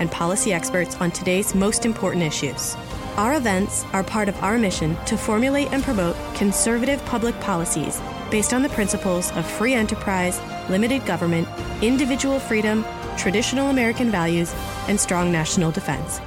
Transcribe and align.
and 0.00 0.10
policy 0.10 0.52
experts 0.52 0.96
on 0.96 1.12
today's 1.12 1.54
most 1.54 1.86
important 1.86 2.24
issues. 2.24 2.74
Our 3.16 3.34
events 3.34 3.84
are 3.92 4.02
part 4.02 4.28
of 4.28 4.42
our 4.42 4.58
mission 4.58 4.96
to 5.04 5.16
formulate 5.16 5.72
and 5.72 5.84
promote 5.84 6.16
conservative 6.34 7.04
public 7.04 7.38
policies 7.40 8.00
based 8.30 8.52
on 8.52 8.62
the 8.62 8.68
principles 8.70 9.30
of 9.32 9.48
free 9.48 9.74
enterprise, 9.74 10.40
limited 10.68 11.04
government, 11.06 11.46
individual 11.82 12.40
freedom, 12.40 12.84
traditional 13.16 13.68
American 13.68 14.10
values, 14.10 14.54
and 14.88 14.98
strong 14.98 15.30
national 15.30 15.70
defense. 15.70 16.20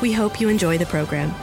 We 0.00 0.12
hope 0.12 0.40
you 0.40 0.48
enjoy 0.48 0.78
the 0.78 0.86
program. 0.86 1.34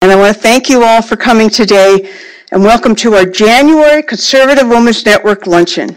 And 0.00 0.10
I 0.10 0.16
want 0.16 0.34
to 0.34 0.40
thank 0.40 0.68
you 0.68 0.82
all 0.82 1.02
for 1.02 1.16
coming 1.16 1.48
today 1.48 2.10
and 2.52 2.62
welcome 2.62 2.94
to 2.96 3.14
our 3.14 3.24
January 3.24 4.02
Conservative 4.02 4.68
Women's 4.68 5.04
Network 5.06 5.46
Luncheon. 5.46 5.96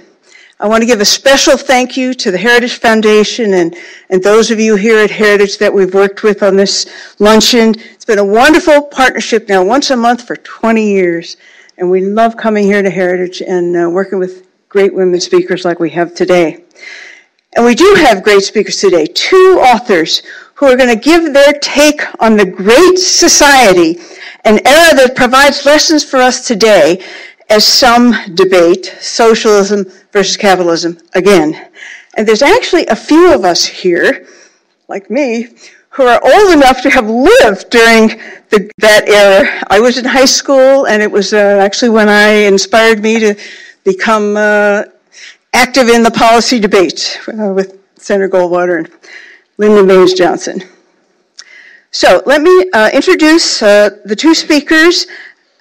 I 0.57 0.69
want 0.69 0.81
to 0.83 0.87
give 0.87 1.01
a 1.01 1.05
special 1.05 1.57
thank 1.57 1.97
you 1.97 2.13
to 2.13 2.31
the 2.31 2.37
Heritage 2.37 2.77
Foundation 2.77 3.55
and, 3.55 3.75
and 4.09 4.23
those 4.23 4.51
of 4.51 4.59
you 4.59 4.77
here 4.77 4.99
at 4.99 5.11
Heritage 5.11 5.57
that 5.57 5.73
we've 5.73 5.93
worked 5.93 6.23
with 6.23 6.41
on 6.43 6.55
this 6.55 6.89
luncheon. 7.19 7.75
It's 7.77 8.05
been 8.05 8.19
a 8.19 8.25
wonderful 8.25 8.83
partnership 8.83 9.49
now, 9.49 9.65
once 9.65 9.89
a 9.89 9.97
month 9.97 10.25
for 10.25 10.37
20 10.37 10.81
years. 10.81 11.35
And 11.77 11.91
we 11.91 12.05
love 12.05 12.37
coming 12.37 12.63
here 12.63 12.81
to 12.81 12.89
Heritage 12.89 13.41
and 13.41 13.75
uh, 13.75 13.89
working 13.89 14.17
with 14.17 14.47
great 14.69 14.93
women 14.93 15.19
speakers 15.19 15.65
like 15.65 15.81
we 15.81 15.89
have 15.89 16.15
today. 16.15 16.63
And 17.57 17.65
we 17.65 17.75
do 17.75 17.93
have 17.97 18.23
great 18.23 18.43
speakers 18.43 18.77
today, 18.77 19.07
two 19.07 19.59
authors 19.61 20.21
who 20.53 20.67
are 20.67 20.77
going 20.77 20.97
to 20.97 21.03
give 21.03 21.33
their 21.33 21.51
take 21.59 22.01
on 22.21 22.37
the 22.37 22.45
great 22.45 22.97
society 22.97 23.99
an 24.45 24.65
era 24.65 24.95
that 24.95 25.15
provides 25.17 25.65
lessons 25.65 26.03
for 26.03 26.17
us 26.17 26.47
today 26.47 27.03
as 27.49 27.65
some 27.65 28.15
debate 28.33 28.95
socialism 28.99 29.85
versus 30.11 30.37
capitalism 30.37 30.97
again. 31.13 31.69
And 32.17 32.27
there's 32.27 32.41
actually 32.41 32.85
a 32.87 32.95
few 32.95 33.33
of 33.33 33.43
us 33.43 33.65
here, 33.65 34.27
like 34.87 35.09
me, 35.09 35.49
who 35.89 36.03
are 36.03 36.19
old 36.23 36.53
enough 36.53 36.81
to 36.81 36.89
have 36.89 37.09
lived 37.09 37.69
during 37.69 38.07
the, 38.49 38.69
that 38.79 39.07
era. 39.07 39.63
I 39.69 39.79
was 39.79 39.97
in 39.97 40.05
high 40.05 40.25
school, 40.25 40.87
and 40.87 41.01
it 41.01 41.09
was 41.09 41.33
uh, 41.33 41.37
actually 41.37 41.89
when 41.89 42.09
I 42.09 42.29
inspired 42.29 43.01
me 43.01 43.19
to 43.19 43.35
become 43.83 44.35
uh, 44.35 44.83
active 45.53 45.87
in 45.87 46.03
the 46.03 46.11
policy 46.11 46.59
debate 46.59 47.19
uh, 47.27 47.53
with 47.53 47.79
Senator 47.97 48.29
Goldwater 48.29 48.79
and 48.79 48.91
Lyndon 49.57 49.87
Baines 49.87 50.13
Johnson. 50.13 50.61
So 51.91 52.21
let 52.25 52.41
me 52.41 52.69
uh, 52.73 52.89
introduce 52.93 53.61
uh, 53.61 53.89
the 54.03 54.17
two 54.17 54.35
speakers, 54.35 55.07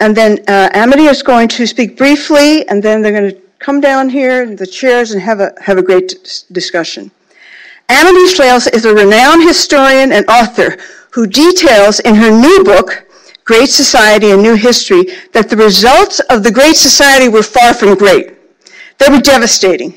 and 0.00 0.16
then 0.16 0.38
uh, 0.48 0.70
Amity 0.72 1.04
is 1.04 1.22
going 1.22 1.48
to 1.48 1.66
speak 1.66 1.96
briefly, 1.96 2.66
and 2.68 2.82
then 2.82 3.02
they're 3.02 3.12
going 3.12 3.34
to 3.34 3.40
come 3.58 3.80
down 3.80 4.08
here 4.08 4.42
in 4.42 4.56
the 4.56 4.66
chairs 4.66 5.12
and 5.12 5.22
have 5.22 5.40
a, 5.40 5.52
have 5.60 5.78
a 5.78 5.82
great 5.82 6.44
discussion. 6.52 7.10
Amity 7.88 8.26
Shlaes 8.26 8.72
is 8.74 8.84
a 8.84 8.94
renowned 8.94 9.42
historian 9.46 10.12
and 10.12 10.26
author 10.28 10.78
who 11.10 11.26
details 11.26 12.00
in 12.00 12.14
her 12.14 12.30
new 12.30 12.64
book, 12.64 13.06
Great 13.44 13.68
Society 13.68 14.30
and 14.30 14.42
New 14.42 14.54
History, 14.54 15.04
that 15.32 15.48
the 15.48 15.56
results 15.56 16.18
of 16.30 16.42
the 16.42 16.50
Great 16.50 16.76
Society 16.76 17.28
were 17.28 17.42
far 17.42 17.74
from 17.74 17.94
great. 17.94 18.34
They 18.98 19.08
were 19.10 19.20
devastating. 19.20 19.94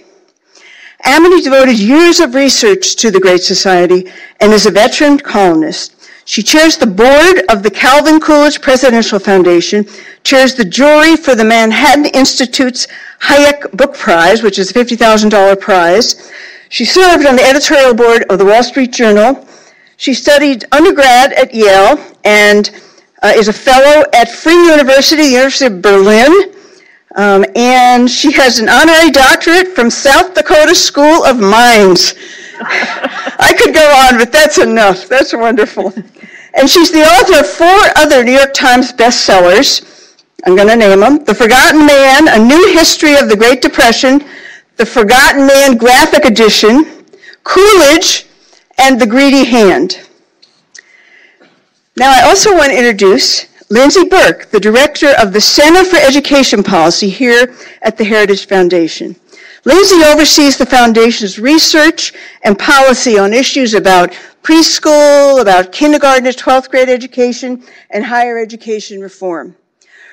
Amity 1.03 1.41
devoted 1.41 1.79
years 1.79 2.19
of 2.19 2.35
research 2.35 2.95
to 2.97 3.09
the 3.09 3.19
Great 3.19 3.41
Society 3.41 4.11
and 4.41 4.51
is 4.51 4.65
a 4.65 4.71
veteran 4.71 5.17
columnist. 5.17 5.96
She 6.27 6.43
chairs 6.43 6.75
the 6.75 6.87
board 6.87 7.43
of 7.49 7.63
the 7.63 7.71
Calvin 7.71 8.19
Coolidge 8.19 8.61
Presidential 8.61 9.17
Foundation, 9.17 9.87
chairs 10.25 10.55
the 10.55 10.65
jury 10.65 11.15
for 11.15 11.35
the 11.35 11.45
Manhattan 11.45 12.05
Institute's 12.07 12.85
Hayek 13.21 13.71
Book 13.71 13.95
Prize, 13.95 14.43
which 14.43 14.59
is 14.59 14.69
a 14.69 14.73
$50,000 14.73 15.57
prize. 15.61 16.29
She 16.67 16.83
served 16.83 17.25
on 17.25 17.37
the 17.37 17.43
editorial 17.43 17.93
board 17.93 18.25
of 18.29 18.39
the 18.39 18.45
Wall 18.45 18.61
Street 18.61 18.91
Journal. 18.91 19.47
She 19.95 20.13
studied 20.13 20.65
undergrad 20.73 21.31
at 21.31 21.53
Yale 21.53 21.97
and 22.25 22.71
uh, 23.23 23.31
is 23.33 23.47
a 23.47 23.53
fellow 23.53 24.03
at 24.13 24.29
Free 24.29 24.67
University, 24.67 25.21
the 25.21 25.29
University 25.29 25.67
of 25.67 25.81
Berlin. 25.81 26.53
Um, 27.15 27.45
and 27.55 28.11
she 28.11 28.33
has 28.33 28.59
an 28.59 28.67
honorary 28.67 29.11
doctorate 29.11 29.69
from 29.69 29.89
South 29.89 30.33
Dakota 30.33 30.75
School 30.75 31.23
of 31.23 31.39
Mines. 31.39 32.15
I 32.59 33.53
could 33.57 33.73
go 33.73 34.07
on, 34.07 34.17
but 34.17 34.31
that's 34.31 34.57
enough. 34.57 35.07
That's 35.07 35.33
wonderful. 35.33 35.93
And 36.53 36.69
she's 36.69 36.91
the 36.91 37.03
author 37.03 37.39
of 37.41 37.47
four 37.47 37.79
other 37.95 38.23
New 38.23 38.33
York 38.33 38.53
Times 38.53 38.91
bestsellers. 38.91 40.15
I'm 40.45 40.55
going 40.55 40.67
to 40.67 40.75
name 40.75 40.99
them 41.01 41.23
The 41.23 41.35
Forgotten 41.35 41.85
Man, 41.85 42.27
A 42.27 42.39
New 42.43 42.73
History 42.73 43.15
of 43.15 43.29
the 43.29 43.35
Great 43.35 43.61
Depression, 43.61 44.23
The 44.77 44.85
Forgotten 44.85 45.45
Man 45.45 45.77
Graphic 45.77 46.25
Edition, 46.25 47.03
Coolidge, 47.43 48.25
and 48.77 48.99
The 48.99 49.07
Greedy 49.07 49.45
Hand. 49.45 50.07
Now, 51.95 52.11
I 52.11 52.27
also 52.27 52.55
want 52.55 52.71
to 52.71 52.77
introduce 52.77 53.47
Lindsey 53.69 54.05
Burke, 54.05 54.49
the 54.51 54.59
director 54.59 55.13
of 55.19 55.33
the 55.33 55.41
Center 55.41 55.83
for 55.83 55.97
Education 55.97 56.63
Policy 56.63 57.09
here 57.09 57.55
at 57.81 57.97
the 57.97 58.03
Heritage 58.03 58.47
Foundation. 58.47 59.15
Lindsey 59.67 60.01
oversees 60.01 60.57
the 60.57 60.65
Foundation's 60.65 61.37
research 61.37 62.13
and 62.43 62.57
policy 62.57 63.19
on 63.19 63.33
issues 63.33 63.73
about 63.73 64.13
preschool, 64.41 65.41
about 65.41 65.73
kindergarten 65.73 66.23
to 66.23 66.31
12th 66.31 66.69
grade 66.69 66.87
education, 66.87 67.61
and 67.89 68.05
higher 68.05 68.37
education 68.37 69.01
reform. 69.01 69.57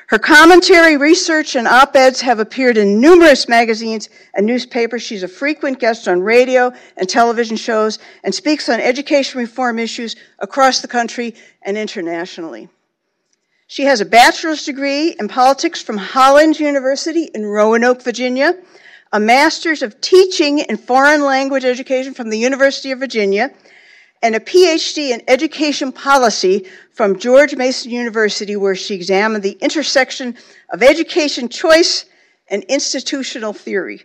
Her 0.09 0.19
commentary, 0.19 0.97
research, 0.97 1.55
and 1.55 1.69
op-eds 1.69 2.21
have 2.23 2.41
appeared 2.41 2.77
in 2.77 3.01
numerous 3.01 3.49
magazines 3.49 4.09
and 4.35 4.45
newspapers. 4.45 5.03
She's 5.05 5.23
a 5.23 5.29
frequent 5.29 5.79
guest 5.79 6.09
on 6.09 6.21
radio 6.21 6.73
and 6.97 7.09
television 7.09 7.57
shows 7.57 8.01
and 8.25 8.35
speaks 8.35 8.69
on 8.69 8.81
education 8.81 9.39
reform 9.39 9.79
issues 9.79 10.17
across 10.41 10.81
the 10.81 10.89
country 10.89 11.37
and 11.63 11.79
internationally. 11.79 12.69
She 13.69 13.85
has 13.85 14.01
a 14.01 14.05
bachelor's 14.05 14.65
degree 14.65 15.15
in 15.21 15.29
politics 15.29 15.81
from 15.81 15.99
Hollins 15.99 16.59
University 16.59 17.31
in 17.33 17.47
Roanoke, 17.47 18.03
Virginia, 18.03 18.57
a 19.15 19.21
master's 19.21 19.83
of 19.83 20.01
teaching 20.01 20.59
in 20.59 20.77
foreign 20.77 21.23
language 21.23 21.65
education 21.65 22.13
from 22.15 22.31
the 22.31 22.39
University 22.39 22.91
of 22.91 22.99
Virginia, 22.99 23.49
and 24.21 24.35
a 24.35 24.41
PhD 24.41 25.11
in 25.11 25.23
education 25.29 25.93
policy 25.93 26.67
from 26.91 27.17
George 27.17 27.55
Mason 27.55 27.93
University, 27.93 28.57
where 28.57 28.75
she 28.75 28.93
examined 28.93 29.45
the 29.45 29.57
intersection 29.61 30.37
of 30.71 30.83
education 30.83 31.49
choice 31.49 32.07
and 32.49 32.65
institutional 32.65 33.53
theory. 33.53 34.03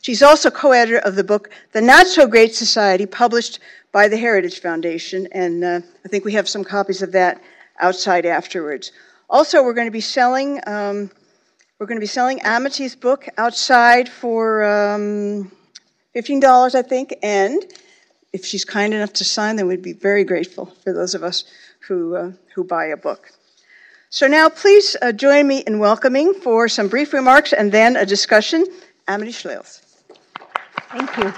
She's 0.00 0.22
also 0.22 0.48
co 0.48 0.70
editor 0.70 0.98
of 0.98 1.16
the 1.16 1.24
book, 1.24 1.50
The 1.72 1.80
Not 1.80 2.06
So 2.06 2.28
Great 2.28 2.54
Society, 2.54 3.06
published 3.06 3.58
by 3.90 4.06
the 4.06 4.16
Heritage 4.16 4.60
Foundation, 4.60 5.26
and 5.32 5.64
uh, 5.64 5.80
I 6.04 6.08
think 6.08 6.24
we 6.24 6.34
have 6.34 6.48
some 6.48 6.62
copies 6.62 7.02
of 7.02 7.10
that 7.12 7.42
outside 7.80 8.26
afterwards. 8.26 8.92
Also, 9.28 9.60
we're 9.60 9.74
going 9.74 9.88
to 9.88 9.90
be 9.90 10.00
selling 10.00 10.60
um, 10.68 11.10
we're 11.80 11.86
going 11.86 11.96
to 11.96 12.00
be 12.00 12.06
selling 12.06 12.40
Amity's 12.44 12.94
book 12.94 13.26
outside 13.38 14.06
for 14.06 14.62
um, 14.64 15.50
$15, 16.14 16.74
I 16.74 16.82
think, 16.82 17.14
and 17.22 17.64
if 18.34 18.44
she's 18.44 18.66
kind 18.66 18.92
enough 18.92 19.14
to 19.14 19.24
sign, 19.24 19.56
then 19.56 19.66
we'd 19.66 19.80
be 19.80 19.94
very 19.94 20.22
grateful 20.22 20.66
for 20.84 20.92
those 20.92 21.14
of 21.14 21.22
us 21.22 21.44
who, 21.88 22.14
uh, 22.14 22.32
who 22.54 22.64
buy 22.64 22.84
a 22.84 22.98
book. 22.98 23.32
So 24.10 24.26
now 24.26 24.50
please 24.50 24.94
uh, 25.00 25.12
join 25.12 25.48
me 25.48 25.60
in 25.66 25.78
welcoming 25.78 26.34
for 26.34 26.68
some 26.68 26.88
brief 26.88 27.14
remarks 27.14 27.54
and 27.54 27.72
then 27.72 27.96
a 27.96 28.04
discussion, 28.04 28.66
Amity 29.08 29.32
Shlaes. 29.32 29.80
Thank 30.90 31.16
you. 31.16 31.32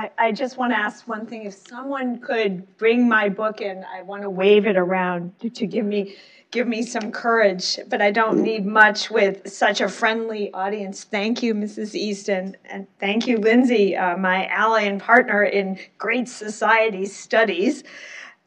I, 0.00 0.10
I 0.16 0.32
just 0.32 0.56
want 0.56 0.72
to 0.72 0.78
ask 0.78 1.06
one 1.06 1.26
thing. 1.26 1.44
If 1.44 1.52
someone 1.52 2.20
could 2.20 2.78
bring 2.78 3.06
my 3.06 3.28
book 3.28 3.60
in, 3.60 3.84
I 3.84 4.00
want 4.00 4.22
to 4.22 4.30
wave 4.30 4.66
it 4.66 4.78
around 4.78 5.38
to, 5.40 5.50
to 5.50 5.66
give 5.66 5.84
me 5.84 6.16
give 6.50 6.66
me 6.66 6.82
some 6.82 7.12
courage, 7.12 7.78
but 7.88 8.02
I 8.02 8.10
don't 8.10 8.42
need 8.42 8.66
much 8.66 9.08
with 9.08 9.48
such 9.48 9.80
a 9.80 9.88
friendly 9.88 10.52
audience. 10.52 11.04
Thank 11.04 11.44
you, 11.44 11.54
Mrs. 11.54 11.94
Easton, 11.94 12.56
and 12.64 12.88
thank 12.98 13.28
you, 13.28 13.38
Lindsey, 13.38 13.94
uh, 13.94 14.16
my 14.16 14.46
ally 14.46 14.82
and 14.82 15.00
partner 15.00 15.44
in 15.44 15.78
Great 15.98 16.28
Society 16.28 17.06
Studies. 17.06 17.84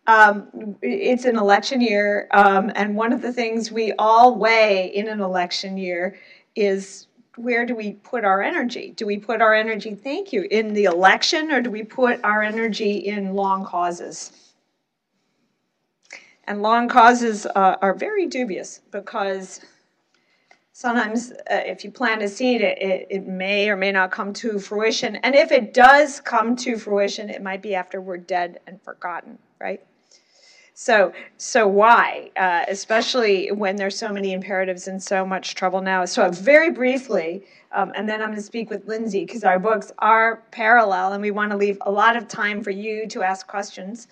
Um, 0.06 0.75
it's 0.81 1.23
an 1.23 1.38
election 1.38 1.79
year, 1.79 2.27
um, 2.31 2.71
and 2.75 2.95
one 2.95 3.13
of 3.13 3.21
the 3.21 3.31
things 3.31 3.71
we 3.71 3.94
all 3.94 4.35
weigh 4.35 4.88
in 4.88 5.07
an 5.07 5.21
election 5.21 5.77
year 5.77 6.17
is 6.57 7.07
where 7.35 7.65
do 7.65 7.75
we 7.75 7.94
put 7.94 8.24
our 8.24 8.41
energy? 8.41 8.94
Do 8.95 9.06
we 9.06 9.18
put 9.18 9.41
our 9.41 9.53
energy, 9.53 9.95
thank 9.95 10.33
you, 10.33 10.47
in 10.50 10.74
the 10.74 10.85
election 10.85 11.51
or 11.51 11.62
do 11.62 11.71
we 11.71 11.83
put 11.83 12.24
our 12.24 12.44
energy 12.44 12.97
in 12.97 13.33
long 13.33 13.65
causes? 13.65 14.31
And 16.45 16.62
long 16.62 16.89
causes 16.89 17.45
uh, 17.45 17.77
are 17.81 17.94
very 17.94 18.27
dubious 18.27 18.81
because 18.91 19.62
sometimes 20.74 21.31
uh, 21.31 21.62
if 21.65 21.83
you 21.83 21.91
plant 21.91 22.21
a 22.21 22.27
seed, 22.27 22.62
it, 22.62 22.77
it, 22.81 23.07
it, 23.09 23.27
may 23.27 23.69
or 23.69 23.77
may 23.77 23.91
not 23.91 24.12
come 24.12 24.33
to 24.33 24.59
fruition. 24.59 25.15
And 25.18 25.35
if 25.35 25.51
it 25.51 25.74
does 25.74 26.19
come 26.19 26.56
to 26.57 26.77
fruition, 26.77 27.30
it 27.30 27.41
might 27.41 27.62
be 27.62 27.75
after 27.75 28.01
we're 28.01 28.18
dead 28.18 28.59
and 28.68 28.81
forgotten, 28.81 29.39
right? 29.59 29.81
So, 30.75 31.13
so 31.37 31.67
why, 31.67 32.31
uh, 32.35 32.65
especially 32.67 33.51
when 33.51 33.75
there's 33.75 33.97
so 33.97 34.09
many 34.09 34.33
imperatives 34.33 34.87
and 34.87 35.01
so 35.01 35.23
much 35.23 35.53
trouble 35.53 35.81
now? 35.81 36.05
So, 36.05 36.31
very 36.31 36.71
briefly, 36.71 37.45
um, 37.71 37.91
and 37.95 38.09
then 38.09 38.21
I'm 38.21 38.29
going 38.29 38.37
to 38.37 38.43
speak 38.43 38.71
with 38.71 38.87
Lindsey 38.87 39.23
because 39.23 39.43
our 39.43 39.59
books 39.59 39.91
are 39.99 40.43
parallel, 40.49 41.13
and 41.13 41.21
we 41.21 41.29
want 41.29 41.51
to 41.51 41.57
leave 41.57 41.77
a 41.81 41.91
lot 41.91 42.15
of 42.17 42.27
time 42.27 42.63
for 42.63 42.71
you 42.71 43.07
to 43.09 43.21
ask 43.21 43.45
questions 43.47 44.07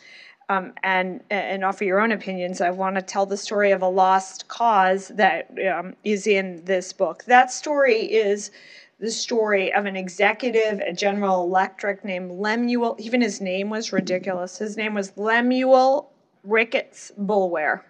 um, 0.49 0.73
and 0.83 1.21
and 1.31 1.63
offer 1.63 1.83
your 1.83 1.99
own 1.99 2.11
opinions. 2.11 2.61
I 2.61 2.69
want 2.69 2.95
to 2.95 3.01
tell 3.01 3.25
the 3.25 3.37
story 3.37 3.71
of 3.71 3.81
a 3.81 3.87
lost 3.87 4.47
cause 4.47 5.07
that 5.09 5.49
um, 5.73 5.95
is 6.03 6.27
in 6.27 6.63
this 6.65 6.93
book. 6.93 7.23
That 7.25 7.51
story 7.51 8.01
is 8.01 8.51
the 8.99 9.09
story 9.09 9.73
of 9.73 9.87
an 9.87 9.95
executive 9.95 10.79
at 10.79 10.95
General 10.95 11.43
Electric 11.43 12.05
named 12.05 12.33
Lemuel. 12.33 12.95
Even 12.99 13.21
his 13.21 13.41
name 13.41 13.71
was 13.71 13.91
ridiculous. 13.91 14.59
His 14.59 14.77
name 14.77 14.93
was 14.93 15.17
Lemuel 15.17 16.10
Ricketts 16.43 17.11
Boulware. 17.19 17.81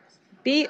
B, 0.44 0.68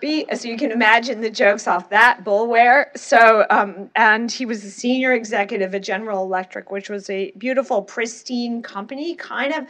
B, 0.00 0.26
so 0.34 0.48
you 0.48 0.56
can 0.56 0.72
imagine 0.72 1.20
the 1.20 1.30
jokes 1.30 1.68
off 1.68 1.90
that 1.90 2.24
Boulware. 2.24 2.86
So, 2.96 3.46
um, 3.48 3.88
and 3.94 4.30
he 4.30 4.44
was 4.44 4.64
a 4.64 4.70
senior 4.70 5.12
executive 5.12 5.74
at 5.74 5.82
General 5.82 6.24
Electric, 6.24 6.72
which 6.72 6.90
was 6.90 7.08
a 7.08 7.30
beautiful, 7.38 7.82
pristine 7.82 8.62
company, 8.62 9.14
kind 9.14 9.54
of 9.54 9.66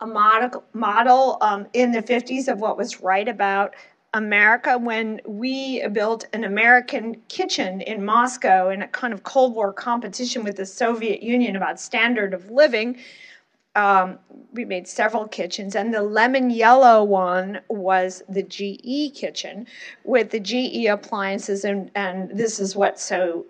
a 0.00 0.06
model, 0.06 0.64
model 0.72 1.38
um, 1.40 1.66
in 1.72 1.90
the 1.90 2.02
50s 2.02 2.46
of 2.48 2.60
what 2.60 2.76
was 2.76 3.00
right 3.00 3.28
about 3.28 3.74
America 4.14 4.76
when 4.76 5.20
we 5.26 5.86
built 5.88 6.26
an 6.32 6.44
American 6.44 7.16
kitchen 7.28 7.80
in 7.80 8.04
Moscow 8.04 8.68
in 8.68 8.82
a 8.82 8.88
kind 8.88 9.14
of 9.14 9.22
Cold 9.22 9.54
War 9.54 9.72
competition 9.72 10.44
with 10.44 10.56
the 10.56 10.66
Soviet 10.66 11.22
Union 11.22 11.56
about 11.56 11.80
standard 11.80 12.34
of 12.34 12.50
living 12.50 12.98
um, 13.74 14.18
we 14.52 14.64
made 14.64 14.86
several 14.86 15.26
kitchens, 15.26 15.74
and 15.74 15.94
the 15.94 16.02
lemon 16.02 16.50
yellow 16.50 17.02
one 17.02 17.60
was 17.68 18.22
the 18.28 18.42
GE 18.42 19.14
kitchen 19.14 19.66
with 20.04 20.30
the 20.30 20.40
GE 20.40 20.86
appliances, 20.86 21.64
and, 21.64 21.90
and 21.94 22.36
this 22.36 22.60
is 22.60 22.76
what 22.76 23.00
so 23.00 23.46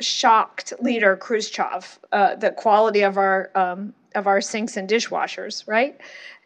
shocked 0.00 0.72
leader 0.80 1.16
Khrushchev 1.16 1.98
uh, 2.10 2.34
the 2.34 2.50
quality 2.50 3.02
of 3.02 3.16
our 3.16 3.50
um, 3.54 3.94
of 4.14 4.26
our 4.26 4.40
sinks 4.40 4.76
and 4.76 4.88
dishwashers, 4.88 5.66
right? 5.66 5.98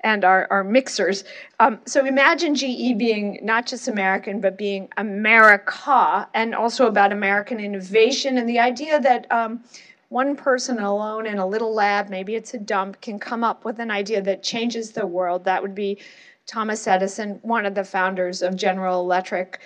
And 0.02 0.24
our, 0.24 0.46
our 0.50 0.62
mixers. 0.62 1.24
Um, 1.58 1.80
so 1.84 2.04
imagine 2.04 2.54
GE 2.54 2.96
being 2.96 3.40
not 3.42 3.66
just 3.66 3.88
American, 3.88 4.40
but 4.40 4.56
being 4.56 4.88
America, 4.98 6.28
and 6.32 6.54
also 6.54 6.86
about 6.86 7.12
American 7.12 7.58
innovation 7.58 8.38
and 8.38 8.48
the 8.48 8.60
idea 8.60 9.00
that 9.00 9.30
um, 9.32 9.64
one 10.08 10.36
person 10.36 10.78
alone 10.78 11.26
in 11.26 11.38
a 11.38 11.46
little 11.46 11.74
lab, 11.74 12.08
maybe 12.08 12.34
it's 12.34 12.54
a 12.54 12.58
dump, 12.58 13.00
can 13.00 13.18
come 13.18 13.42
up 13.42 13.64
with 13.64 13.78
an 13.80 13.90
idea 13.90 14.22
that 14.22 14.42
changes 14.42 14.92
the 14.92 15.06
world. 15.06 15.44
That 15.44 15.62
would 15.62 15.74
be 15.74 15.98
Thomas 16.46 16.86
Edison, 16.86 17.40
one 17.42 17.66
of 17.66 17.74
the 17.74 17.84
founders 17.84 18.40
of 18.40 18.54
General 18.54 19.00
Electric, 19.00 19.58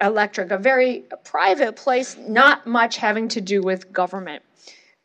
Electric, 0.00 0.52
a 0.52 0.58
very 0.58 1.04
private 1.24 1.74
place, 1.74 2.16
not 2.16 2.66
much 2.66 2.96
having 2.96 3.26
to 3.28 3.40
do 3.40 3.60
with 3.60 3.92
government. 3.92 4.42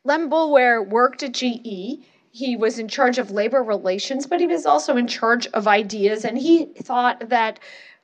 Lem 0.04 0.30
Boulware 0.30 0.86
worked 0.86 1.22
at 1.24 1.32
GE. 1.32 1.98
He 2.30 2.56
was 2.56 2.78
in 2.78 2.88
charge 2.88 3.18
of 3.18 3.30
labor 3.30 3.62
relations, 3.62 4.26
but 4.26 4.38
he 4.38 4.46
was 4.46 4.66
also 4.66 4.96
in 4.96 5.06
charge 5.06 5.46
of 5.48 5.66
ideas, 5.66 6.24
and 6.24 6.38
he 6.38 6.66
thought 6.66 7.28
that 7.28 7.58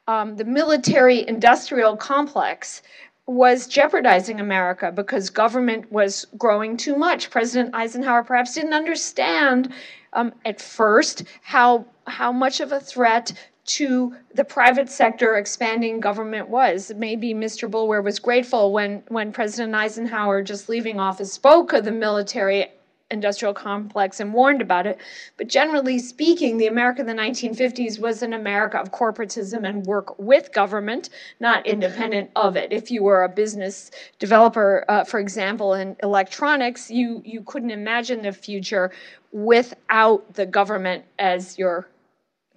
um, 0.09 0.37
the 0.37 0.45
military 0.45 1.27
industrial 1.29 1.97
complex 1.97 2.83
was 3.31 3.69
jeopardizing 3.69 4.41
America 4.41 4.91
because 4.91 5.31
government 5.31 5.91
was 5.93 6.27
growing 6.37 6.77
too 6.77 6.97
much. 6.97 7.31
President 7.31 7.73
Eisenhower 7.75 8.25
perhaps 8.25 8.55
didn't 8.55 8.75
understand 8.75 9.73
um, 10.15 10.33
at 10.45 10.61
first 10.61 11.23
how 11.43 11.87
how 12.09 12.33
much 12.33 12.59
of 12.59 12.73
a 12.73 12.81
threat 12.81 13.33
to 13.65 14.17
the 14.35 14.43
private 14.43 14.91
sector 14.91 15.37
expanding 15.37 16.01
government 16.01 16.49
was. 16.49 16.91
Maybe 16.97 17.33
Mr. 17.33 17.71
Boulware 17.71 18.03
was 18.03 18.19
grateful 18.19 18.73
when, 18.73 19.05
when 19.09 19.31
President 19.31 19.77
Eisenhower, 19.77 20.43
just 20.43 20.69
leaving 20.69 20.99
office, 20.99 21.33
spoke 21.33 21.73
of 21.73 21.85
the 21.85 21.93
military 21.93 22.67
industrial 23.11 23.53
complex 23.55 24.21
and 24.21 24.33
warned 24.33 24.63
about 24.63 24.87
it. 24.87 24.99
But 25.37 25.49
generally 25.49 25.99
speaking, 25.99 26.57
the 26.57 26.67
America 26.67 27.01
of 27.01 27.07
the 27.07 27.15
1950s 27.15 27.99
was 27.99 28.23
an 28.23 28.33
America 28.33 28.79
of 28.79 28.93
corporatism 28.93 29.69
and 29.69 29.85
work 29.85 30.19
with 30.19 30.53
government, 30.53 31.11
not 31.41 31.67
independent 31.67 32.31
of 32.37 32.57
it. 32.57 32.73
If 32.73 32.91
you 32.91 33.03
were 33.03 33.25
a 33.25 33.29
business 33.29 33.91
developer, 34.19 34.85
uh, 34.89 35.05
for 35.05 35.19
example, 35.19 35.75
in 35.75 35.97
electronics, 36.03 36.91
you, 36.91 37.23
you 37.25 37.43
couldn't 37.43 37.71
imagine 37.71 38.23
the 38.23 38.33
future 38.33 38.93
without 39.33 40.35
the 40.35 40.47
government 40.47 41.05
as 41.19 41.59
your 41.59 41.89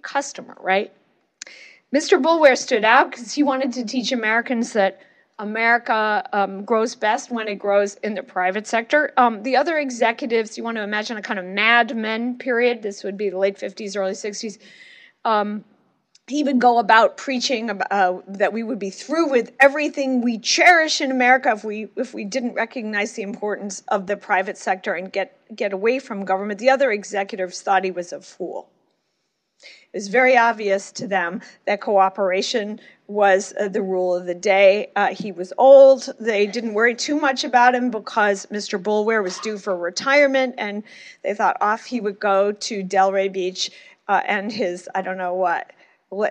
customer, 0.02 0.56
right? 0.60 0.92
Mr. 1.94 2.20
Boulware 2.20 2.58
stood 2.58 2.84
out 2.84 3.10
because 3.10 3.32
he 3.32 3.42
wanted 3.42 3.72
to 3.72 3.84
teach 3.84 4.10
Americans 4.10 4.72
that 4.72 5.00
America 5.38 6.26
um, 6.32 6.64
grows 6.64 6.94
best 6.94 7.30
when 7.30 7.48
it 7.48 7.56
grows 7.56 7.94
in 7.96 8.14
the 8.14 8.22
private 8.22 8.66
sector. 8.66 9.12
Um, 9.16 9.42
the 9.42 9.56
other 9.56 9.78
executives, 9.78 10.56
you 10.56 10.62
want 10.62 10.76
to 10.76 10.82
imagine 10.82 11.16
a 11.16 11.22
kind 11.22 11.40
of 11.40 11.44
Mad 11.44 11.96
Men 11.96 12.38
period. 12.38 12.82
This 12.82 13.02
would 13.02 13.16
be 13.16 13.30
the 13.30 13.38
late 13.38 13.58
50s, 13.58 13.96
early 13.96 14.12
60s. 14.12 14.58
Um, 15.24 15.64
he 16.26 16.42
would 16.42 16.58
go 16.58 16.78
about 16.78 17.16
preaching 17.16 17.70
uh, 17.70 18.20
that 18.28 18.52
we 18.52 18.62
would 18.62 18.78
be 18.78 18.90
through 18.90 19.30
with 19.30 19.52
everything 19.60 20.22
we 20.22 20.38
cherish 20.38 21.00
in 21.00 21.10
America 21.10 21.50
if 21.50 21.64
we 21.64 21.88
if 21.96 22.14
we 22.14 22.24
didn't 22.24 22.54
recognize 22.54 23.12
the 23.12 23.22
importance 23.22 23.82
of 23.88 24.06
the 24.06 24.16
private 24.16 24.56
sector 24.56 24.94
and 24.94 25.12
get 25.12 25.38
get 25.54 25.72
away 25.74 25.98
from 25.98 26.24
government. 26.24 26.60
The 26.60 26.70
other 26.70 26.90
executives 26.90 27.60
thought 27.60 27.84
he 27.84 27.90
was 27.90 28.12
a 28.12 28.22
fool. 28.22 28.70
It 29.94 29.98
was 29.98 30.08
very 30.08 30.36
obvious 30.36 30.90
to 30.90 31.06
them 31.06 31.40
that 31.66 31.80
cooperation 31.80 32.80
was 33.06 33.54
uh, 33.60 33.68
the 33.68 33.80
rule 33.80 34.12
of 34.12 34.26
the 34.26 34.34
day. 34.34 34.90
Uh, 34.96 35.14
he 35.14 35.30
was 35.30 35.52
old. 35.56 36.08
They 36.18 36.48
didn't 36.48 36.74
worry 36.74 36.96
too 36.96 37.20
much 37.20 37.44
about 37.44 37.76
him 37.76 37.92
because 37.92 38.46
Mr. 38.46 38.76
Boulware 38.76 39.22
was 39.22 39.38
due 39.38 39.56
for 39.56 39.76
retirement, 39.76 40.56
and 40.58 40.82
they 41.22 41.32
thought 41.32 41.56
off 41.60 41.84
he 41.84 42.00
would 42.00 42.18
go 42.18 42.50
to 42.50 42.82
Delray 42.82 43.32
Beach 43.32 43.70
uh, 44.08 44.20
and 44.26 44.50
his, 44.50 44.88
I 44.96 45.02
don't 45.02 45.16
know 45.16 45.34
what, 45.34 45.70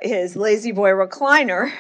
his 0.02 0.36
La-Z-Boy 0.36 0.90
recliner. 0.90 1.72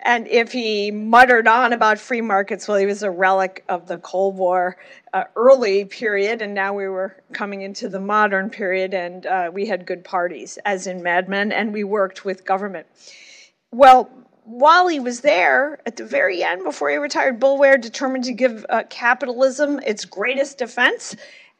And 0.00 0.26
if 0.28 0.52
he 0.52 0.90
muttered 0.90 1.48
on 1.48 1.72
about 1.72 1.98
free 1.98 2.20
markets, 2.20 2.68
well, 2.68 2.78
he 2.78 2.86
was 2.86 3.02
a 3.02 3.10
relic 3.10 3.64
of 3.68 3.86
the 3.86 3.98
Cold 3.98 4.36
War 4.36 4.76
uh, 5.12 5.24
early 5.36 5.84
period, 5.84 6.42
and 6.42 6.54
now 6.54 6.72
we 6.74 6.88
were 6.88 7.16
coming 7.32 7.62
into 7.62 7.88
the 7.88 8.00
modern 8.00 8.50
period, 8.50 8.94
and 8.94 9.26
uh, 9.26 9.50
we 9.52 9.66
had 9.66 9.86
good 9.86 10.04
parties, 10.04 10.58
as 10.64 10.86
in 10.86 11.02
Mad 11.02 11.28
Men, 11.28 11.52
and 11.52 11.72
we 11.72 11.84
worked 11.84 12.24
with 12.24 12.44
government. 12.44 12.86
Well, 13.72 14.10
while 14.44 14.88
he 14.88 14.98
was 14.98 15.20
there, 15.20 15.78
at 15.84 15.96
the 15.96 16.06
very 16.06 16.42
end, 16.42 16.64
before 16.64 16.88
he 16.88 16.96
retired, 16.96 17.38
Boulware 17.38 17.78
determined 17.80 18.24
to 18.24 18.32
give 18.32 18.64
uh, 18.70 18.84
capitalism 18.88 19.78
its 19.80 20.06
greatest 20.06 20.56
defense. 20.56 21.14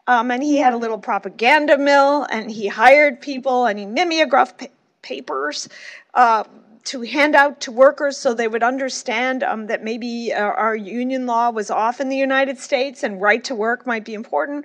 Um, 0.07 0.31
and 0.31 0.43
he 0.43 0.57
had 0.57 0.73
a 0.73 0.79
little 0.79 0.97
propaganda 0.97 1.77
mill, 1.77 2.27
and 2.31 2.51
he 2.51 2.67
hired 2.67 3.21
people, 3.21 3.67
and 3.67 3.79
he 3.79 3.85
mimeographed 3.85 4.59
pa- 4.59 4.67
papers 5.03 5.69
uh, 6.15 6.45
to 6.89 7.03
hand 7.03 7.35
out 7.35 7.61
to 7.61 7.71
workers 7.71 8.17
so 8.17 8.33
they 8.33 8.49
would 8.49 8.63
understand 8.63 9.43
um, 9.43 9.67
that 9.67 9.85
maybe 9.85 10.33
uh, 10.33 10.41
our 10.41 10.75
union 10.75 11.27
law 11.27 11.51
was 11.51 11.71
off 11.71 12.01
in 12.01 12.09
the 12.09 12.17
United 12.17 12.59
States 12.59 13.03
and 13.03 13.21
right 13.21 13.45
to 13.45 13.55
work 13.55 13.87
might 13.87 14.05
be 14.07 14.15
important. 14.15 14.65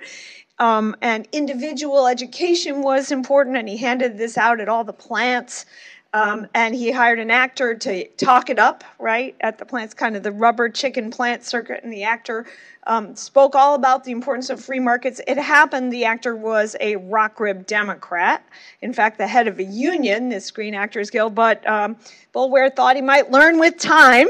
Um, 0.59 0.95
and 1.01 1.27
individual 1.33 2.07
education 2.07 2.81
was 2.81 3.11
important, 3.11 3.57
and 3.57 3.67
he 3.67 3.75
handed 3.75 4.17
this 4.17 4.37
out 4.37 4.61
at 4.61 4.69
all 4.69 4.83
the 4.83 4.93
plants. 4.93 5.65
Um, 6.13 6.47
and 6.53 6.75
he 6.75 6.91
hired 6.91 7.17
an 7.17 7.31
actor 7.31 7.73
to 7.73 8.07
talk 8.17 8.51
it 8.51 8.59
up, 8.59 8.83
right, 8.99 9.35
at 9.41 9.57
the 9.57 9.65
plants, 9.65 9.95
kind 9.95 10.15
of 10.15 10.21
the 10.21 10.31
rubber 10.31 10.69
chicken 10.69 11.09
plant 11.09 11.43
circuit. 11.43 11.83
And 11.83 11.91
the 11.91 12.03
actor 12.03 12.45
um, 12.85 13.15
spoke 13.15 13.55
all 13.55 13.73
about 13.73 14.03
the 14.03 14.11
importance 14.11 14.51
of 14.51 14.63
free 14.63 14.79
markets. 14.79 15.19
It 15.27 15.39
happened 15.39 15.91
the 15.91 16.05
actor 16.05 16.35
was 16.35 16.75
a 16.79 16.97
rock 16.97 17.39
rib 17.39 17.65
Democrat, 17.65 18.47
in 18.81 18.93
fact, 18.93 19.17
the 19.17 19.25
head 19.25 19.47
of 19.47 19.57
a 19.57 19.63
union, 19.63 20.29
the 20.29 20.39
Screen 20.39 20.75
Actors 20.75 21.09
Guild. 21.09 21.33
But 21.33 21.67
um, 21.67 21.97
Boulware 22.33 22.73
thought 22.75 22.95
he 22.95 23.01
might 23.01 23.31
learn 23.31 23.57
with 23.57 23.77
time. 23.79 24.27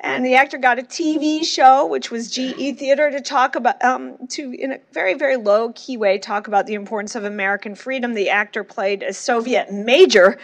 And 0.00 0.24
the 0.24 0.36
actor 0.36 0.58
got 0.58 0.78
a 0.78 0.82
TV 0.82 1.44
show, 1.44 1.84
which 1.86 2.10
was 2.10 2.30
GE 2.30 2.78
Theater, 2.78 3.10
to 3.10 3.20
talk 3.20 3.56
about, 3.56 3.82
um, 3.84 4.16
to 4.28 4.52
in 4.52 4.72
a 4.72 4.78
very, 4.92 5.14
very 5.14 5.36
low 5.36 5.72
key 5.74 5.96
way, 5.96 6.18
talk 6.18 6.46
about 6.46 6.66
the 6.66 6.74
importance 6.74 7.16
of 7.16 7.24
American 7.24 7.74
freedom. 7.74 8.14
The 8.14 8.30
actor 8.30 8.62
played 8.62 9.02
a 9.02 9.12
Soviet 9.12 9.72
major 9.72 10.38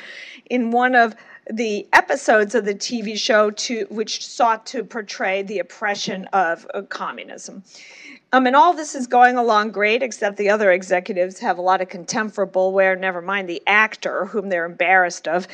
in 0.50 0.72
one 0.72 0.96
of 0.96 1.14
the 1.50 1.86
episodes 1.92 2.54
of 2.54 2.64
the 2.64 2.74
TV 2.74 3.16
show 3.16 3.50
to 3.50 3.86
which 3.90 4.26
sought 4.26 4.66
to 4.66 4.82
portray 4.82 5.42
the 5.42 5.60
oppression 5.60 6.24
of 6.32 6.66
uh, 6.74 6.82
communism. 6.82 7.62
Um, 8.32 8.48
and 8.48 8.56
all 8.56 8.72
this 8.72 8.96
is 8.96 9.06
going 9.06 9.36
along 9.36 9.70
great, 9.70 10.02
except 10.02 10.36
the 10.36 10.50
other 10.50 10.72
executives 10.72 11.38
have 11.38 11.58
a 11.58 11.62
lot 11.62 11.80
of 11.80 11.88
contempt 11.88 12.34
for 12.34 12.44
Boulware, 12.46 12.98
never 12.98 13.22
mind 13.22 13.48
the 13.48 13.62
actor, 13.68 14.24
whom 14.24 14.48
they're 14.48 14.64
embarrassed 14.64 15.28
of, 15.28 15.46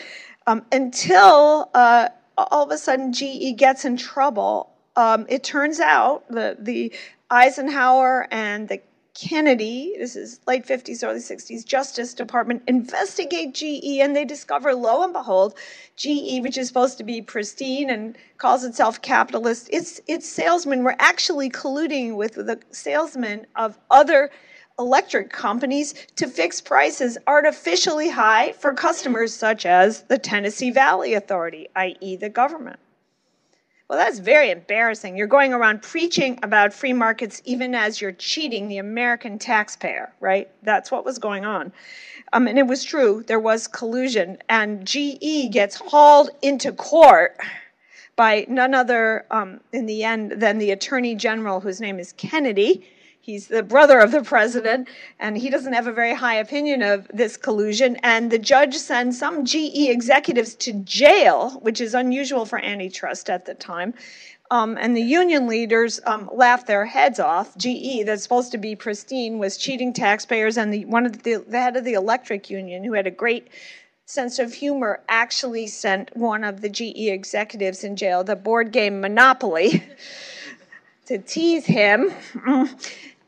um, 0.47 0.65
until 0.73 1.69
uh, 1.75 2.09
all 2.51 2.65
of 2.65 2.71
a 2.71 2.79
sudden 2.79 3.13
GE 3.13 3.57
gets 3.57 3.85
in 3.85 3.97
trouble. 3.97 4.73
Um, 4.97 5.27
it 5.29 5.45
turns 5.45 5.81
out 5.81 6.29
the, 6.29 6.57
the 6.59 6.93
Eisenhower 7.31 8.27
and 8.31 8.69
the 8.69 8.81
Kennedy, 9.15 9.97
this 9.99 10.17
is 10.17 10.41
late 10.47 10.65
50s, 10.67 11.05
early 11.05 11.19
60s, 11.19 11.65
Justice 11.65 12.15
Department 12.15 12.63
investigate 12.67 13.55
GE 13.55 14.01
and 14.01 14.17
they 14.17 14.25
discover, 14.25 14.75
lo 14.75 15.03
and 15.03 15.13
behold, 15.13 15.55
GE, 15.97 16.41
which 16.41 16.57
is 16.57 16.69
supposed 16.69 16.97
to 16.99 17.05
be 17.05 17.21
pristine 17.21 17.91
and 17.91 18.17
calls 18.39 18.65
itself 18.65 19.03
capitalist, 19.03 19.69
its, 19.73 20.01
its 20.07 20.27
salesmen 20.27 20.85
were 20.85 20.97
actually 20.99 21.51
colluding 21.51 22.17
with 22.17 22.35
the 22.35 22.61
salesmen 22.71 23.47
of 23.57 23.79
other 23.91 24.31
electric 24.81 25.31
companies 25.31 25.95
to 26.17 26.27
fix 26.27 26.61
prices 26.61 27.19
artificially 27.27 28.09
high 28.09 28.51
for 28.53 28.73
customers 28.73 29.33
such 29.33 29.67
as 29.67 30.03
the 30.05 30.19
Tennessee 30.19 30.71
Valley 30.71 31.15
Authority, 31.15 31.69
i.e., 31.77 32.17
the 32.17 32.31
government. 32.31 32.81
Well, 33.89 33.99
that's 33.99 34.21
very 34.21 34.51
embarrassing. 34.51 35.17
You're 35.17 35.27
going 35.27 35.53
around 35.53 35.83
preaching 35.83 36.39
about 36.43 36.73
free 36.73 36.93
markets 36.93 37.43
even 37.45 37.75
as 37.75 38.01
you're 38.01 38.13
cheating 38.13 38.69
the 38.69 38.79
American 38.79 39.39
taxpayer, 39.39 40.13
right? 40.21 40.49
That's 40.63 40.91
what 40.91 41.05
was 41.05 41.19
going 41.19 41.45
on. 41.45 41.73
Um, 42.33 42.47
and 42.47 42.59
it 42.59 42.67
was 42.67 42.85
true, 42.85 43.25
there 43.27 43.41
was 43.41 43.67
collusion. 43.67 44.39
And 44.49 44.87
GE 44.87 45.51
gets 45.51 45.77
hauled 45.77 46.31
into 46.41 46.73
court 46.73 47.37
by 48.17 48.47
none 48.49 48.75
other, 48.75 49.27
um, 49.31 49.61
in 49.73 49.87
the 49.87 50.05
end, 50.05 50.33
than 50.33 50.59
the 50.59 50.71
Attorney 50.71 51.17
General, 51.17 51.61
whose 51.61 51.81
name 51.81 51.99
is 51.99 52.13
Kennedy 52.13 52.87
He's 53.31 53.47
the 53.47 53.63
brother 53.63 54.01
of 54.01 54.11
the 54.11 54.23
president, 54.23 54.89
and 55.21 55.39
he 55.39 55.51
doesn't 55.51 55.73
have 55.73 55.87
a 55.87 55.93
very 55.93 56.15
high 56.15 56.35
opinion 56.35 56.83
of 56.83 57.07
this 57.15 57.37
collusion. 57.37 57.97
And 58.03 58.29
the 58.29 58.41
judge 58.41 58.75
sends 58.75 59.21
some 59.21 59.45
GE 59.45 59.87
executives 59.89 60.57
to 60.57 60.73
jail, 60.73 61.51
which 61.63 61.81
is 61.81 61.95
unusual 61.95 62.45
for 62.45 62.59
antitrust 62.59 63.31
at 63.31 63.45
the 63.45 63.55
time. 63.55 63.95
Um, 64.51 64.77
and 64.81 64.97
the 64.97 65.03
union 65.03 65.47
leaders 65.47 66.01
um, 66.07 66.29
laughed 66.33 66.67
their 66.67 66.85
heads 66.85 67.21
off. 67.21 67.57
GE, 67.57 68.05
that's 68.05 68.25
supposed 68.25 68.51
to 68.51 68.59
be 68.59 68.75
pristine, 68.75 69.39
was 69.39 69.57
cheating 69.57 69.93
taxpayers, 69.93 70.59
and 70.59 70.75
the, 70.75 70.85
one 70.87 71.07
of 71.07 71.23
the, 71.23 71.37
the 71.37 71.61
head 71.61 71.77
of 71.77 71.85
the 71.85 71.93
electric 71.93 72.51
union, 72.51 72.83
who 72.83 72.95
had 72.95 73.07
a 73.07 73.13
great 73.13 73.47
sense 74.07 74.41
of 74.41 74.53
humor, 74.53 75.05
actually 75.09 75.69
sent 75.69 76.17
one 76.17 76.43
of 76.43 76.63
the 76.63 76.69
GE 76.69 77.07
executives 77.07 77.85
in 77.85 77.95
jail, 77.95 78.25
the 78.25 78.35
board 78.35 78.73
game 78.73 79.01
Monopoly, 79.01 79.85
to 81.07 81.19
tease 81.19 81.67
him. 81.67 82.13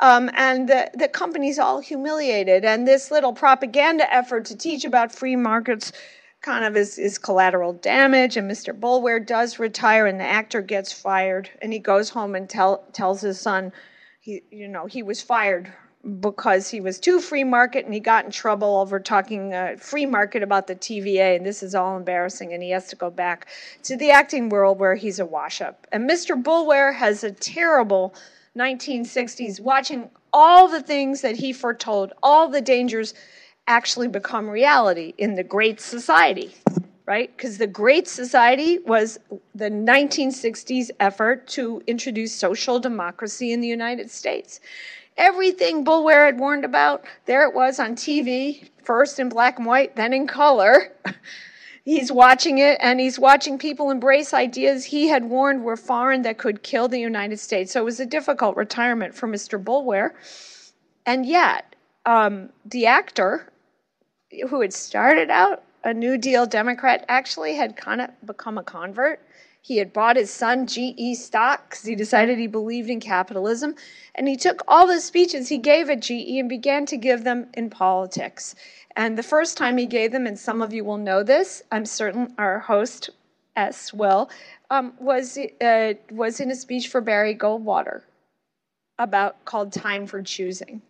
Um, 0.02 0.30
and 0.34 0.68
the, 0.68 0.90
the 0.94 1.06
company's 1.06 1.60
all 1.60 1.78
humiliated. 1.78 2.64
And 2.64 2.86
this 2.86 3.12
little 3.12 3.32
propaganda 3.32 4.12
effort 4.12 4.44
to 4.46 4.56
teach 4.56 4.84
about 4.84 5.12
free 5.12 5.36
markets 5.36 5.92
kind 6.40 6.64
of 6.64 6.76
is, 6.76 6.98
is 6.98 7.18
collateral 7.18 7.72
damage. 7.74 8.36
And 8.36 8.50
Mr. 8.50 8.78
Boulware 8.78 9.24
does 9.24 9.60
retire, 9.60 10.06
and 10.06 10.18
the 10.18 10.24
actor 10.24 10.60
gets 10.60 10.92
fired. 10.92 11.48
And 11.62 11.72
he 11.72 11.78
goes 11.78 12.10
home 12.10 12.34
and 12.34 12.50
tell, 12.50 12.82
tells 12.92 13.20
his 13.20 13.40
son, 13.40 13.72
he, 14.20 14.42
you 14.50 14.66
know, 14.66 14.86
he 14.86 15.04
was 15.04 15.22
fired 15.22 15.72
because 16.18 16.68
he 16.68 16.80
was 16.80 16.98
too 16.98 17.20
free 17.20 17.44
market 17.44 17.84
and 17.84 17.94
he 17.94 18.00
got 18.00 18.24
in 18.24 18.30
trouble 18.32 18.80
over 18.80 18.98
talking 18.98 19.54
uh, 19.54 19.76
free 19.78 20.04
market 20.04 20.42
about 20.42 20.66
the 20.66 20.74
TVA 20.74 21.36
and 21.36 21.46
this 21.46 21.62
is 21.62 21.76
all 21.76 21.96
embarrassing 21.96 22.52
and 22.52 22.60
he 22.60 22.70
has 22.70 22.88
to 22.88 22.96
go 22.96 23.08
back 23.08 23.46
to 23.84 23.96
the 23.96 24.10
acting 24.10 24.48
world 24.48 24.80
where 24.80 24.96
he's 24.96 25.20
a 25.20 25.24
wash 25.24 25.60
up. 25.60 25.86
And 25.92 26.10
Mr. 26.10 26.40
Boulware 26.40 26.92
has 26.92 27.22
a 27.22 27.30
terrible 27.30 28.16
1960s, 28.58 29.60
watching 29.60 30.10
all 30.32 30.68
the 30.68 30.82
things 30.82 31.20
that 31.22 31.36
he 31.36 31.52
foretold, 31.52 32.12
all 32.22 32.48
the 32.48 32.60
dangers 32.60 33.14
actually 33.66 34.08
become 34.08 34.48
reality 34.48 35.14
in 35.18 35.34
the 35.34 35.44
Great 35.44 35.80
Society, 35.80 36.54
right? 37.06 37.34
Because 37.36 37.58
the 37.58 37.66
Great 37.66 38.08
Society 38.08 38.78
was 38.78 39.18
the 39.54 39.70
1960s 39.70 40.90
effort 41.00 41.46
to 41.48 41.82
introduce 41.86 42.34
social 42.34 42.78
democracy 42.78 43.52
in 43.52 43.60
the 43.60 43.68
United 43.68 44.10
States. 44.10 44.60
Everything 45.16 45.84
Boulware 45.84 46.26
had 46.26 46.38
warned 46.38 46.64
about, 46.64 47.04
there 47.26 47.46
it 47.46 47.54
was 47.54 47.78
on 47.78 47.94
TV, 47.94 48.68
first 48.82 49.18
in 49.18 49.28
black 49.28 49.58
and 49.58 49.66
white, 49.66 49.96
then 49.96 50.12
in 50.12 50.26
color. 50.26 50.92
He's 51.84 52.12
watching 52.12 52.58
it 52.58 52.78
and 52.80 53.00
he's 53.00 53.18
watching 53.18 53.58
people 53.58 53.90
embrace 53.90 54.32
ideas 54.32 54.84
he 54.84 55.08
had 55.08 55.24
warned 55.24 55.64
were 55.64 55.76
foreign 55.76 56.22
that 56.22 56.38
could 56.38 56.62
kill 56.62 56.86
the 56.86 57.00
United 57.00 57.40
States. 57.40 57.72
So 57.72 57.80
it 57.80 57.84
was 57.84 57.98
a 57.98 58.06
difficult 58.06 58.56
retirement 58.56 59.14
for 59.14 59.26
Mr. 59.26 59.62
Boulware. 59.62 60.12
And 61.06 61.26
yet, 61.26 61.74
um, 62.06 62.50
the 62.64 62.86
actor 62.86 63.52
who 64.48 64.60
had 64.60 64.72
started 64.72 65.28
out 65.30 65.64
a 65.84 65.92
New 65.92 66.16
Deal 66.16 66.46
Democrat 66.46 67.04
actually 67.08 67.56
had 67.56 67.76
kind 67.76 68.00
of 68.00 68.10
become 68.24 68.58
a 68.58 68.62
convert. 68.62 69.20
He 69.64 69.76
had 69.76 69.92
bought 69.92 70.16
his 70.16 70.30
son 70.30 70.66
GE 70.66 71.16
stock 71.16 71.70
because 71.70 71.84
he 71.84 71.94
decided 71.94 72.36
he 72.36 72.48
believed 72.48 72.90
in 72.90 72.98
capitalism. 72.98 73.76
And 74.12 74.26
he 74.26 74.36
took 74.36 74.62
all 74.66 74.88
the 74.88 75.00
speeches 75.00 75.48
he 75.48 75.58
gave 75.58 75.88
at 75.88 76.00
GE 76.00 76.36
and 76.38 76.48
began 76.48 76.84
to 76.86 76.96
give 76.96 77.22
them 77.22 77.46
in 77.54 77.70
politics. 77.70 78.56
And 78.96 79.16
the 79.16 79.22
first 79.22 79.56
time 79.56 79.76
he 79.78 79.86
gave 79.86 80.10
them, 80.10 80.26
and 80.26 80.36
some 80.36 80.62
of 80.62 80.72
you 80.72 80.84
will 80.84 80.98
know 80.98 81.22
this, 81.22 81.62
I'm 81.70 81.86
certain 81.86 82.34
our 82.38 82.58
host 82.58 83.10
S 83.54 83.94
will, 83.94 84.28
um, 84.70 84.94
was 84.98 85.38
uh, 85.38 85.94
was 86.10 86.40
in 86.40 86.50
a 86.50 86.56
speech 86.56 86.88
for 86.88 87.00
Barry 87.00 87.34
Goldwater 87.34 88.02
about 88.98 89.44
called 89.44 89.72
"Time 89.72 90.06
for 90.06 90.22
Choosing." 90.22 90.82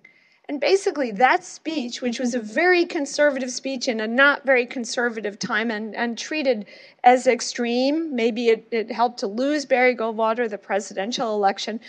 And 0.52 0.61
basically, 0.61 1.12
that 1.12 1.44
speech, 1.44 2.02
which 2.02 2.21
was 2.21 2.35
a 2.35 2.38
very 2.38 2.85
conservative 2.85 3.50
speech 3.50 3.88
in 3.88 4.02
a 4.02 4.06
not 4.06 4.44
very 4.44 4.66
conservative 4.66 5.38
time 5.38 5.71
and, 5.71 5.97
and 5.97 6.18
treated 6.18 6.66
as 7.02 7.26
extreme, 7.26 8.14
maybe 8.14 8.50
it, 8.50 8.68
it 8.71 8.92
helped 8.92 9.21
to 9.21 9.26
lose 9.26 9.64
Barry 9.64 9.97
Goldwater 9.97 10.50
the 10.50 10.59
presidential 10.59 11.35
election, 11.35 11.80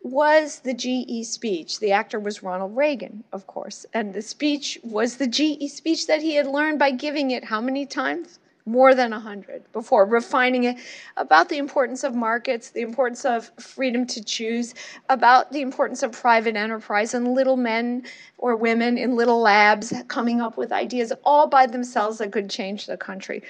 was 0.00 0.60
the 0.60 0.74
GE 0.74 1.26
speech. 1.26 1.80
The 1.80 1.90
actor 1.90 2.20
was 2.20 2.40
Ronald 2.40 2.76
Reagan, 2.76 3.24
of 3.32 3.48
course. 3.48 3.84
And 3.92 4.14
the 4.14 4.22
speech 4.22 4.78
was 4.84 5.16
the 5.16 5.26
GE 5.26 5.68
speech 5.68 6.06
that 6.06 6.22
he 6.22 6.36
had 6.36 6.46
learned 6.46 6.78
by 6.78 6.92
giving 6.92 7.32
it 7.32 7.46
how 7.46 7.60
many 7.60 7.84
times? 7.84 8.38
More 8.66 8.94
than 8.94 9.12
a 9.12 9.20
hundred 9.20 9.70
before 9.72 10.06
refining 10.06 10.64
it 10.64 10.78
about 11.18 11.50
the 11.50 11.58
importance 11.58 12.02
of 12.02 12.14
markets, 12.14 12.70
the 12.70 12.80
importance 12.80 13.26
of 13.26 13.50
freedom 13.60 14.06
to 14.06 14.24
choose, 14.24 14.72
about 15.10 15.52
the 15.52 15.60
importance 15.60 16.02
of 16.02 16.12
private 16.12 16.56
enterprise 16.56 17.12
and 17.12 17.34
little 17.34 17.58
men 17.58 18.04
or 18.38 18.56
women 18.56 18.96
in 18.96 19.16
little 19.16 19.40
labs 19.40 19.92
coming 20.08 20.40
up 20.40 20.56
with 20.56 20.72
ideas 20.72 21.12
all 21.24 21.46
by 21.46 21.66
themselves 21.66 22.18
that 22.18 22.32
could 22.32 22.48
change 22.48 22.86
the 22.86 22.96
country. 22.96 23.42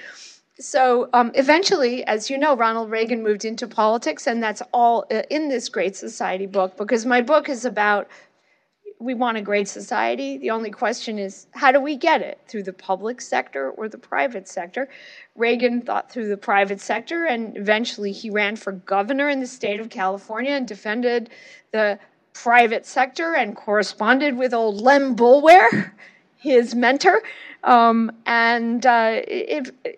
So 0.59 1.09
um, 1.11 1.31
eventually, 1.35 2.05
as 2.05 2.29
you 2.29 2.37
know, 2.37 2.55
Ronald 2.55 2.89
Reagan 2.89 3.21
moved 3.21 3.43
into 3.43 3.67
politics, 3.67 4.25
and 4.25 4.41
that's 4.41 4.61
all 4.73 5.05
uh, 5.11 5.23
in 5.29 5.49
this 5.49 5.67
Great 5.67 5.97
Society 5.97 6.45
book 6.45 6.77
because 6.77 7.05
my 7.05 7.21
book 7.21 7.49
is 7.49 7.65
about 7.65 8.07
we 8.99 9.13
want 9.13 9.37
a 9.37 9.41
great 9.41 9.67
society. 9.67 10.37
The 10.37 10.51
only 10.51 10.71
question 10.71 11.19
is, 11.19 11.47
how 11.51 11.71
do 11.71 11.79
we 11.79 11.97
get 11.97 12.21
it? 12.21 12.39
Through 12.47 12.63
the 12.63 12.73
public 12.73 13.21
sector 13.21 13.71
or 13.71 13.89
the 13.89 13.97
private 13.97 14.47
sector? 14.47 14.89
Reagan 15.35 15.81
thought 15.81 16.11
through 16.11 16.29
the 16.29 16.37
private 16.37 16.79
sector, 16.79 17.25
and 17.25 17.57
eventually 17.57 18.11
he 18.11 18.29
ran 18.29 18.55
for 18.55 18.71
governor 18.71 19.29
in 19.29 19.39
the 19.39 19.47
state 19.47 19.79
of 19.79 19.89
California 19.89 20.51
and 20.51 20.67
defended 20.67 21.29
the 21.71 21.99
private 22.33 22.85
sector 22.85 23.35
and 23.35 23.55
corresponded 23.55 24.37
with 24.37 24.53
old 24.53 24.81
Lem 24.81 25.15
Boulware, 25.15 25.91
his 26.37 26.75
mentor. 26.75 27.21
Um, 27.63 28.11
and 28.27 28.85
uh, 28.85 29.21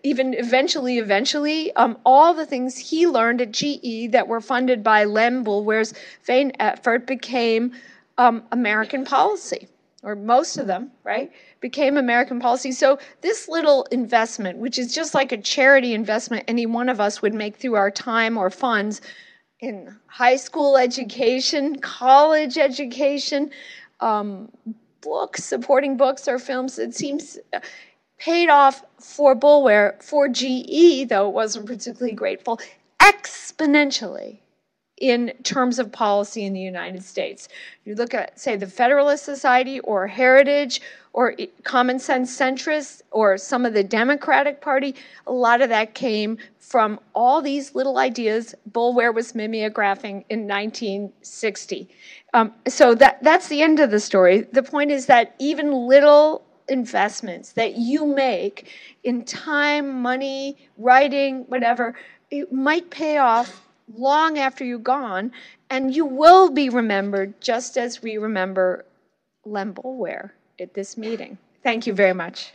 even 0.04 0.34
eventually, 0.36 1.00
eventually, 1.00 1.76
um, 1.76 1.98
all 2.06 2.34
the 2.34 2.46
things 2.46 2.78
he 2.78 3.06
learned 3.06 3.42
at 3.42 3.52
GE 3.52 4.12
that 4.12 4.28
were 4.28 4.40
funded 4.40 4.84
by 4.84 5.04
Lem 5.04 5.44
Boulware's 5.44 5.94
vain 6.24 6.54
effort 6.60 7.06
became 7.06 7.74
um, 8.18 8.44
American 8.52 9.06
policy, 9.06 9.68
or 10.04 10.16
most 10.16 10.58
of 10.58 10.68
them, 10.68 10.92
right, 11.04 11.32
became 11.60 11.98
American 11.98 12.40
policy. 12.40 12.72
So 12.72 13.00
this 13.22 13.48
little 13.48 13.84
investment, 13.92 14.58
which 14.58 14.78
is 14.80 14.94
just 14.94 15.14
like 15.14 15.32
a 15.32 15.38
charity 15.38 15.94
investment 15.94 16.46
any 16.48 16.66
one 16.66 16.90
of 16.90 17.00
us 17.00 17.22
would 17.22 17.34
make 17.34 17.58
through 17.58 17.76
our 17.76 17.92
time 17.92 18.38
or 18.38 18.50
funds 18.50 19.02
in 19.60 19.96
high 20.08 20.36
school 20.36 20.78
education, 20.78 21.80
college 21.80 22.58
education, 22.58 23.52
um, 24.00 24.52
books, 25.02 25.44
supporting 25.44 25.98
books 25.98 26.28
or 26.28 26.38
films. 26.38 26.78
It 26.78 26.94
seems 26.94 27.40
paid 28.20 28.50
off 28.50 28.84
for 29.00 29.36
Boulware, 29.36 30.02
for 30.02 30.28
GE, 30.28 31.08
though 31.10 31.28
it 31.28 31.34
wasn't 31.34 31.66
particularly 31.68 32.16
grateful, 32.16 32.60
exponentially. 33.00 34.40
In 34.98 35.32
terms 35.44 35.78
of 35.80 35.92
policy 35.92 36.44
in 36.44 36.54
the 36.54 36.60
United 36.60 37.04
States. 37.04 37.50
You 37.86 37.96
look 37.96 38.14
at, 38.14 38.40
say, 38.40 38.56
the 38.56 38.68
Federalist 38.68 39.24
Society 39.24 39.80
or 39.82 40.08
Heritage 40.08 40.82
or 41.14 41.36
Common 41.64 42.00
Sense 42.00 42.36
Centrists 42.36 43.02
or 43.12 43.38
some 43.38 43.66
of 43.66 43.74
the 43.74 43.84
Democratic 43.84 44.62
Party, 44.62 44.96
a 45.26 45.32
lot 45.32 45.62
of 45.62 45.70
that 45.70 45.94
came 45.94 46.38
from 46.60 47.00
all 47.14 47.42
these 47.42 47.76
little 47.76 47.98
ideas 47.98 48.54
Boulware 48.72 49.14
was 49.14 49.34
mimeographing 49.34 50.26
in 50.30 50.48
1960. 50.48 51.90
Um, 52.34 52.54
so 52.68 52.94
that, 52.96 53.24
that's 53.24 53.48
the 53.48 53.62
end 53.62 53.80
of 53.80 53.92
the 53.92 54.00
story. 54.00 54.42
The 54.42 54.64
point 54.64 54.92
is 54.92 55.06
that 55.06 55.36
even 55.40 55.72
little 55.72 56.44
investments 56.70 57.54
that 57.54 57.78
you 57.78 58.06
make 58.06 58.70
in 59.04 59.24
time, 59.24 60.02
money, 60.02 60.58
writing, 60.78 61.46
whatever, 61.48 61.96
it 62.30 62.52
might 62.52 62.90
pay 62.90 63.18
off 63.18 63.67
long 63.96 64.38
after 64.38 64.64
you're 64.64 64.80
gone, 64.80 65.32
and 65.70 65.96
you 65.96 66.06
will 66.06 66.50
be 66.52 66.70
remembered 66.70 67.40
just 67.42 67.78
as 67.78 68.02
we 68.02 68.18
remember 68.18 68.86
Lem 69.46 69.74
Boulware 69.74 70.32
at 70.60 70.74
this 70.74 70.98
meeting. 70.98 71.38
Thank 71.64 71.88
you 71.88 71.94
very 71.94 72.14
much. 72.14 72.52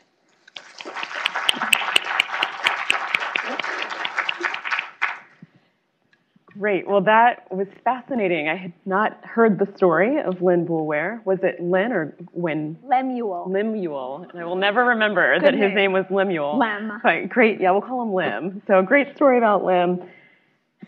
Great. 6.59 6.87
Well, 6.87 7.01
that 7.03 7.51
was 7.51 7.67
fascinating. 7.83 8.49
I 8.49 8.57
had 8.57 8.73
not 8.85 9.19
heard 9.25 9.59
the 9.59 9.67
story 9.75 10.21
of 10.21 10.43
Lynn 10.43 10.67
Boulware. 10.67 11.25
Was 11.25 11.39
it 11.43 11.63
Lynn 11.63 11.93
or 11.93 12.15
Win? 12.33 12.77
Lemuel. 12.87 13.51
Lemuel. 13.51 14.27
And 14.31 14.39
I 14.39 14.45
will 14.45 14.57
never 14.57 14.85
remember 14.85 15.35
Good 15.39 15.47
that 15.47 15.55
name. 15.55 15.63
his 15.71 15.75
name 15.75 15.93
was 15.93 16.05
Lemuel. 16.11 16.59
Lem. 16.59 17.01
But 17.03 17.31
great. 17.31 17.59
Yeah, 17.59 17.71
we'll 17.71 17.81
call 17.81 18.03
him 18.03 18.13
Lem. 18.13 18.63
So, 18.67 18.83
great 18.83 19.17
story 19.17 19.39
about 19.39 19.65
Lem. 19.65 20.03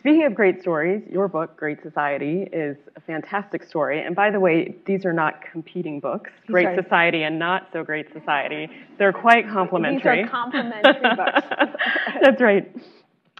Speaking 0.04 0.26
of 0.26 0.34
great 0.34 0.60
stories, 0.60 1.02
your 1.10 1.28
book, 1.28 1.56
Great 1.56 1.82
Society, 1.82 2.46
is 2.52 2.76
a 2.94 3.00
fantastic 3.00 3.62
story. 3.62 4.02
And 4.02 4.14
by 4.14 4.30
the 4.30 4.38
way, 4.38 4.76
these 4.84 5.06
are 5.06 5.14
not 5.14 5.40
competing 5.50 5.98
books, 5.98 6.30
Great 6.46 6.66
right. 6.66 6.84
Society 6.84 7.22
and 7.22 7.38
Not 7.38 7.68
So 7.72 7.82
Great 7.82 8.12
Society. 8.12 8.68
They're 8.98 9.14
quite 9.14 9.48
complementary. 9.48 10.24
These 10.24 10.26
are 10.26 10.30
complementary 10.30 11.16
books. 11.16 11.46
That's 12.20 12.38
right. 12.42 12.70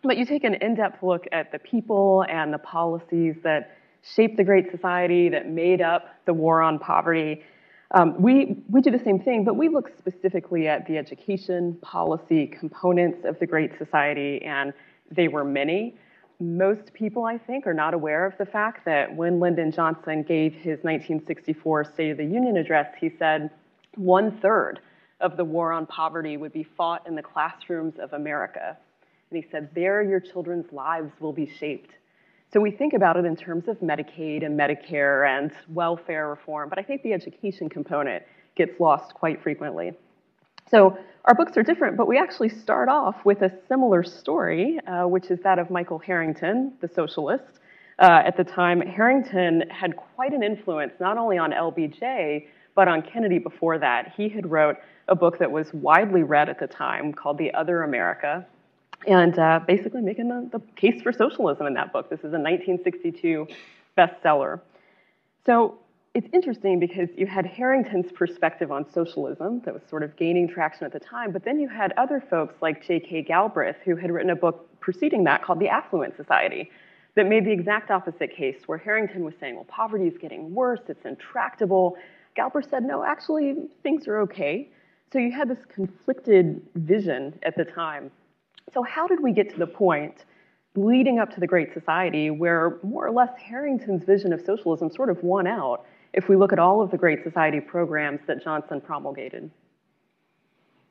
But 0.04 0.16
you 0.16 0.24
take 0.24 0.42
an 0.44 0.54
in 0.54 0.74
depth 0.74 1.02
look 1.02 1.26
at 1.32 1.52
the 1.52 1.58
people 1.58 2.24
and 2.30 2.50
the 2.50 2.58
policies 2.58 3.34
that 3.42 3.76
shaped 4.00 4.38
the 4.38 4.44
Great 4.44 4.70
Society, 4.70 5.28
that 5.28 5.46
made 5.46 5.82
up 5.82 6.14
the 6.24 6.32
war 6.32 6.62
on 6.62 6.78
poverty. 6.78 7.42
Um, 7.90 8.14
we, 8.18 8.56
we 8.70 8.80
do 8.80 8.90
the 8.90 9.04
same 9.04 9.18
thing, 9.20 9.44
but 9.44 9.56
we 9.56 9.68
look 9.68 9.90
specifically 9.98 10.66
at 10.66 10.86
the 10.86 10.96
education 10.96 11.76
policy 11.82 12.46
components 12.46 13.18
of 13.26 13.38
the 13.38 13.46
Great 13.46 13.76
Society, 13.76 14.40
and 14.40 14.72
they 15.10 15.28
were 15.28 15.44
many 15.44 15.96
most 16.40 16.92
people, 16.92 17.24
I 17.24 17.38
think, 17.38 17.66
are 17.66 17.74
not 17.74 17.94
aware 17.94 18.26
of 18.26 18.36
the 18.38 18.46
fact 18.46 18.84
that 18.86 19.14
when 19.14 19.40
Lyndon 19.40 19.70
Johnson 19.70 20.22
gave 20.22 20.52
his 20.52 20.78
1964 20.82 21.84
State 21.84 22.10
of 22.10 22.16
the 22.16 22.24
Union 22.24 22.56
address, 22.56 22.92
he 23.00 23.10
said 23.18 23.50
one 23.96 24.38
third 24.40 24.80
of 25.20 25.36
the 25.36 25.44
war 25.44 25.72
on 25.72 25.86
poverty 25.86 26.36
would 26.36 26.52
be 26.52 26.64
fought 26.64 27.06
in 27.06 27.14
the 27.14 27.22
classrooms 27.22 27.94
of 27.98 28.12
America. 28.12 28.76
And 29.30 29.42
he 29.42 29.48
said, 29.50 29.70
there 29.74 30.02
your 30.02 30.20
children's 30.20 30.70
lives 30.72 31.12
will 31.20 31.32
be 31.32 31.46
shaped. 31.46 31.92
So 32.52 32.60
we 32.60 32.70
think 32.70 32.92
about 32.92 33.16
it 33.16 33.24
in 33.24 33.36
terms 33.36 33.68
of 33.68 33.78
Medicaid 33.80 34.44
and 34.44 34.58
Medicare 34.58 35.26
and 35.28 35.50
welfare 35.68 36.28
reform, 36.28 36.68
but 36.68 36.78
I 36.78 36.82
think 36.82 37.02
the 37.02 37.12
education 37.12 37.68
component 37.68 38.22
gets 38.54 38.78
lost 38.78 39.14
quite 39.14 39.42
frequently. 39.42 39.92
So 40.70 40.98
our 41.24 41.34
books 41.34 41.56
are 41.56 41.62
different, 41.62 41.96
but 41.96 42.06
we 42.06 42.18
actually 42.18 42.50
start 42.50 42.88
off 42.88 43.24
with 43.24 43.42
a 43.42 43.52
similar 43.68 44.02
story, 44.02 44.78
uh, 44.86 45.06
which 45.06 45.30
is 45.30 45.40
that 45.42 45.58
of 45.58 45.70
Michael 45.70 45.98
Harrington, 45.98 46.74
the 46.80 46.88
socialist. 46.88 47.60
Uh, 47.98 48.22
at 48.26 48.36
the 48.36 48.44
time, 48.44 48.80
Harrington 48.80 49.64
had 49.70 49.96
quite 49.96 50.32
an 50.32 50.42
influence 50.42 50.92
not 51.00 51.16
only 51.16 51.38
on 51.38 51.52
LBJ, 51.52 52.46
but 52.74 52.88
on 52.88 53.02
Kennedy 53.02 53.38
before 53.38 53.78
that. 53.78 54.12
He 54.16 54.28
had 54.28 54.50
wrote 54.50 54.76
a 55.08 55.14
book 55.14 55.38
that 55.38 55.50
was 55.50 55.72
widely 55.72 56.22
read 56.22 56.48
at 56.48 56.58
the 56.58 56.66
time 56.66 57.12
called 57.12 57.38
The 57.38 57.54
Other 57.54 57.82
America, 57.82 58.44
and 59.06 59.38
uh, 59.38 59.60
basically 59.66 60.02
making 60.02 60.28
the, 60.28 60.58
the 60.58 60.64
case 60.74 61.00
for 61.02 61.12
socialism 61.12 61.66
in 61.66 61.74
that 61.74 61.92
book. 61.92 62.10
This 62.10 62.20
is 62.20 62.32
a 62.32 62.38
1962 62.38 63.46
bestseller. 63.96 64.60
So 65.46 65.78
it's 66.14 66.28
interesting 66.32 66.78
because 66.78 67.08
you 67.16 67.26
had 67.26 67.44
Harrington's 67.44 68.12
perspective 68.12 68.70
on 68.70 68.88
socialism 68.92 69.60
that 69.64 69.74
was 69.74 69.82
sort 69.90 70.04
of 70.04 70.14
gaining 70.16 70.48
traction 70.48 70.86
at 70.86 70.92
the 70.92 71.00
time, 71.00 71.32
but 71.32 71.44
then 71.44 71.58
you 71.58 71.68
had 71.68 71.92
other 71.96 72.22
folks 72.30 72.54
like 72.62 72.86
J.K. 72.86 73.22
Galbraith 73.22 73.76
who 73.84 73.96
had 73.96 74.12
written 74.12 74.30
a 74.30 74.36
book 74.36 74.68
preceding 74.78 75.24
that 75.24 75.42
called 75.42 75.58
The 75.58 75.68
Affluent 75.68 76.16
Society 76.16 76.70
that 77.16 77.26
made 77.26 77.44
the 77.44 77.50
exact 77.50 77.90
opposite 77.90 78.34
case, 78.34 78.56
where 78.66 78.78
Harrington 78.78 79.24
was 79.24 79.34
saying, 79.40 79.56
well, 79.56 79.64
poverty 79.64 80.06
is 80.06 80.16
getting 80.16 80.54
worse, 80.54 80.80
it's 80.88 81.04
intractable. 81.04 81.96
Galbraith 82.36 82.70
said, 82.70 82.84
no, 82.84 83.04
actually, 83.04 83.54
things 83.82 84.06
are 84.06 84.20
okay. 84.20 84.70
So 85.12 85.18
you 85.18 85.32
had 85.32 85.48
this 85.48 85.64
conflicted 85.68 86.60
vision 86.76 87.38
at 87.42 87.56
the 87.56 87.64
time. 87.64 88.10
So, 88.72 88.82
how 88.82 89.06
did 89.06 89.20
we 89.20 89.32
get 89.32 89.50
to 89.50 89.58
the 89.58 89.66
point 89.66 90.24
leading 90.74 91.20
up 91.20 91.32
to 91.34 91.40
the 91.40 91.46
Great 91.46 91.72
Society 91.72 92.30
where 92.30 92.78
more 92.82 93.06
or 93.06 93.12
less 93.12 93.30
Harrington's 93.38 94.02
vision 94.04 94.32
of 94.32 94.40
socialism 94.40 94.90
sort 94.90 95.10
of 95.10 95.22
won 95.22 95.46
out? 95.46 95.86
If 96.14 96.28
we 96.28 96.36
look 96.36 96.52
at 96.52 96.60
all 96.60 96.80
of 96.80 96.90
the 96.90 96.96
Great 96.96 97.24
Society 97.24 97.60
programs 97.60 98.20
that 98.28 98.42
Johnson 98.42 98.80
promulgated? 98.80 99.50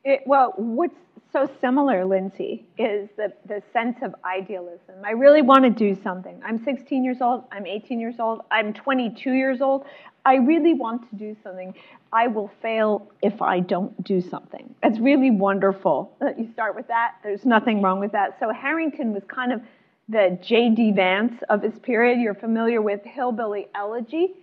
It, 0.04 0.20
well, 0.26 0.52
what's 0.56 0.94
so 1.32 1.50
similar, 1.62 2.04
Lindsey, 2.04 2.66
is 2.76 3.08
the, 3.16 3.32
the 3.46 3.62
sense 3.72 3.96
of 4.02 4.14
idealism. 4.22 4.96
I 5.02 5.12
really 5.12 5.40
want 5.40 5.64
to 5.64 5.70
do 5.70 5.98
something. 6.02 6.40
I'm 6.44 6.62
16 6.62 7.02
years 7.02 7.22
old, 7.22 7.44
I'm 7.50 7.66
18 7.66 7.98
years 7.98 8.16
old, 8.20 8.42
I'm 8.50 8.74
22 8.74 9.32
years 9.32 9.62
old. 9.62 9.86
I 10.26 10.36
really 10.36 10.74
want 10.74 11.08
to 11.10 11.16
do 11.16 11.36
something. 11.42 11.74
I 12.12 12.28
will 12.28 12.50
fail 12.62 13.10
if 13.22 13.42
I 13.42 13.60
don't 13.60 14.04
do 14.04 14.20
something. 14.20 14.74
It's 14.82 14.98
really 14.98 15.30
wonderful 15.30 16.14
that 16.20 16.38
you 16.38 16.50
start 16.52 16.76
with 16.76 16.88
that. 16.88 17.16
There's 17.22 17.44
nothing 17.44 17.82
wrong 17.82 17.98
with 17.98 18.12
that. 18.12 18.38
So 18.40 18.52
Harrington 18.52 19.12
was 19.12 19.22
kind 19.26 19.52
of 19.52 19.60
the 20.08 20.38
J.D. 20.42 20.92
Vance 20.92 21.42
of 21.48 21.62
his 21.62 21.78
period. 21.78 22.20
You're 22.20 22.34
familiar 22.34 22.80
with 22.80 23.02
Hillbilly 23.04 23.68
Elegy. 23.74 24.34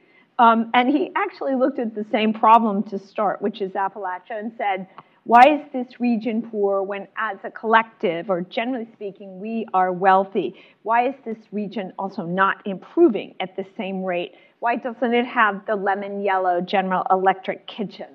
Um, 0.42 0.72
and 0.74 0.90
he 0.90 1.12
actually 1.16 1.54
looked 1.54 1.78
at 1.78 1.94
the 1.94 2.04
same 2.12 2.34
problem 2.34 2.82
to 2.90 2.98
start, 2.98 3.44
which 3.44 3.62
is 3.62 3.74
Appalachia, 3.74 4.40
and 4.40 4.52
said, 4.58 4.88
why 5.24 5.44
is 5.44 5.62
this 5.72 6.00
region 6.00 6.42
poor 6.42 6.82
when, 6.82 7.08
as 7.16 7.38
a 7.44 7.52
collective, 7.52 8.28
or 8.28 8.42
generally 8.42 8.88
speaking, 8.94 9.40
we 9.40 9.68
are 9.76 9.92
wealthy? 9.92 10.56
Why 10.82 11.10
is 11.10 11.16
this 11.24 11.38
region 11.52 11.94
also 12.00 12.24
not 12.24 12.66
improving 12.66 13.36
at 13.40 13.56
the 13.56 13.64
same 13.78 14.04
rate? 14.04 14.34
Why 14.62 14.78
doesn't 14.78 15.14
it 15.14 15.28
have 15.28 15.64
the 15.68 15.76
lemon 15.76 16.24
yellow 16.24 16.60
General 16.60 17.06
Electric 17.12 17.68
kitchen? 17.68 18.08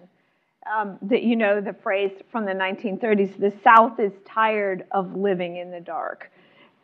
Um, 0.68 0.98
that 1.02 1.22
you 1.22 1.36
know 1.36 1.60
the 1.60 1.74
phrase 1.74 2.10
from 2.32 2.44
the 2.44 2.50
1930s: 2.50 3.38
"The 3.38 3.52
South 3.62 4.00
is 4.00 4.10
tired 4.26 4.84
of 4.90 5.14
living 5.14 5.58
in 5.58 5.70
the 5.70 5.78
dark." 5.78 6.32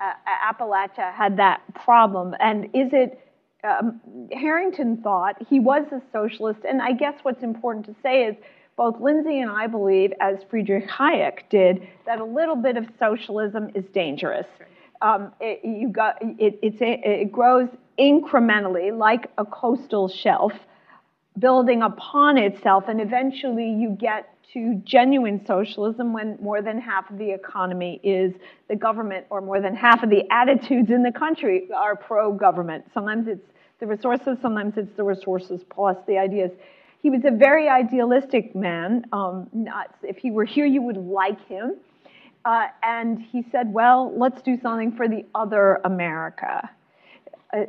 Uh, 0.00 0.12
Appalachia 0.52 1.12
had 1.12 1.37
that 1.38 1.62
problem, 1.74 2.37
and 2.38 2.66
is 2.66 2.92
it 2.92 3.18
um, 3.64 4.01
Harrington 4.33 4.96
thought 4.98 5.37
he 5.48 5.61
was 5.61 5.85
a 5.92 6.03
socialist, 6.12 6.61
and 6.68 6.83
I 6.83 6.92
guess 6.92 7.14
what's 7.22 7.42
important 7.42 7.87
to 7.87 7.94
say 8.03 8.25
is 8.25 8.37
both 8.77 9.01
Lindsey 9.01 9.40
and 9.40 9.51
I 9.51 9.66
believe, 9.66 10.12
as 10.20 10.38
Friedrich 10.51 10.88
Hayek 10.88 11.48
did, 11.51 11.87
that 12.07 12.20
a 12.20 12.25
little 12.25 12.57
bit 12.57 12.77
of 12.77 12.87
socialism 12.98 13.70
is 13.75 13.85
dangerous. 13.92 14.46
Um, 15.03 15.33
it, 15.40 15.64
you 15.64 15.88
got, 15.88 16.16
it, 16.20 16.59
it 16.62 17.33
grows 17.33 17.68
incrementally, 17.98 18.96
like 18.96 19.31
a 19.38 19.44
coastal 19.44 20.09
shelf, 20.09 20.53
building 21.38 21.83
upon 21.83 22.38
itself, 22.38 22.85
and 22.88 23.01
eventually 23.01 23.68
you 23.68 23.90
get 23.90 24.31
to 24.52 24.81
genuine 24.85 25.44
socialism 25.46 26.12
when 26.12 26.37
more 26.40 26.61
than 26.62 26.78
half 26.81 27.11
of 27.11 27.18
the 27.18 27.31
economy 27.31 28.00
is 28.02 28.35
the 28.68 28.76
government, 28.76 29.26
or 29.31 29.40
more 29.40 29.61
than 29.61 29.74
half 29.74 30.02
of 30.02 30.11
the 30.11 30.22
attitudes 30.31 30.90
in 30.90 31.02
the 31.02 31.12
country 31.12 31.68
are 31.74 31.96
pro 31.96 32.33
government. 32.33 32.85
Sometimes 32.92 33.28
it's 33.28 33.46
the 33.81 33.87
resources, 33.87 34.38
sometimes 34.40 34.74
it's 34.76 34.94
the 34.96 35.05
resources 35.05 35.62
plus 35.68 35.96
the 36.07 36.18
ideas. 36.18 36.50
He 37.02 37.11
was 37.11 37.22
a 37.24 37.31
very 37.31 37.68
idealistic 37.68 38.55
man. 38.55 39.05
Um, 39.12 39.48
not, 39.52 39.94
if 40.02 40.18
he 40.18 40.31
were 40.31 40.44
here, 40.44 40.66
you 40.66 40.83
would 40.83 40.96
like 40.96 41.44
him. 41.48 41.76
Uh, 42.44 42.66
and 42.83 43.20
he 43.20 43.44
said, 43.50 43.72
well, 43.72 44.12
let's 44.16 44.42
do 44.42 44.59
something 44.61 44.92
for 44.92 45.09
the 45.09 45.24
other 45.35 45.81
America. 45.85 46.68
Uh, 47.52 47.64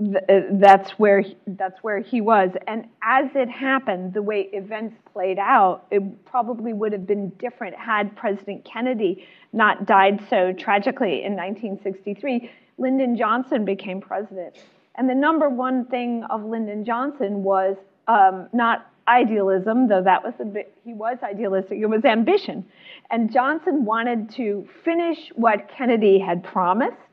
uh, 0.00 0.40
that's 0.52 0.92
where 0.92 1.20
he, 1.20 1.36
that's 1.46 1.82
where 1.82 2.00
he 2.00 2.20
was. 2.20 2.50
And 2.66 2.86
as 3.02 3.26
it 3.34 3.50
happened, 3.50 4.14
the 4.14 4.22
way 4.22 4.48
events 4.52 4.96
played 5.12 5.38
out, 5.38 5.86
it 5.90 6.24
probably 6.24 6.72
would 6.72 6.92
have 6.92 7.06
been 7.06 7.28
different 7.30 7.76
had 7.76 8.16
President 8.16 8.64
Kennedy 8.64 9.26
not 9.52 9.84
died 9.86 10.24
so 10.30 10.52
tragically 10.52 11.24
in 11.24 11.32
1963. 11.32 12.50
Lyndon 12.78 13.16
Johnson 13.16 13.64
became 13.66 14.00
president. 14.00 14.56
And 14.94 15.08
the 15.08 15.14
number 15.14 15.48
one 15.48 15.84
thing 15.86 16.24
of 16.30 16.42
Lyndon 16.42 16.84
Johnson 16.84 17.42
was 17.42 17.76
um, 18.08 18.48
not 18.52 18.90
idealism, 19.08 19.88
though 19.88 20.02
that 20.02 20.22
was 20.22 20.34
a 20.40 20.64
he 20.84 20.94
was 20.94 21.18
idealistic, 21.22 21.78
it 21.78 21.86
was 21.86 22.04
ambition. 22.04 22.64
And 23.10 23.32
Johnson 23.32 23.84
wanted 23.84 24.30
to 24.36 24.66
finish 24.84 25.30
what 25.34 25.68
Kennedy 25.68 26.18
had 26.18 26.42
promised 26.42 27.11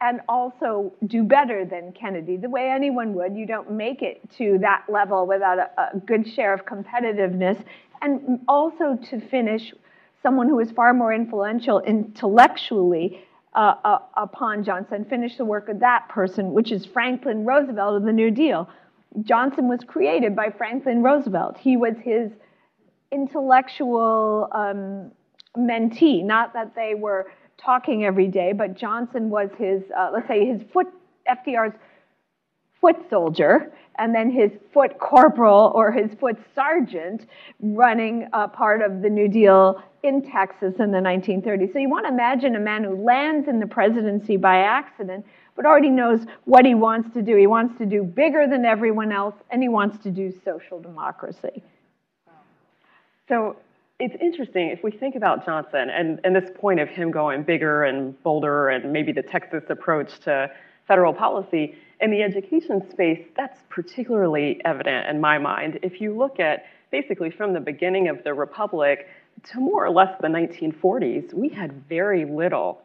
and 0.00 0.20
also 0.28 0.92
do 1.06 1.22
better 1.22 1.64
than 1.64 1.92
Kennedy, 1.92 2.36
the 2.36 2.50
way 2.50 2.68
anyone 2.70 3.14
would. 3.14 3.34
You 3.34 3.46
don't 3.46 3.72
make 3.72 4.02
it 4.02 4.20
to 4.36 4.58
that 4.60 4.84
level 4.88 5.26
without 5.26 5.58
a, 5.58 5.70
a 5.94 5.98
good 5.98 6.28
share 6.28 6.52
of 6.52 6.66
competitiveness. 6.66 7.62
And 8.02 8.40
also 8.46 8.98
to 9.10 9.20
finish, 9.28 9.72
someone 10.22 10.48
who 10.48 10.60
is 10.60 10.70
far 10.70 10.92
more 10.92 11.12
influential 11.12 11.80
intellectually 11.80 13.24
uh, 13.54 13.74
uh, 13.84 13.98
upon 14.16 14.62
Johnson, 14.64 15.06
finish 15.08 15.36
the 15.36 15.44
work 15.44 15.70
of 15.70 15.80
that 15.80 16.08
person, 16.10 16.52
which 16.52 16.70
is 16.70 16.84
Franklin 16.84 17.46
Roosevelt 17.46 17.96
of 17.96 18.02
the 18.02 18.12
New 18.12 18.30
Deal. 18.30 18.68
Johnson 19.22 19.66
was 19.66 19.80
created 19.86 20.36
by 20.36 20.50
Franklin 20.50 21.02
Roosevelt. 21.02 21.56
He 21.56 21.78
was 21.78 21.94
his 22.04 22.30
intellectual 23.10 24.48
um, 24.52 25.10
mentee, 25.56 26.22
not 26.22 26.52
that 26.52 26.74
they 26.74 26.94
were 26.94 27.28
talking 27.58 28.04
every 28.04 28.28
day, 28.28 28.52
but 28.52 28.74
Johnson 28.74 29.30
was 29.30 29.50
his, 29.58 29.82
uh, 29.96 30.10
let's 30.12 30.28
say, 30.28 30.46
his 30.46 30.62
foot, 30.72 30.86
FDR's 31.28 31.74
foot 32.80 32.96
soldier, 33.08 33.72
and 33.98 34.14
then 34.14 34.30
his 34.30 34.50
foot 34.72 34.98
corporal 34.98 35.72
or 35.74 35.90
his 35.90 36.12
foot 36.20 36.36
sergeant 36.54 37.26
running 37.60 38.28
a 38.32 38.46
part 38.46 38.82
of 38.82 39.02
the 39.02 39.08
New 39.08 39.28
Deal 39.28 39.82
in 40.02 40.22
Texas 40.22 40.74
in 40.78 40.92
the 40.92 40.98
1930s. 40.98 41.72
So 41.72 41.78
you 41.78 41.88
want 41.88 42.06
to 42.06 42.12
imagine 42.12 42.54
a 42.54 42.60
man 42.60 42.84
who 42.84 43.02
lands 43.02 43.48
in 43.48 43.58
the 43.58 43.66
presidency 43.66 44.36
by 44.36 44.58
accident, 44.58 45.26
but 45.56 45.64
already 45.64 45.88
knows 45.88 46.20
what 46.44 46.66
he 46.66 46.74
wants 46.74 47.12
to 47.14 47.22
do. 47.22 47.34
He 47.36 47.46
wants 47.46 47.78
to 47.78 47.86
do 47.86 48.04
bigger 48.04 48.46
than 48.46 48.64
everyone 48.64 49.10
else, 49.10 49.34
and 49.50 49.62
he 49.62 49.68
wants 49.68 49.98
to 50.04 50.10
do 50.10 50.32
social 50.44 50.78
democracy. 50.80 51.62
So 53.28 53.56
it's 53.98 54.16
interesting 54.20 54.68
if 54.68 54.82
we 54.82 54.90
think 54.90 55.14
about 55.14 55.44
Johnson 55.46 55.88
and, 55.90 56.20
and 56.22 56.36
this 56.36 56.50
point 56.54 56.80
of 56.80 56.88
him 56.88 57.10
going 57.10 57.42
bigger 57.44 57.84
and 57.84 58.20
bolder 58.22 58.68
and 58.68 58.92
maybe 58.92 59.12
the 59.12 59.22
Texas 59.22 59.64
approach 59.70 60.18
to 60.20 60.50
federal 60.86 61.14
policy. 61.14 61.74
In 62.00 62.10
the 62.10 62.22
education 62.22 62.88
space, 62.90 63.24
that's 63.36 63.58
particularly 63.70 64.60
evident 64.64 65.08
in 65.08 65.20
my 65.20 65.38
mind. 65.38 65.78
If 65.82 66.00
you 66.00 66.16
look 66.16 66.38
at 66.38 66.66
basically 66.90 67.30
from 67.30 67.54
the 67.54 67.60
beginning 67.60 68.08
of 68.08 68.22
the 68.22 68.34
Republic 68.34 69.08
to 69.52 69.60
more 69.60 69.86
or 69.86 69.90
less 69.90 70.14
the 70.20 70.28
1940s, 70.28 71.32
we 71.32 71.48
had 71.48 71.72
very 71.88 72.26
little 72.26 72.82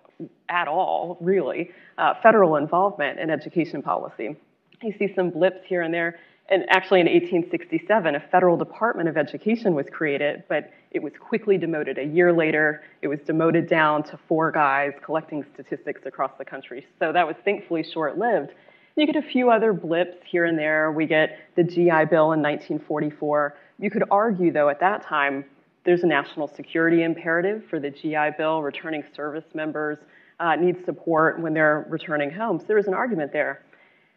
at 0.47 0.67
all, 0.67 1.17
really, 1.19 1.71
uh, 1.97 2.13
federal 2.23 2.55
involvement 2.55 3.19
in 3.19 3.29
education 3.29 3.81
policy. 3.81 4.37
You 4.81 4.93
see 4.97 5.13
some 5.13 5.29
blips 5.29 5.65
here 5.65 5.81
and 5.81 5.93
there 5.93 6.19
and 6.51 6.65
actually 6.69 6.99
in 6.99 7.07
1867, 7.07 8.13
a 8.13 8.19
federal 8.29 8.57
Department 8.57 9.07
of 9.07 9.15
Education 9.15 9.73
was 9.73 9.85
created, 9.89 10.43
but 10.49 10.69
it 10.91 11.01
was 11.01 11.13
quickly 11.17 11.57
demoted. 11.57 11.97
A 11.97 12.03
year 12.03 12.33
later, 12.33 12.83
it 13.01 13.07
was 13.07 13.19
demoted 13.21 13.69
down 13.69 14.03
to 14.03 14.19
four 14.27 14.51
guys 14.51 14.91
collecting 15.01 15.45
statistics 15.53 16.01
across 16.05 16.31
the 16.37 16.43
country. 16.43 16.85
So 16.99 17.13
that 17.13 17.25
was 17.25 17.37
thankfully 17.45 17.83
short 17.83 18.17
lived. 18.17 18.51
You 18.97 19.05
get 19.05 19.15
a 19.15 19.21
few 19.21 19.49
other 19.49 19.71
blips 19.71 20.17
here 20.29 20.43
and 20.43 20.59
there. 20.59 20.91
We 20.91 21.05
get 21.05 21.39
the 21.55 21.63
GI 21.63 22.05
Bill 22.09 22.33
in 22.33 22.41
1944. 22.41 23.55
You 23.79 23.89
could 23.89 24.03
argue, 24.11 24.51
though, 24.51 24.67
at 24.67 24.81
that 24.81 25.03
time, 25.03 25.45
there's 25.85 26.03
a 26.03 26.07
national 26.07 26.49
security 26.49 27.03
imperative 27.03 27.63
for 27.69 27.79
the 27.79 27.89
GI 27.89 28.31
Bill. 28.37 28.61
Returning 28.61 29.05
service 29.15 29.45
members 29.53 29.99
uh, 30.41 30.57
need 30.57 30.83
support 30.83 31.39
when 31.39 31.53
they're 31.53 31.85
returning 31.89 32.29
home. 32.29 32.59
So 32.59 32.65
there 32.65 32.75
was 32.75 32.87
an 32.87 32.93
argument 32.93 33.31
there. 33.31 33.63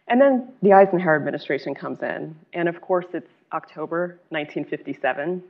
And 0.09 0.21
then 0.21 0.53
the 0.63 0.73
Eisenhower 0.73 1.17
administration 1.17 1.75
comes 1.75 2.03
in, 2.03 2.37
and 2.53 2.69
of 2.69 2.81
course 2.81 3.07
it's 3.15 3.31
October 3.53 4.19
1957, 4.29 5.43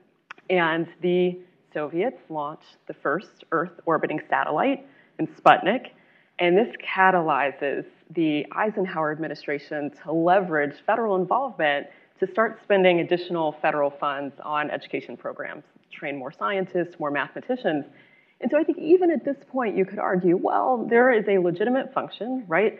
and 0.50 0.86
the 1.00 1.38
Soviets 1.72 2.20
launch 2.28 2.60
the 2.86 2.94
first 2.94 3.44
Earth 3.50 3.72
orbiting 3.84 4.20
satellite 4.30 4.86
in 5.18 5.26
Sputnik, 5.26 5.88
and 6.38 6.56
this 6.56 6.72
catalyzes 6.84 7.84
the 8.10 8.46
Eisenhower 8.52 9.10
administration 9.10 9.90
to 10.04 10.12
leverage 10.12 10.74
federal 10.86 11.16
involvement 11.16 11.88
to 12.20 12.30
start 12.30 12.60
spending 12.62 13.00
additional 13.00 13.56
federal 13.60 13.90
funds 13.90 14.34
on 14.44 14.70
education 14.70 15.16
programs, 15.16 15.64
train 15.92 16.16
more 16.16 16.32
scientists, 16.32 16.94
more 17.00 17.10
mathematicians. 17.10 17.84
And 18.40 18.50
so 18.50 18.58
I 18.58 18.62
think 18.62 18.78
even 18.78 19.10
at 19.10 19.24
this 19.24 19.36
point, 19.50 19.76
you 19.76 19.84
could 19.84 19.98
argue, 19.98 20.36
well, 20.36 20.86
there 20.88 21.12
is 21.12 21.24
a 21.28 21.38
legitimate 21.38 21.92
function, 21.92 22.44
right? 22.46 22.78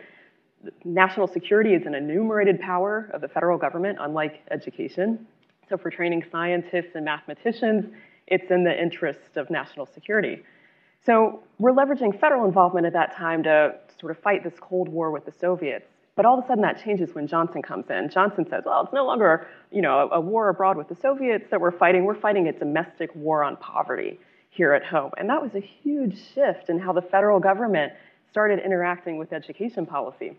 National 0.83 1.27
security 1.27 1.73
is 1.73 1.85
an 1.85 1.95
enumerated 1.95 2.59
power 2.59 3.09
of 3.13 3.21
the 3.21 3.27
federal 3.27 3.57
government, 3.57 3.97
unlike 4.01 4.41
education. 4.51 5.27
So 5.69 5.77
for 5.77 5.89
training 5.89 6.23
scientists 6.31 6.95
and 6.95 7.05
mathematicians, 7.05 7.85
it's 8.27 8.49
in 8.49 8.63
the 8.63 8.81
interest 8.81 9.37
of 9.37 9.49
national 9.49 9.87
security. 9.87 10.43
So 11.05 11.43
we're 11.59 11.71
leveraging 11.71 12.19
federal 12.19 12.45
involvement 12.45 12.85
at 12.85 12.93
that 12.93 13.15
time 13.15 13.43
to 13.43 13.75
sort 13.99 14.11
of 14.11 14.21
fight 14.23 14.43
this 14.43 14.53
Cold 14.59 14.89
War 14.89 15.11
with 15.11 15.25
the 15.25 15.33
Soviets. 15.39 15.85
But 16.15 16.25
all 16.25 16.39
of 16.39 16.45
a 16.45 16.47
sudden 16.47 16.63
that 16.63 16.81
changes 16.83 17.13
when 17.13 17.27
Johnson 17.27 17.61
comes 17.61 17.85
in. 17.89 18.09
Johnson 18.09 18.45
says, 18.49 18.63
well, 18.65 18.83
it's 18.83 18.93
no 18.93 19.05
longer 19.05 19.47
you 19.71 19.81
know, 19.81 20.09
a, 20.11 20.19
war 20.19 20.49
abroad 20.49 20.77
with 20.77 20.87
the 20.87 20.95
Soviets 20.95 21.45
that 21.51 21.59
we're 21.59 21.77
fighting. 21.77 22.05
We're 22.05 22.19
fighting 22.19 22.47
a 22.47 22.53
domestic 22.53 23.13
war 23.15 23.43
on 23.43 23.57
poverty 23.57 24.19
here 24.49 24.73
at 24.73 24.85
home. 24.85 25.11
And 25.17 25.29
that 25.29 25.41
was 25.41 25.53
a 25.55 25.59
huge 25.59 26.17
shift 26.33 26.69
in 26.69 26.79
how 26.79 26.93
the 26.93 27.01
federal 27.01 27.39
government 27.39 27.91
started 28.31 28.59
interacting 28.65 29.17
with 29.17 29.33
education 29.33 29.85
policy. 29.85 30.37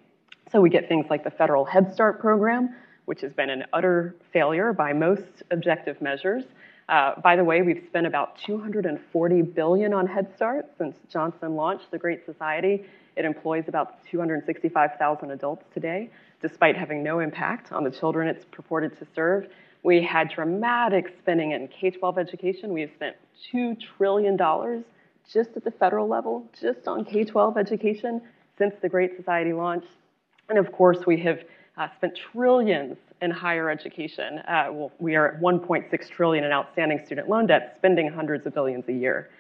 So 0.53 0.61
we 0.61 0.71
get 0.71 0.89
things 0.89 1.07
like 1.11 1.25
the 1.25 1.31
federal 1.31 1.65
Head 1.65 1.93
Start 1.93 2.21
program, 2.21 2.75
which 3.07 3.21
has 3.23 3.33
been 3.33 3.51
an 3.51 3.65
utter 3.73 4.15
failure 4.33 4.73
by 4.73 4.93
most 4.93 5.43
objective 5.51 6.01
measures. 6.01 6.45
Uh, 6.89 7.21
by 7.21 7.35
the 7.35 7.43
way, 7.43 7.63
we've 7.63 7.83
spent 7.89 8.07
about 8.07 8.39
240 8.47 9.43
billion 9.43 9.93
on 9.93 10.07
Head 10.07 10.29
Start 10.37 10.67
since 10.79 10.95
Johnson 11.11 11.57
launched 11.57 11.91
the 11.91 11.99
Great 11.99 12.25
Society. 12.25 12.85
It 13.17 13.25
employs 13.25 13.65
about 13.67 14.05
265,000 14.09 15.33
adults 15.33 15.65
today, 15.75 16.11
despite 16.41 16.77
having 16.77 17.03
no 17.03 17.19
impact 17.19 17.73
on 17.73 17.83
the 17.83 17.91
children 17.91 18.29
it's 18.29 18.45
purported 18.53 18.97
to 19.01 19.07
serve. 19.17 19.49
We 19.83 20.01
had 20.01 20.31
dramatic 20.31 21.13
spending 21.19 21.53
in 21.53 21.67
K-12 21.67 22.19
education. 22.19 22.73
We 22.73 22.83
have 22.83 22.91
spent 22.95 23.17
$2 23.53 23.77
trillion 23.97 24.37
just 25.33 25.51
at 25.57 25.65
the 25.65 25.73
federal 25.73 26.07
level, 26.07 26.49
just 26.61 26.87
on 26.87 27.05
K-12 27.05 27.57
education 27.57 28.23
since 28.57 28.75
the 28.81 28.89
Great 28.89 29.17
Society 29.17 29.53
launched. 29.53 29.89
And 30.49 30.59
of 30.59 30.73
course, 30.73 31.07
we 31.07 31.19
have 31.21 31.41
uh, 31.77 31.89
spent 31.97 32.19
trillions 32.33 32.97
in 33.21 33.31
higher 33.31 33.71
education. 33.71 34.39
Uh, 34.41 34.69
well, 34.71 34.93
we 34.99 35.17
are 35.17 35.35
at 35.35 35.41
1.6 35.41 36.09
trillion 36.09 36.45
in 36.45 36.53
outstanding 36.53 37.05
student 37.05 37.29
loan 37.29 37.47
debt, 37.47 37.75
spending 37.77 38.09
hundreds 38.09 38.47
of 38.47 38.55
billions 38.55 38.89
a 38.89 38.93
year. 38.93 39.31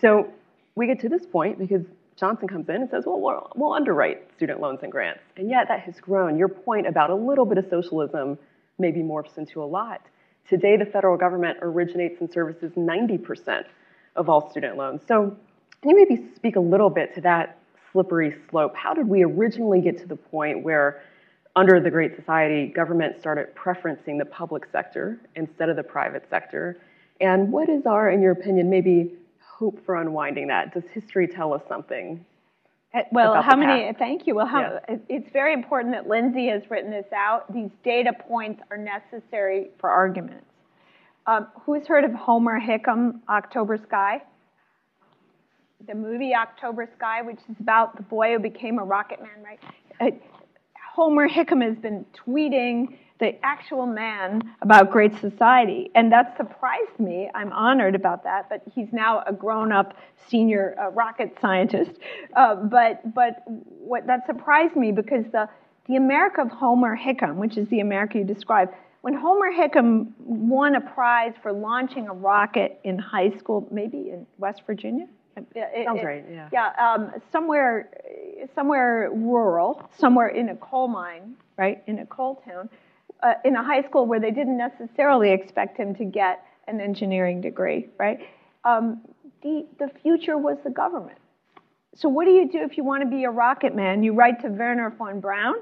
So 0.00 0.32
we 0.74 0.86
get 0.86 1.00
to 1.00 1.08
this 1.08 1.26
point 1.26 1.58
because 1.58 1.82
Johnson 2.16 2.48
comes 2.48 2.68
in 2.68 2.76
and 2.76 2.90
says, 2.90 3.04
well, 3.06 3.20
we'll, 3.20 3.52
we'll 3.56 3.72
underwrite 3.72 4.30
student 4.36 4.60
loans 4.60 4.80
and 4.82 4.92
grants. 4.92 5.20
And 5.36 5.50
yet 5.50 5.66
that 5.68 5.80
has 5.80 5.98
grown. 6.00 6.38
Your 6.38 6.48
point 6.48 6.86
about 6.86 7.10
a 7.10 7.14
little 7.14 7.44
bit 7.44 7.58
of 7.58 7.66
socialism 7.68 8.38
maybe 8.78 9.00
morphs 9.00 9.38
into 9.38 9.62
a 9.62 9.66
lot. 9.66 10.02
Today, 10.48 10.76
the 10.76 10.86
federal 10.86 11.16
government 11.16 11.58
originates 11.62 12.20
and 12.20 12.30
services 12.30 12.72
90% 12.72 13.64
of 14.16 14.28
all 14.28 14.50
student 14.50 14.76
loans. 14.76 15.02
So 15.06 15.36
can 15.80 15.90
you 15.90 15.96
maybe 15.96 16.34
speak 16.34 16.56
a 16.56 16.60
little 16.60 16.90
bit 16.90 17.14
to 17.14 17.20
that 17.22 17.58
slippery 17.92 18.34
slope. 18.50 18.74
How 18.74 18.94
did 18.94 19.06
we 19.06 19.22
originally 19.22 19.80
get 19.80 19.98
to 19.98 20.06
the 20.06 20.16
point 20.16 20.62
where, 20.62 21.02
under 21.54 21.80
the 21.80 21.90
Great 21.90 22.16
Society, 22.16 22.66
government 22.66 23.20
started 23.20 23.54
preferencing 23.54 24.18
the 24.18 24.24
public 24.24 24.64
sector 24.72 25.20
instead 25.36 25.68
of 25.68 25.76
the 25.76 25.82
private 25.82 26.24
sector? 26.30 26.80
And 27.20 27.52
what 27.52 27.68
is 27.68 27.86
our, 27.86 28.10
in 28.10 28.22
your 28.22 28.32
opinion, 28.32 28.70
maybe 28.70 29.14
hope 29.40 29.84
for 29.84 30.00
unwinding 30.00 30.48
that? 30.48 30.74
Does 30.74 30.84
history 30.92 31.28
tell 31.28 31.52
us 31.52 31.62
something? 31.68 32.24
Uh, 32.94 33.00
well, 33.10 33.40
how 33.40 33.56
many? 33.56 33.92
Thank 33.98 34.26
you. 34.26 34.34
Well, 34.34 34.46
how, 34.46 34.80
it's 34.88 35.30
very 35.32 35.54
important 35.54 35.94
that 35.94 36.08
Lindsey 36.08 36.48
has 36.48 36.62
written 36.70 36.90
this 36.90 37.06
out. 37.14 37.50
These 37.52 37.70
data 37.84 38.12
points 38.12 38.62
are 38.70 38.76
necessary 38.76 39.70
for 39.78 39.88
arguments. 39.88 40.44
Um, 41.26 41.46
who's 41.64 41.86
heard 41.86 42.04
of 42.04 42.12
Homer 42.12 42.60
Hickam, 42.60 43.20
October 43.28 43.78
Sky? 43.78 44.22
The 45.86 45.94
movie 45.94 46.34
October 46.34 46.88
Sky, 46.96 47.22
which 47.22 47.38
is 47.48 47.56
about 47.60 47.96
the 47.96 48.02
boy 48.02 48.32
who 48.32 48.38
became 48.38 48.78
a 48.78 48.84
rocket 48.84 49.20
man, 49.20 49.42
right? 49.44 49.60
Uh, 50.00 50.16
Homer 50.94 51.28
Hickam 51.28 51.66
has 51.66 51.76
been 51.78 52.04
tweeting 52.14 52.98
the 53.18 53.32
actual 53.44 53.86
man 53.86 54.42
about 54.62 54.90
Great 54.90 55.18
Society, 55.20 55.90
and 55.94 56.12
that 56.12 56.36
surprised 56.36 56.98
me. 56.98 57.30
I'm 57.34 57.52
honored 57.52 57.94
about 57.94 58.24
that, 58.24 58.48
but 58.48 58.62
he's 58.74 58.88
now 58.92 59.22
a 59.26 59.32
grown-up 59.32 59.96
senior 60.28 60.74
uh, 60.78 60.90
rocket 60.90 61.36
scientist. 61.40 61.92
Uh, 62.34 62.56
but 62.56 63.14
but 63.14 63.42
what 63.46 64.06
that 64.06 64.26
surprised 64.26 64.76
me 64.76 64.92
because 64.92 65.24
the 65.32 65.48
the 65.88 65.96
America 65.96 66.42
of 66.42 66.48
Homer 66.50 66.96
Hickam, 66.96 67.36
which 67.36 67.56
is 67.56 67.68
the 67.68 67.80
America 67.80 68.18
you 68.18 68.24
describe, 68.24 68.70
when 69.02 69.14
Homer 69.14 69.52
Hickam 69.52 70.12
won 70.18 70.74
a 70.74 70.80
prize 70.80 71.32
for 71.42 71.52
launching 71.52 72.08
a 72.08 72.12
rocket 72.12 72.80
in 72.84 72.98
high 72.98 73.30
school, 73.38 73.68
maybe 73.70 74.10
in 74.10 74.26
West 74.38 74.62
Virginia, 74.66 75.06
it, 75.36 75.86
Sounds 75.86 76.00
it, 76.00 76.04
right. 76.04 76.24
Yeah. 76.30 76.48
Yeah. 76.52 76.72
Um, 76.78 77.12
somewhere, 77.30 77.90
somewhere 78.54 79.10
rural, 79.12 79.88
somewhere 79.98 80.28
in 80.28 80.50
a 80.50 80.56
coal 80.56 80.88
mine, 80.88 81.34
right, 81.56 81.82
in 81.86 82.00
a 82.00 82.06
coal 82.06 82.42
town, 82.44 82.68
uh, 83.22 83.34
in 83.44 83.56
a 83.56 83.62
high 83.62 83.82
school 83.82 84.06
where 84.06 84.20
they 84.20 84.30
didn't 84.30 84.58
necessarily 84.58 85.30
expect 85.30 85.76
him 85.76 85.94
to 85.96 86.04
get 86.04 86.44
an 86.68 86.80
engineering 86.80 87.40
degree, 87.40 87.88
right? 87.98 88.20
Um, 88.64 89.02
the 89.42 89.66
the 89.78 89.90
future 90.02 90.38
was 90.38 90.58
the 90.64 90.70
government. 90.70 91.18
so 91.94 92.08
what 92.08 92.24
do 92.24 92.30
you 92.30 92.48
do 92.48 92.58
if 92.62 92.76
you 92.76 92.84
want 92.84 93.02
to 93.02 93.08
be 93.08 93.24
a 93.24 93.30
rocket 93.30 93.74
man? 93.74 94.02
You 94.02 94.12
write 94.14 94.40
to 94.42 94.48
Wernher 94.48 94.90
von 94.96 95.20
Braun, 95.20 95.54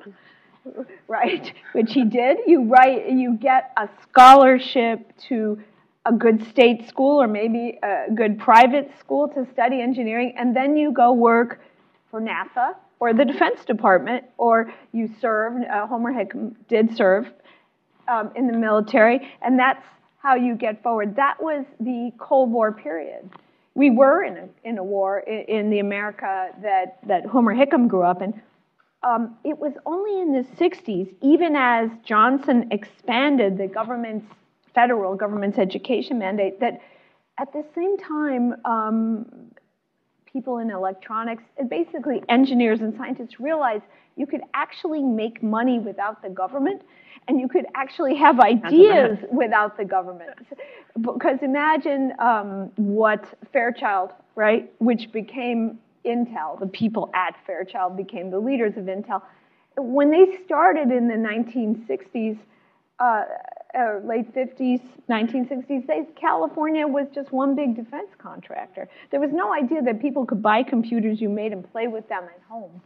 right? 1.08 1.52
Which 1.72 1.92
he 1.92 2.04
did. 2.04 2.38
You 2.46 2.64
write, 2.64 3.10
you 3.10 3.36
get 3.36 3.72
a 3.76 3.88
scholarship 4.02 5.12
to 5.28 5.60
a 6.06 6.12
good 6.12 6.46
state 6.48 6.88
school 6.88 7.20
or 7.20 7.28
maybe 7.28 7.78
a 7.82 8.06
good 8.14 8.38
private 8.38 8.90
school 8.98 9.28
to 9.28 9.46
study 9.52 9.80
engineering, 9.80 10.34
and 10.36 10.56
then 10.56 10.76
you 10.76 10.92
go 10.92 11.12
work 11.12 11.60
for 12.10 12.20
NASA 12.20 12.74
or 13.00 13.14
the 13.14 13.24
Defense 13.24 13.64
Department, 13.64 14.24
or 14.36 14.72
you 14.92 15.08
serve. 15.20 15.54
Uh, 15.62 15.86
Homer 15.86 16.12
Hickam 16.12 16.54
did 16.68 16.94
serve 16.94 17.26
um, 18.08 18.30
in 18.36 18.46
the 18.46 18.56
military, 18.56 19.32
and 19.40 19.58
that's 19.58 19.82
how 20.22 20.34
you 20.34 20.54
get 20.54 20.82
forward. 20.82 21.16
That 21.16 21.42
was 21.42 21.64
the 21.80 22.12
Cold 22.18 22.50
War 22.52 22.72
period. 22.72 23.30
We 23.74 23.90
were 23.90 24.22
in 24.24 24.36
a, 24.36 24.48
in 24.68 24.78
a 24.78 24.84
war 24.84 25.20
in, 25.20 25.44
in 25.48 25.70
the 25.70 25.78
America 25.78 26.50
that, 26.62 26.98
that 27.06 27.24
Homer 27.24 27.54
Hickam 27.54 27.88
grew 27.88 28.02
up 28.02 28.20
in. 28.20 28.40
Um, 29.02 29.36
it 29.44 29.58
was 29.58 29.72
only 29.86 30.20
in 30.20 30.32
the 30.32 30.46
60s, 30.56 31.14
even 31.22 31.56
as 31.56 31.88
Johnson 32.04 32.68
expanded 32.70 33.56
the 33.56 33.66
government's, 33.66 34.26
federal 34.74 35.14
government's 35.14 35.58
education 35.58 36.18
mandate, 36.18 36.60
that 36.60 36.80
at 37.38 37.52
the 37.52 37.64
same 37.74 37.96
time, 37.98 38.54
um, 38.64 39.50
people 40.32 40.58
in 40.58 40.70
electronics, 40.70 41.42
and 41.58 41.68
basically 41.68 42.22
engineers 42.28 42.80
and 42.80 42.94
scientists 42.96 43.40
realized 43.40 43.82
you 44.16 44.26
could 44.26 44.42
actually 44.54 45.02
make 45.02 45.42
money 45.42 45.78
without 45.78 46.22
the 46.22 46.28
government 46.28 46.82
and 47.28 47.40
you 47.40 47.48
could 47.48 47.66
actually 47.74 48.16
have 48.16 48.40
ideas 48.40 49.18
without 49.30 49.76
the 49.76 49.84
government. 49.84 50.30
Because 51.00 51.38
imagine 51.42 52.12
um, 52.18 52.70
what 52.76 53.24
Fairchild, 53.52 54.10
right, 54.34 54.70
which 54.78 55.10
became 55.12 55.78
Intel, 56.04 56.58
the 56.58 56.66
people 56.66 57.10
at 57.14 57.34
Fairchild 57.46 57.96
became 57.96 58.30
the 58.30 58.38
leaders 58.38 58.74
of 58.76 58.84
Intel. 58.84 59.22
When 59.76 60.10
they 60.10 60.38
started 60.44 60.90
in 60.90 61.08
the 61.08 61.14
1960s, 61.14 62.38
uh, 62.98 63.24
uh, 63.78 63.98
late 64.04 64.34
50s, 64.34 64.80
1960s, 65.08 65.86
they, 65.86 66.06
California 66.20 66.86
was 66.86 67.06
just 67.14 67.32
one 67.32 67.54
big 67.54 67.76
defense 67.76 68.08
contractor. 68.18 68.88
There 69.10 69.20
was 69.20 69.30
no 69.32 69.52
idea 69.52 69.82
that 69.82 70.00
people 70.00 70.26
could 70.26 70.42
buy 70.42 70.62
computers 70.62 71.20
you 71.20 71.28
made 71.28 71.52
and 71.52 71.70
play 71.70 71.86
with 71.86 72.08
them 72.08 72.24
at 72.24 72.40
home. 72.48 72.80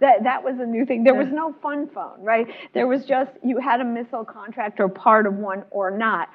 That, 0.00 0.24
that 0.24 0.42
was 0.42 0.58
a 0.58 0.66
new 0.66 0.84
thing. 0.84 1.04
There 1.04 1.14
was 1.14 1.28
no 1.28 1.54
fun 1.62 1.88
phone, 1.94 2.22
right? 2.22 2.48
There 2.74 2.88
was 2.88 3.04
just, 3.04 3.30
you 3.44 3.58
had 3.58 3.80
a 3.80 3.84
missile 3.84 4.24
contract 4.24 4.80
or 4.80 4.88
part 4.88 5.26
of 5.26 5.34
one 5.34 5.64
or 5.70 5.90
not. 5.90 6.28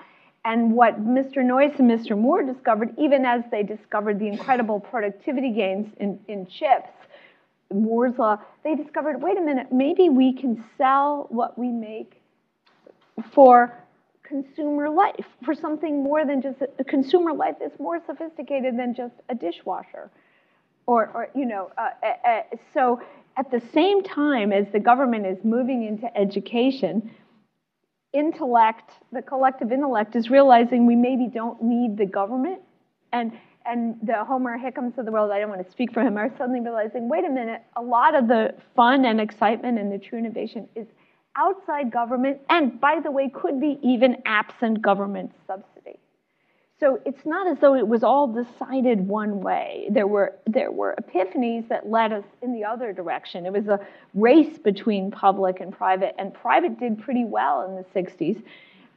And 0.45 0.71
what 0.71 1.03
Mr. 1.03 1.37
Noyce 1.37 1.77
and 1.77 1.91
Mr. 1.91 2.17
Moore 2.17 2.43
discovered, 2.43 2.95
even 2.97 3.25
as 3.25 3.41
they 3.51 3.63
discovered 3.63 4.19
the 4.19 4.27
incredible 4.27 4.79
productivity 4.79 5.51
gains 5.51 5.93
in, 5.99 6.17
in 6.29 6.47
chips, 6.47 6.89
Moore's 7.73 8.17
law, 8.17 8.37
they 8.63 8.75
discovered, 8.75 9.21
wait 9.21 9.37
a 9.37 9.41
minute, 9.41 9.73
maybe 9.73 10.07
we 10.07 10.31
can 10.31 10.63
sell 10.77 11.27
what 11.29 11.59
we 11.59 11.67
make 11.67 12.21
for 13.33 13.77
consumer 14.27 14.89
life, 14.89 15.25
for 15.43 15.53
something 15.53 16.03
more 16.03 16.25
than 16.25 16.41
just 16.41 16.57
a, 16.79 16.83
consumer 16.83 17.33
life 17.33 17.55
that's 17.59 17.79
more 17.79 18.01
sophisticated 18.05 18.77
than 18.77 18.93
just 18.93 19.13
a 19.29 19.35
dishwasher. 19.35 20.09
Or, 20.85 21.09
or 21.13 21.29
you 21.35 21.45
know, 21.45 21.71
uh, 21.77 21.89
uh, 22.03 22.27
uh, 22.27 22.41
so 22.73 23.01
at 23.37 23.51
the 23.51 23.61
same 23.73 24.03
time 24.03 24.51
as 24.51 24.65
the 24.71 24.79
government 24.79 25.25
is 25.25 25.37
moving 25.43 25.83
into 25.83 26.15
education, 26.17 27.11
intellect, 28.13 28.91
the 29.11 29.21
collective 29.21 29.71
intellect, 29.71 30.15
is 30.15 30.29
realizing 30.29 30.85
we 30.85 30.95
maybe 30.95 31.27
don't 31.27 31.61
need 31.61 31.97
the 31.97 32.05
government. 32.05 32.61
And, 33.13 33.33
and 33.65 33.95
the 34.01 34.23
Homer 34.23 34.57
Hickams 34.57 34.97
of 34.97 35.05
the 35.05 35.11
world, 35.11 35.31
I 35.31 35.39
don't 35.39 35.49
want 35.49 35.65
to 35.65 35.71
speak 35.71 35.93
for 35.93 36.01
him, 36.01 36.17
are 36.17 36.31
suddenly 36.37 36.61
realizing 36.61 37.09
wait 37.09 37.25
a 37.25 37.29
minute, 37.29 37.63
a 37.75 37.81
lot 37.81 38.15
of 38.15 38.27
the 38.27 38.55
fun 38.75 39.05
and 39.05 39.19
excitement 39.19 39.77
and 39.77 39.91
the 39.91 39.97
true 39.97 40.19
innovation 40.19 40.67
is 40.75 40.87
outside 41.37 41.91
government, 41.91 42.39
and 42.49 42.79
by 42.79 42.99
the 42.99 43.11
way, 43.11 43.29
could 43.29 43.59
be 43.61 43.79
even 43.83 44.17
absent 44.25 44.81
government 44.81 45.31
subsidy. 45.45 45.99
So 46.79 47.01
it's 47.05 47.25
not 47.25 47.47
as 47.47 47.57
though 47.59 47.73
it 47.73 47.87
was 47.87 48.03
all 48.03 48.27
decided 48.27 49.07
one 49.07 49.41
way. 49.41 49.87
There 49.89 50.05
were, 50.05 50.35
there 50.45 50.71
were 50.71 50.95
epiphanies 51.01 51.67
that 51.69 51.89
led 51.89 52.13
us 52.13 52.23
in 52.43 52.53
the 52.53 52.65
other 52.65 52.93
direction. 52.93 53.47
It 53.47 53.53
was 53.53 53.67
a 53.67 53.79
race 54.13 54.59
between 54.59 55.09
public 55.09 55.59
and 55.59 55.75
private, 55.75 56.13
and 56.19 56.31
private 56.33 56.79
did 56.79 56.99
pretty 56.99 57.25
well 57.25 57.63
in 57.63 57.75
the 57.75 57.99
60s. 57.99 58.43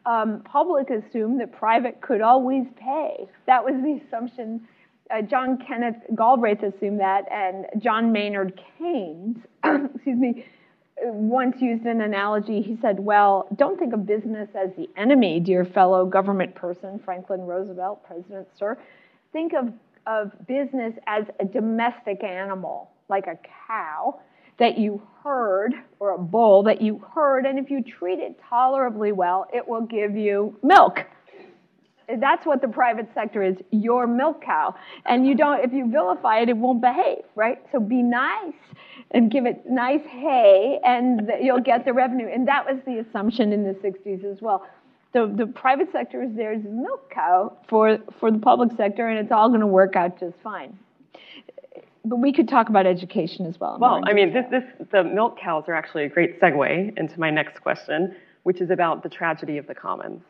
Um, 0.04 0.42
public 0.44 0.90
assumed 0.90 1.40
that 1.40 1.52
private 1.52 2.02
could 2.02 2.20
always 2.20 2.66
pay. 2.76 3.28
That 3.46 3.64
was 3.64 3.74
the 3.82 4.00
assumption. 4.06 4.66
Uh, 5.10 5.22
John 5.22 5.58
Kenneth 5.66 6.02
Galbraith 6.14 6.62
assumed 6.62 7.00
that, 7.00 7.30
and 7.32 7.66
John 7.82 8.12
Maynard 8.12 8.60
Keynes, 8.78 9.38
excuse 9.64 10.18
me, 10.18 10.44
once 11.02 11.56
used 11.60 11.84
an 11.84 12.00
analogy. 12.00 12.60
He 12.60 12.76
said, 12.80 12.98
Well, 13.00 13.48
don't 13.56 13.78
think 13.78 13.92
of 13.92 14.06
business 14.06 14.48
as 14.54 14.70
the 14.76 14.88
enemy, 14.96 15.40
dear 15.40 15.64
fellow 15.64 16.06
government 16.06 16.54
person, 16.54 17.00
Franklin 17.04 17.40
Roosevelt, 17.42 18.04
President, 18.04 18.48
sir. 18.58 18.78
Think 19.32 19.52
of, 19.52 19.72
of 20.06 20.32
business 20.46 20.94
as 21.06 21.24
a 21.38 21.44
domestic 21.44 22.22
animal, 22.24 22.90
like 23.08 23.26
a 23.26 23.38
cow 23.66 24.20
that 24.58 24.76
you 24.78 25.00
herd, 25.24 25.72
or 26.00 26.14
a 26.14 26.18
bull 26.18 26.62
that 26.64 26.82
you 26.82 27.02
herd, 27.14 27.46
and 27.46 27.58
if 27.58 27.70
you 27.70 27.82
treat 27.82 28.18
it 28.18 28.38
tolerably 28.48 29.10
well, 29.10 29.46
it 29.54 29.66
will 29.66 29.80
give 29.80 30.14
you 30.14 30.58
milk 30.62 31.00
that's 32.18 32.46
what 32.46 32.60
the 32.60 32.68
private 32.68 33.08
sector 33.14 33.42
is 33.42 33.56
your 33.70 34.06
milk 34.06 34.42
cow. 34.42 34.74
And 35.06 35.26
you 35.26 35.34
don't 35.34 35.64
if 35.64 35.72
you 35.72 35.90
vilify 35.90 36.40
it 36.40 36.48
it 36.48 36.56
won't 36.56 36.80
behave 36.80 37.24
right? 37.34 37.58
So 37.72 37.80
be 37.80 38.02
nice 38.02 38.54
and 39.12 39.30
give 39.30 39.46
it 39.46 39.68
nice 39.68 40.04
hay 40.06 40.78
and 40.84 41.30
you'll 41.40 41.60
get 41.60 41.84
the 41.84 41.92
revenue. 41.92 42.28
And 42.32 42.46
that 42.48 42.64
was 42.64 42.80
the 42.86 42.98
assumption 42.98 43.52
in 43.52 43.64
the 43.64 43.74
60s 43.74 44.24
as 44.24 44.40
well. 44.40 44.66
The, 45.12 45.32
the 45.36 45.46
private 45.46 45.90
sector 45.90 46.22
is 46.22 46.30
there 46.36 46.52
as 46.52 46.62
milk 46.62 47.10
cow 47.10 47.56
for, 47.68 47.98
for 48.20 48.30
the 48.30 48.38
public 48.38 48.76
sector 48.76 49.08
and 49.08 49.18
it's 49.18 49.32
all 49.32 49.48
going 49.48 49.60
to 49.60 49.66
work 49.66 49.96
out 49.96 50.20
just 50.20 50.36
fine. 50.42 50.78
But 52.04 52.16
we 52.16 52.32
could 52.32 52.48
talk 52.48 52.68
about 52.68 52.86
education 52.86 53.46
as 53.46 53.58
well. 53.60 53.76
Well, 53.78 54.00
I 54.06 54.12
mean, 54.14 54.32
this, 54.32 54.46
this, 54.50 54.64
the 54.90 55.04
milk 55.04 55.38
cows 55.38 55.64
are 55.68 55.74
actually 55.74 56.04
a 56.04 56.08
great 56.08 56.40
segue 56.40 56.96
into 56.96 57.20
my 57.20 57.30
next 57.30 57.60
question, 57.60 58.16
which 58.44 58.60
is 58.60 58.70
about 58.70 59.02
the 59.02 59.08
tragedy 59.08 59.58
of 59.58 59.66
the 59.66 59.74
commons. 59.74 60.22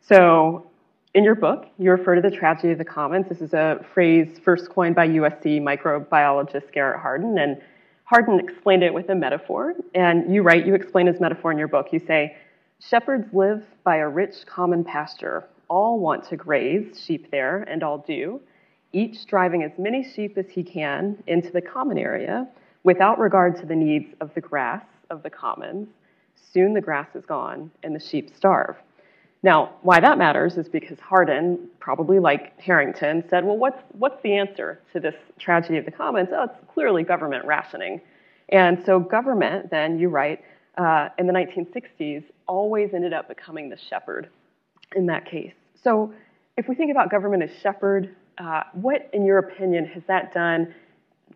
So, 0.00 0.70
in 1.18 1.24
your 1.24 1.34
book, 1.34 1.66
you 1.78 1.90
refer 1.90 2.14
to 2.14 2.20
the 2.20 2.30
tragedy 2.30 2.70
of 2.70 2.78
the 2.78 2.84
commons. 2.84 3.28
This 3.28 3.40
is 3.40 3.52
a 3.52 3.84
phrase 3.92 4.38
first 4.44 4.70
coined 4.70 4.94
by 4.94 5.08
USC 5.08 5.60
microbiologist 5.60 6.70
Garrett 6.70 7.00
Hardin, 7.00 7.38
and 7.38 7.60
Hardin 8.04 8.38
explained 8.38 8.84
it 8.84 8.94
with 8.94 9.08
a 9.08 9.16
metaphor. 9.16 9.74
And 9.96 10.32
you 10.32 10.42
write, 10.42 10.64
you 10.64 10.76
explain 10.76 11.08
his 11.08 11.18
metaphor 11.18 11.50
in 11.50 11.58
your 11.58 11.66
book. 11.66 11.88
You 11.90 11.98
say, 11.98 12.36
Shepherds 12.78 13.26
live 13.34 13.64
by 13.82 13.96
a 13.96 14.08
rich 14.08 14.46
common 14.46 14.84
pasture. 14.84 15.48
All 15.66 15.98
want 15.98 16.22
to 16.28 16.36
graze 16.36 17.02
sheep 17.04 17.32
there, 17.32 17.64
and 17.64 17.82
all 17.82 17.98
do, 17.98 18.40
each 18.92 19.26
driving 19.26 19.64
as 19.64 19.72
many 19.76 20.08
sheep 20.08 20.38
as 20.38 20.48
he 20.48 20.62
can 20.62 21.20
into 21.26 21.50
the 21.50 21.60
common 21.60 21.98
area 21.98 22.46
without 22.84 23.18
regard 23.18 23.56
to 23.56 23.66
the 23.66 23.74
needs 23.74 24.14
of 24.20 24.32
the 24.34 24.40
grass 24.40 24.84
of 25.10 25.24
the 25.24 25.30
commons. 25.30 25.88
Soon 26.36 26.74
the 26.74 26.80
grass 26.80 27.08
is 27.16 27.26
gone, 27.26 27.72
and 27.82 27.92
the 27.92 28.00
sheep 28.00 28.30
starve. 28.36 28.76
Now, 29.42 29.74
why 29.82 30.00
that 30.00 30.18
matters 30.18 30.56
is 30.56 30.68
because 30.68 30.98
Hardin, 30.98 31.68
probably 31.78 32.18
like 32.18 32.58
Harrington, 32.60 33.22
said, 33.30 33.44
well, 33.44 33.56
what's, 33.56 33.80
what's 33.92 34.20
the 34.22 34.36
answer 34.36 34.80
to 34.92 35.00
this 35.00 35.14
tragedy 35.38 35.78
of 35.78 35.84
the 35.84 35.92
commons? 35.92 36.30
Oh, 36.32 36.44
it's 36.44 36.72
clearly 36.72 37.04
government 37.04 37.44
rationing. 37.44 38.00
And 38.48 38.82
so, 38.84 38.98
government, 38.98 39.70
then, 39.70 39.98
you 39.98 40.08
write, 40.08 40.42
uh, 40.76 41.10
in 41.18 41.26
the 41.26 41.32
1960s, 41.32 42.24
always 42.46 42.94
ended 42.94 43.12
up 43.12 43.28
becoming 43.28 43.68
the 43.68 43.76
shepherd 43.76 44.28
in 44.96 45.06
that 45.06 45.24
case. 45.26 45.52
So, 45.84 46.12
if 46.56 46.66
we 46.68 46.74
think 46.74 46.90
about 46.90 47.10
government 47.10 47.44
as 47.44 47.50
shepherd, 47.62 48.16
uh, 48.38 48.64
what, 48.72 49.08
in 49.12 49.24
your 49.24 49.38
opinion, 49.38 49.86
has 49.86 50.02
that 50.08 50.34
done 50.34 50.74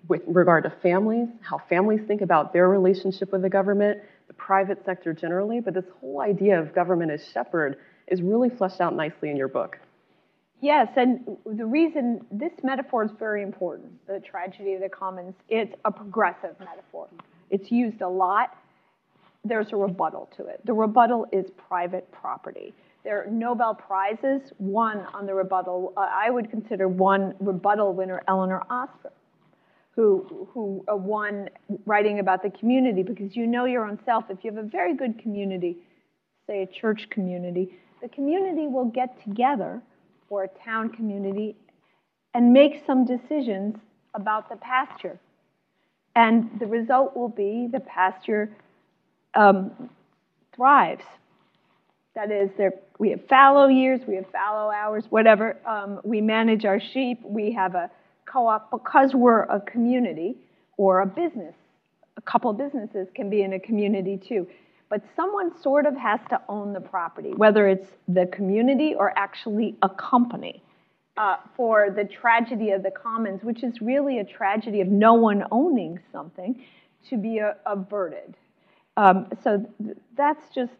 with 0.08 0.22
regard 0.26 0.64
to 0.64 0.70
families, 0.82 1.28
how 1.42 1.58
families 1.68 2.00
think 2.08 2.22
about 2.22 2.52
their 2.52 2.68
relationship 2.68 3.30
with 3.30 3.42
the 3.42 3.48
government, 3.48 4.00
the 4.26 4.34
private 4.34 4.84
sector 4.84 5.12
generally, 5.12 5.60
but 5.60 5.74
this 5.74 5.84
whole 6.00 6.20
idea 6.20 6.58
of 6.58 6.74
government 6.74 7.12
as 7.12 7.24
shepherd 7.32 7.76
is 8.08 8.22
really 8.22 8.50
fleshed 8.50 8.80
out 8.80 8.94
nicely 8.94 9.30
in 9.30 9.36
your 9.36 9.48
book. 9.48 9.78
Yes, 10.60 10.88
and 10.96 11.36
the 11.44 11.66
reason 11.66 12.24
this 12.30 12.52
metaphor 12.62 13.04
is 13.04 13.10
very 13.18 13.42
important, 13.42 13.90
the 14.06 14.20
tragedy 14.20 14.74
of 14.74 14.80
the 14.80 14.88
commons, 14.88 15.34
it's 15.48 15.74
a 15.84 15.90
progressive 15.90 16.54
metaphor. 16.60 17.08
It's 17.50 17.72
used 17.72 18.00
a 18.00 18.08
lot. 18.08 18.56
There's 19.44 19.72
a 19.72 19.76
rebuttal 19.76 20.30
to 20.36 20.46
it. 20.46 20.64
The 20.64 20.72
rebuttal 20.72 21.26
is 21.32 21.46
private 21.68 22.10
property. 22.12 22.72
There 23.02 23.24
are 23.24 23.30
Nobel 23.30 23.74
Prizes, 23.74 24.52
one 24.58 25.04
on 25.12 25.26
the 25.26 25.34
rebuttal. 25.34 25.92
Uh, 25.96 26.08
I 26.08 26.30
would 26.30 26.48
consider 26.48 26.86
one 26.86 27.34
rebuttal 27.40 27.92
winner 27.92 28.22
Elinor 28.28 28.62
Ostrom, 28.70 29.12
who, 29.96 30.48
who 30.54 30.84
uh, 30.88 30.94
won 30.94 31.50
writing 31.84 32.20
about 32.20 32.44
the 32.44 32.50
community 32.50 33.02
because 33.02 33.34
you 33.34 33.48
know 33.48 33.64
your 33.64 33.84
own 33.84 33.98
self. 34.04 34.26
If 34.30 34.44
you 34.44 34.54
have 34.54 34.64
a 34.64 34.68
very 34.68 34.94
good 34.94 35.18
community, 35.18 35.78
say 36.46 36.62
a 36.62 36.66
church 36.66 37.08
community, 37.10 37.76
the 38.02 38.08
community 38.08 38.66
will 38.68 38.86
get 38.86 39.22
together, 39.24 39.82
or 40.30 40.44
a 40.44 40.48
town 40.64 40.90
community, 40.90 41.56
and 42.34 42.52
make 42.52 42.84
some 42.86 43.06
decisions 43.06 43.76
about 44.14 44.50
the 44.50 44.56
pasture 44.56 45.18
And 46.16 46.50
the 46.60 46.66
result 46.66 47.16
will 47.16 47.28
be 47.30 47.68
the 47.72 47.80
pasture 47.80 48.50
um, 49.34 49.70
thrives. 50.54 51.04
That 52.14 52.30
is, 52.30 52.50
there, 52.58 52.74
we 52.98 53.10
have 53.10 53.26
fallow 53.28 53.68
years, 53.68 54.02
we 54.06 54.16
have 54.16 54.26
fallow 54.30 54.70
hours, 54.70 55.04
whatever. 55.10 55.56
Um, 55.66 56.00
we 56.04 56.20
manage 56.20 56.64
our 56.66 56.80
sheep. 56.80 57.20
We 57.24 57.52
have 57.52 57.74
a 57.74 57.90
co-op 58.26 58.70
because 58.70 59.14
we're 59.14 59.44
a 59.44 59.60
community 59.60 60.36
or 60.76 61.00
a 61.00 61.06
business. 61.06 61.54
A 62.18 62.22
couple 62.22 62.52
businesses 62.52 63.08
can 63.14 63.30
be 63.30 63.42
in 63.42 63.54
a 63.54 63.60
community 63.60 64.18
too. 64.18 64.46
But 64.92 65.00
someone 65.16 65.58
sort 65.58 65.86
of 65.86 65.96
has 65.96 66.20
to 66.28 66.38
own 66.50 66.74
the 66.74 66.80
property, 66.82 67.32
whether 67.34 67.66
it's 67.66 67.88
the 68.08 68.26
community 68.26 68.94
or 68.94 69.18
actually 69.18 69.74
a 69.80 69.88
company. 69.88 70.62
Uh, 71.16 71.36
for 71.56 71.88
the 71.94 72.04
tragedy 72.04 72.70
of 72.70 72.82
the 72.82 72.90
commons, 72.90 73.42
which 73.42 73.62
is 73.62 73.82
really 73.82 74.18
a 74.18 74.24
tragedy 74.24 74.80
of 74.80 74.88
no 74.88 75.12
one 75.12 75.44
owning 75.50 75.98
something, 76.10 76.64
to 77.08 77.18
be 77.18 77.36
a, 77.36 77.54
averted. 77.66 78.34
Um, 78.96 79.28
so 79.44 79.66
th- 79.84 79.96
that's 80.16 80.42
just 80.54 80.72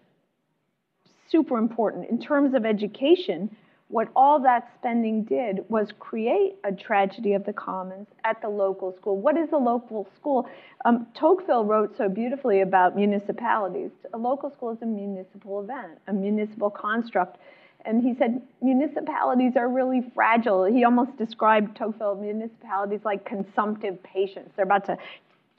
super 1.31 1.59
important. 1.59 2.09
In 2.09 2.18
terms 2.18 2.55
of 2.55 2.64
education, 2.64 3.55
what 3.92 4.09
all 4.16 4.40
that 4.40 4.72
spending 4.78 5.22
did 5.22 5.64
was 5.68 5.88
create 5.98 6.57
a 6.64 6.72
tragedy 6.72 7.35
of 7.35 7.44
the 7.44 7.52
commons 7.52 8.07
at 8.24 8.40
the 8.40 8.48
local 8.48 8.96
school. 8.98 9.18
What 9.18 9.37
is 9.37 9.50
a 9.52 9.59
local 9.59 10.09
school? 10.16 10.48
Um, 10.87 11.07
Tocqueville 11.14 11.66
wrote 11.66 11.94
so 11.98 12.09
beautifully 12.09 12.62
about 12.62 12.96
municipalities. 12.96 13.90
A 14.14 14.16
local 14.16 14.50
school 14.50 14.70
is 14.70 14.78
a 14.81 14.87
municipal 14.87 15.62
event, 15.62 15.98
a 16.09 16.12
municipal 16.14 16.70
construct. 16.70 17.37
And 17.85 18.02
he 18.02 18.14
said 18.18 18.40
municipalities 18.62 19.52
are 19.57 19.68
really 19.68 20.11
fragile. 20.14 20.64
He 20.64 20.85
almost 20.85 21.14
described 21.18 21.76
Tocqueville 21.76 22.14
municipalities 22.14 23.00
like 23.05 23.26
consumptive 23.26 24.02
patients. 24.02 24.52
They're 24.57 24.64
about 24.64 24.87
to 24.87 24.96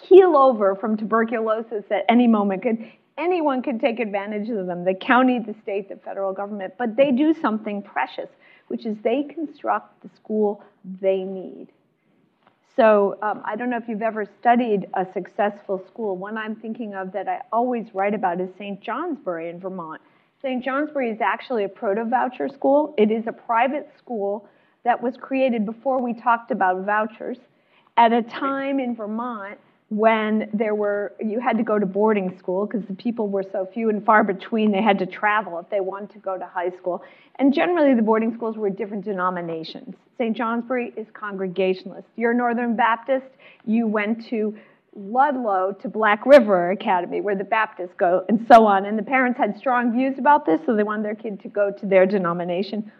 keel 0.09 0.35
over 0.35 0.75
from 0.75 0.97
tuberculosis 0.97 1.83
at 1.91 2.03
any 2.09 2.25
moment. 2.25 2.63
Anyone 3.17 3.61
could 3.61 3.79
take 3.79 3.99
advantage 3.99 4.49
of 4.49 4.65
them 4.65 4.83
the 4.83 4.95
county, 4.95 5.39
the 5.39 5.55
state, 5.61 5.89
the 5.89 5.97
federal 5.97 6.33
government. 6.33 6.73
But 6.77 6.95
they 6.95 7.11
do 7.11 7.33
something 7.41 7.81
precious, 7.81 8.29
which 8.67 8.85
is 8.85 8.97
they 9.03 9.23
construct 9.23 10.01
the 10.01 10.09
school 10.15 10.63
they 11.01 11.23
need. 11.23 11.67
So 12.75 13.19
um, 13.21 13.43
I 13.45 13.55
don't 13.55 13.69
know 13.69 13.77
if 13.77 13.87
you've 13.87 14.01
ever 14.01 14.25
studied 14.39 14.87
a 14.95 15.05
successful 15.13 15.83
school. 15.87 16.17
One 16.17 16.37
I'm 16.37 16.55
thinking 16.55 16.95
of 16.95 17.11
that 17.11 17.27
I 17.27 17.41
always 17.51 17.85
write 17.93 18.15
about 18.15 18.41
is 18.41 18.49
St. 18.57 18.81
Johnsbury 18.81 19.49
in 19.49 19.59
Vermont. 19.59 20.01
St. 20.41 20.63
Johnsbury 20.63 21.11
is 21.11 21.21
actually 21.21 21.65
a 21.65 21.69
proto 21.69 22.03
voucher 22.03 22.49
school. 22.49 22.95
It 22.97 23.11
is 23.11 23.27
a 23.27 23.31
private 23.31 23.89
school 23.97 24.47
that 24.83 25.01
was 25.01 25.15
created 25.17 25.65
before 25.65 26.01
we 26.01 26.13
talked 26.13 26.49
about 26.49 26.83
vouchers 26.83 27.37
at 27.95 28.11
a 28.11 28.23
time 28.23 28.79
in 28.79 28.95
Vermont 28.95 29.59
when 29.95 30.49
there 30.53 30.73
were 30.73 31.13
you 31.19 31.39
had 31.39 31.57
to 31.57 31.63
go 31.63 31.77
to 31.77 31.85
boarding 31.85 32.35
school 32.39 32.65
because 32.65 32.85
the 32.87 32.95
people 32.95 33.27
were 33.27 33.43
so 33.51 33.67
few 33.71 33.89
and 33.89 34.03
far 34.03 34.23
between 34.23 34.71
they 34.71 34.81
had 34.81 34.97
to 34.97 35.05
travel 35.05 35.59
if 35.59 35.69
they 35.69 35.79
wanted 35.79 36.09
to 36.11 36.19
go 36.19 36.37
to 36.37 36.45
high 36.45 36.71
school. 36.77 37.03
And 37.37 37.53
generally 37.53 37.93
the 37.93 38.01
boarding 38.01 38.33
schools 38.33 38.57
were 38.57 38.69
different 38.69 39.05
denominations. 39.05 39.95
St 40.17 40.35
johnsbury 40.35 40.93
is 40.97 41.05
congregationalist. 41.13 42.07
You're 42.15 42.33
northern 42.33 42.75
baptist 42.75 43.27
you 43.65 43.85
went 43.85 44.25
to 44.29 44.57
ludlow 44.95 45.75
to 45.81 45.87
black 45.87 46.25
river 46.25 46.71
academy 46.71 47.21
where 47.21 47.35
the 47.35 47.43
baptists 47.43 47.93
go 47.97 48.25
and 48.29 48.45
so 48.51 48.65
on. 48.65 48.85
And 48.85 48.97
the 48.97 49.03
parents 49.03 49.37
had 49.37 49.57
strong 49.57 49.91
views 49.91 50.17
about 50.17 50.45
this 50.45 50.59
so 50.65 50.75
they 50.75 50.83
wanted 50.83 51.05
their 51.05 51.15
kid 51.15 51.39
to 51.41 51.49
go 51.49 51.71
to 51.71 51.85
their 51.85 52.07
denomination. 52.07 52.91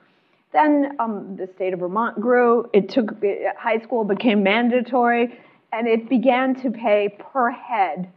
Then 0.52 0.96
um, 1.00 1.36
the 1.38 1.50
state 1.56 1.74
of 1.74 1.80
vermont 1.80 2.22
grew. 2.22 2.70
It 2.74 2.90
took 2.90 3.16
high 3.58 3.80
school 3.82 4.04
became 4.04 4.44
mandatory 4.44 5.40
and 5.74 5.88
it 5.88 6.08
began 6.08 6.54
to 6.62 6.70
pay 6.70 7.18
per 7.20 7.50
head 7.50 8.12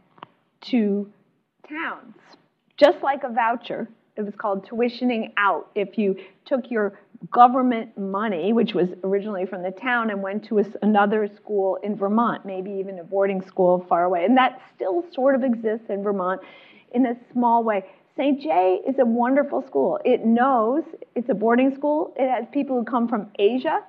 to 0.61 1.11
towns, 1.67 2.15
just 2.77 3.01
like 3.01 3.23
a 3.23 3.29
voucher. 3.29 3.89
It 4.15 4.21
was 4.21 4.35
called 4.35 4.67
tuitioning 4.67 5.33
out. 5.37 5.69
If 5.75 5.97
you 5.97 6.15
took 6.45 6.69
your 6.69 6.99
government 7.31 7.97
money, 7.97 8.53
which 8.53 8.73
was 8.73 8.89
originally 9.03 9.45
from 9.45 9.63
the 9.63 9.71
town, 9.71 10.11
and 10.11 10.21
went 10.21 10.45
to 10.45 10.59
a, 10.59 10.65
another 10.83 11.27
school 11.35 11.77
in 11.83 11.95
Vermont, 11.95 12.45
maybe 12.45 12.71
even 12.71 12.99
a 12.99 13.03
boarding 13.03 13.41
school 13.41 13.85
far 13.89 14.03
away, 14.03 14.23
and 14.23 14.37
that 14.37 14.61
still 14.75 15.03
sort 15.11 15.35
of 15.35 15.43
exists 15.43 15.87
in 15.89 16.03
Vermont 16.03 16.41
in 16.93 17.05
a 17.07 17.15
small 17.31 17.63
way. 17.63 17.85
St. 18.15 18.39
J 18.41 18.81
is 18.87 18.95
a 18.99 19.05
wonderful 19.05 19.63
school. 19.63 19.99
It 20.05 20.25
knows 20.25 20.83
it's 21.15 21.29
a 21.29 21.35
boarding 21.35 21.73
school. 21.75 22.13
It 22.17 22.29
has 22.29 22.45
people 22.51 22.77
who 22.77 22.83
come 22.83 23.07
from 23.07 23.29
Asia 23.37 23.83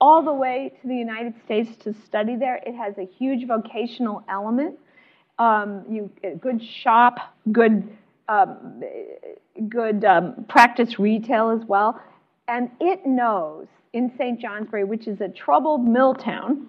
all 0.00 0.22
the 0.22 0.32
way 0.32 0.72
to 0.80 0.88
the 0.88 0.94
United 0.94 1.34
States 1.44 1.76
to 1.84 1.94
study 2.06 2.36
there. 2.36 2.60
It 2.66 2.74
has 2.74 2.96
a 2.98 3.04
huge 3.04 3.46
vocational 3.46 4.24
element. 4.28 4.78
Um, 5.38 5.84
you 5.88 6.10
good 6.40 6.62
shop, 6.62 7.34
good 7.52 7.96
um, 8.28 8.82
good 9.68 10.04
um, 10.04 10.44
practice 10.48 10.98
retail 10.98 11.50
as 11.50 11.66
well, 11.66 12.00
and 12.48 12.70
it 12.80 13.06
knows 13.06 13.66
in 13.92 14.12
St. 14.16 14.40
Johnsbury, 14.40 14.84
which 14.84 15.08
is 15.08 15.20
a 15.20 15.28
troubled 15.28 15.86
mill 15.86 16.14
town 16.14 16.68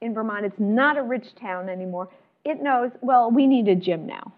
in 0.00 0.14
Vermont. 0.14 0.46
It's 0.46 0.58
not 0.58 0.96
a 0.96 1.02
rich 1.02 1.34
town 1.40 1.68
anymore. 1.68 2.08
It 2.44 2.62
knows 2.62 2.90
well 3.00 3.30
we 3.30 3.46
need 3.46 3.68
a 3.68 3.76
gym 3.76 4.06
now. 4.06 4.32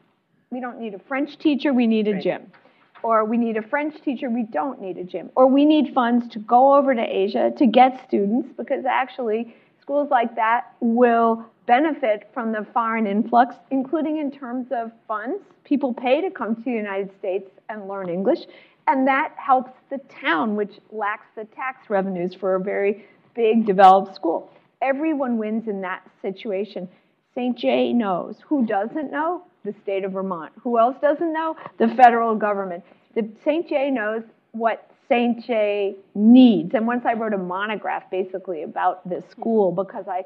We 0.50 0.60
don't 0.60 0.78
need 0.78 0.94
a 0.94 0.98
French 0.98 1.38
teacher. 1.38 1.72
We 1.72 1.86
need 1.86 2.08
a 2.08 2.12
right. 2.12 2.22
gym 2.22 2.52
or 3.02 3.24
we 3.24 3.36
need 3.36 3.56
a 3.56 3.62
French 3.62 4.00
teacher, 4.02 4.30
we 4.30 4.44
don't 4.44 4.80
need 4.80 4.98
a 4.98 5.04
gym, 5.04 5.30
or 5.34 5.46
we 5.46 5.64
need 5.64 5.92
funds 5.94 6.28
to 6.28 6.38
go 6.38 6.74
over 6.74 6.94
to 6.94 7.02
Asia 7.02 7.52
to 7.56 7.66
get 7.66 8.02
students 8.06 8.48
because 8.56 8.84
actually 8.84 9.54
schools 9.80 10.08
like 10.10 10.34
that 10.36 10.74
will 10.80 11.44
benefit 11.66 12.30
from 12.32 12.52
the 12.52 12.66
foreign 12.72 13.06
influx, 13.06 13.54
including 13.70 14.18
in 14.18 14.30
terms 14.30 14.68
of 14.70 14.90
funds. 15.06 15.42
People 15.64 15.92
pay 15.94 16.20
to 16.20 16.30
come 16.30 16.56
to 16.56 16.62
the 16.62 16.70
United 16.70 17.10
States 17.18 17.50
and 17.68 17.88
learn 17.88 18.08
English, 18.08 18.40
and 18.88 19.06
that 19.06 19.32
helps 19.36 19.72
the 19.90 19.98
town, 20.08 20.56
which 20.56 20.80
lacks 20.90 21.26
the 21.36 21.44
tax 21.44 21.88
revenues 21.88 22.34
for 22.34 22.56
a 22.56 22.60
very 22.60 23.04
big 23.34 23.64
developed 23.66 24.14
school. 24.14 24.50
Everyone 24.80 25.38
wins 25.38 25.68
in 25.68 25.80
that 25.82 26.02
situation. 26.20 26.88
St. 27.34 27.56
J 27.56 27.92
knows. 27.92 28.36
Who 28.46 28.66
doesn't 28.66 29.10
know? 29.10 29.44
The 29.64 29.74
state 29.82 30.04
of 30.04 30.12
Vermont. 30.12 30.52
Who 30.62 30.78
else 30.78 30.96
doesn't 31.00 31.32
know? 31.32 31.56
The 31.78 31.88
federal 31.88 32.34
government. 32.34 32.84
The 33.14 33.28
St. 33.44 33.68
J 33.68 33.90
knows 33.90 34.22
what 34.52 34.90
St. 35.08 35.44
J 35.44 35.96
needs. 36.14 36.74
And 36.74 36.86
once 36.86 37.04
I 37.04 37.14
wrote 37.14 37.34
a 37.34 37.38
monograph 37.38 38.10
basically 38.10 38.62
about 38.62 39.08
this 39.08 39.24
school 39.30 39.72
because 39.72 40.06
I 40.08 40.24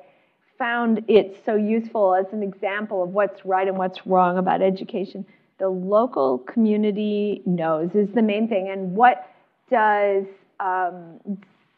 found 0.59 1.05
it 1.09 1.43
so 1.45 1.55
useful 1.55 2.15
as 2.15 2.27
an 2.33 2.43
example 2.43 3.03
of 3.03 3.11
what's 3.11 3.45
right 3.45 3.69
and 3.69 3.77
what's 3.77 4.07
wrong 4.07 4.39
about 4.39 4.63
education. 4.63 5.27
The 5.59 5.69
local 5.69 6.39
community 6.39 7.43
knows 7.47 7.91
is 7.95 8.09
the 8.15 8.23
main 8.23 8.49
thing. 8.49 8.69
And 8.71 8.95
what 8.95 9.31
does 9.71 10.25
um, 10.61 11.19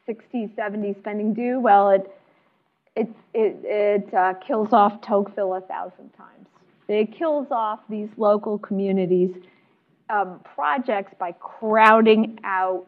60, 0.06 0.52
70 0.54 0.94
spending 0.98 1.34
do? 1.34 1.60
Well, 1.60 1.90
it 1.90 2.12
it 2.96 3.08
it, 3.34 3.56
it 3.64 4.14
uh, 4.14 4.34
kills 4.34 4.72
off 4.72 5.00
Tocqueville 5.00 5.54
a 5.54 5.60
thousand 5.60 6.10
times. 6.14 6.47
It 6.88 7.12
kills 7.16 7.48
off 7.50 7.80
these 7.88 8.08
local 8.16 8.58
communities' 8.58 9.34
um, 10.08 10.40
projects 10.54 11.12
by 11.18 11.32
crowding 11.32 12.38
out 12.44 12.86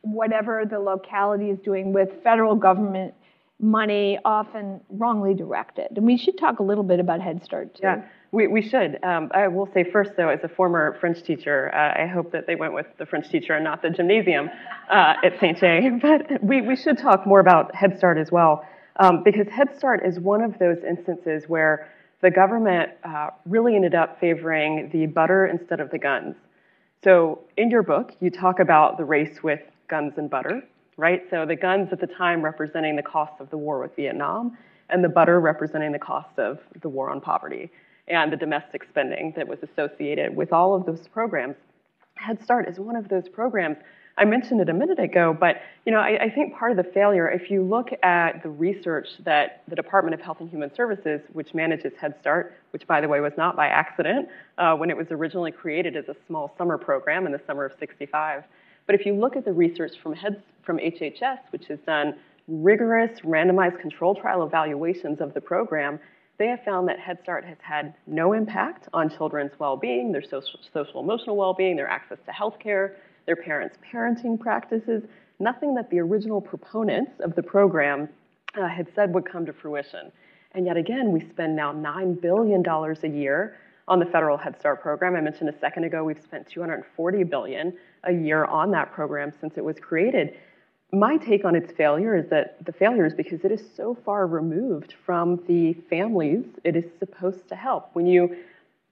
whatever 0.00 0.64
the 0.68 0.78
locality 0.78 1.50
is 1.50 1.58
doing 1.60 1.92
with 1.92 2.08
federal 2.24 2.54
government 2.54 3.14
money, 3.60 4.18
often 4.24 4.80
wrongly 4.90 5.34
directed. 5.34 5.86
And 5.96 6.04
we 6.04 6.16
should 6.16 6.36
talk 6.36 6.58
a 6.58 6.62
little 6.62 6.82
bit 6.82 6.98
about 6.98 7.20
Head 7.20 7.44
Start 7.44 7.74
too. 7.74 7.82
Yeah. 7.84 8.02
We, 8.32 8.46
we 8.48 8.62
should. 8.62 8.98
Um, 9.04 9.30
I 9.34 9.46
will 9.48 9.68
say 9.72 9.84
first, 9.84 10.12
though, 10.16 10.30
as 10.30 10.40
a 10.42 10.48
former 10.48 10.96
French 11.00 11.22
teacher, 11.22 11.70
uh, 11.72 12.02
I 12.02 12.06
hope 12.06 12.32
that 12.32 12.46
they 12.46 12.56
went 12.56 12.72
with 12.72 12.86
the 12.98 13.06
French 13.06 13.28
teacher 13.28 13.52
and 13.52 13.62
not 13.62 13.82
the 13.82 13.90
gymnasium 13.90 14.48
uh, 14.90 15.14
at 15.22 15.38
St. 15.38 15.58
J. 15.58 15.90
But 16.02 16.42
we, 16.42 16.62
we 16.62 16.74
should 16.74 16.98
talk 16.98 17.26
more 17.26 17.40
about 17.40 17.74
Head 17.74 17.98
Start 17.98 18.18
as 18.18 18.32
well, 18.32 18.66
um, 18.96 19.22
because 19.22 19.48
Head 19.48 19.76
Start 19.76 20.04
is 20.04 20.18
one 20.18 20.40
of 20.40 20.58
those 20.58 20.78
instances 20.82 21.44
where 21.46 21.88
the 22.22 22.30
government 22.30 22.90
uh, 23.04 23.30
really 23.46 23.76
ended 23.76 23.94
up 23.94 24.18
favoring 24.20 24.88
the 24.92 25.06
butter 25.06 25.46
instead 25.46 25.80
of 25.80 25.90
the 25.90 25.98
guns. 25.98 26.36
So 27.04 27.40
in 27.56 27.70
your 27.70 27.82
book, 27.82 28.14
you 28.20 28.30
talk 28.30 28.60
about 28.60 28.96
the 28.96 29.04
race 29.04 29.42
with 29.42 29.60
guns 29.88 30.14
and 30.16 30.30
butter, 30.30 30.62
right? 30.96 31.22
So 31.30 31.44
the 31.44 31.56
guns 31.56 31.88
at 31.92 32.00
the 32.00 32.06
time 32.06 32.40
representing 32.42 32.96
the 32.96 33.02
cost 33.02 33.40
of 33.40 33.50
the 33.50 33.58
war 33.58 33.80
with 33.80 33.94
Vietnam, 33.96 34.56
and 34.88 35.02
the 35.02 35.08
butter 35.08 35.40
representing 35.40 35.90
the 35.90 35.98
cost 35.98 36.38
of 36.38 36.60
the 36.82 36.88
war 36.88 37.10
on 37.10 37.20
poverty 37.20 37.70
and 38.08 38.32
the 38.32 38.36
domestic 38.36 38.84
spending 38.88 39.32
that 39.36 39.48
was 39.48 39.58
associated 39.62 40.36
with 40.36 40.52
all 40.52 40.74
of 40.74 40.86
those 40.86 41.08
programs. 41.08 41.56
Head 42.14 42.42
Start 42.42 42.68
is 42.68 42.78
one 42.78 42.94
of 42.94 43.08
those 43.08 43.28
programs 43.28 43.78
I 44.18 44.24
mentioned 44.24 44.60
it 44.60 44.68
a 44.68 44.74
minute 44.74 44.98
ago, 44.98 45.36
but 45.38 45.62
you 45.86 45.92
know, 45.92 45.98
I, 45.98 46.24
I, 46.24 46.30
think 46.30 46.54
part 46.54 46.70
of 46.70 46.76
the 46.76 46.90
failure, 46.92 47.28
if 47.28 47.50
you 47.50 47.62
look 47.62 47.88
at 48.02 48.42
the 48.42 48.50
research 48.50 49.08
that 49.24 49.62
the 49.68 49.74
Department 49.74 50.14
of 50.14 50.20
Health 50.20 50.38
and 50.40 50.50
Human 50.50 50.74
Services, 50.74 51.20
which 51.32 51.54
manages 51.54 51.92
Head 51.98 52.14
Start, 52.20 52.54
which 52.70 52.86
by 52.86 53.00
the 53.00 53.08
way 53.08 53.20
was 53.20 53.32
not 53.38 53.56
by 53.56 53.68
accident 53.68 54.28
uh, 54.58 54.74
when 54.74 54.90
it 54.90 54.96
was 54.96 55.06
originally 55.10 55.50
created 55.50 55.96
as 55.96 56.08
a 56.08 56.16
small 56.26 56.54
summer 56.58 56.76
program 56.76 57.24
in 57.26 57.32
the 57.32 57.40
summer 57.46 57.64
of 57.64 57.72
65. 57.80 58.44
But 58.86 58.94
if 58.94 59.06
you 59.06 59.14
look 59.14 59.36
at 59.36 59.44
the 59.44 59.52
research 59.52 59.92
from 60.02 60.14
from 60.62 60.78
HHS, 60.78 61.38
which 61.50 61.66
has 61.66 61.78
done 61.86 62.14
rigorous 62.48 63.20
randomized 63.20 63.80
control 63.80 64.14
trial 64.14 64.44
evaluations 64.44 65.20
of 65.20 65.32
the 65.32 65.40
program, 65.40 65.98
they 66.38 66.48
have 66.48 66.62
found 66.64 66.88
that 66.88 66.98
Head 66.98 67.18
Start 67.22 67.44
has 67.44 67.58
had 67.62 67.94
no 68.06 68.32
impact 68.32 68.88
on 68.92 69.10
children's 69.16 69.52
well-being, 69.58 70.12
their 70.12 70.22
social, 70.22 70.58
social 70.72 71.00
emotional 71.00 71.36
well-being, 71.36 71.76
their 71.76 71.88
access 71.88 72.18
to 72.26 72.32
healthcare, 72.32 72.94
their 73.26 73.36
parents' 73.36 73.76
parenting 73.92 74.38
practices, 74.38 75.04
nothing 75.38 75.74
that 75.74 75.90
the 75.90 75.98
original 75.98 76.40
proponents 76.40 77.12
of 77.20 77.34
the 77.34 77.42
program 77.42 78.08
uh, 78.54 78.68
had 78.68 78.86
said 78.94 79.12
would 79.14 79.24
come 79.24 79.46
to 79.46 79.52
fruition. 79.52 80.12
And 80.52 80.66
yet 80.66 80.76
again, 80.76 81.12
we 81.12 81.20
spend 81.20 81.56
now 81.56 81.72
$9 81.72 82.20
billion 82.20 82.64
a 82.66 83.08
year 83.08 83.56
on 83.88 83.98
the 83.98 84.06
federal 84.06 84.36
Head 84.36 84.58
Start 84.58 84.80
program. 84.80 85.16
I 85.16 85.20
mentioned 85.20 85.48
a 85.48 85.58
second 85.58 85.84
ago 85.84 86.04
we've 86.04 86.22
spent 86.22 86.48
240 86.48 87.24
billion 87.24 87.76
a 88.04 88.12
year 88.12 88.44
on 88.44 88.70
that 88.72 88.92
program 88.92 89.32
since 89.40 89.56
it 89.56 89.64
was 89.64 89.78
created. 89.78 90.34
My 90.92 91.16
take 91.16 91.44
on 91.44 91.56
its 91.56 91.72
failure 91.72 92.14
is 92.16 92.28
that 92.28 92.62
the 92.64 92.72
failure 92.72 93.06
is 93.06 93.14
because 93.14 93.44
it 93.44 93.50
is 93.50 93.62
so 93.76 93.96
far 94.04 94.26
removed 94.26 94.94
from 95.06 95.42
the 95.48 95.72
families 95.88 96.44
it 96.64 96.76
is 96.76 96.84
supposed 96.98 97.48
to 97.48 97.56
help. 97.56 97.90
When 97.94 98.06
you 98.06 98.36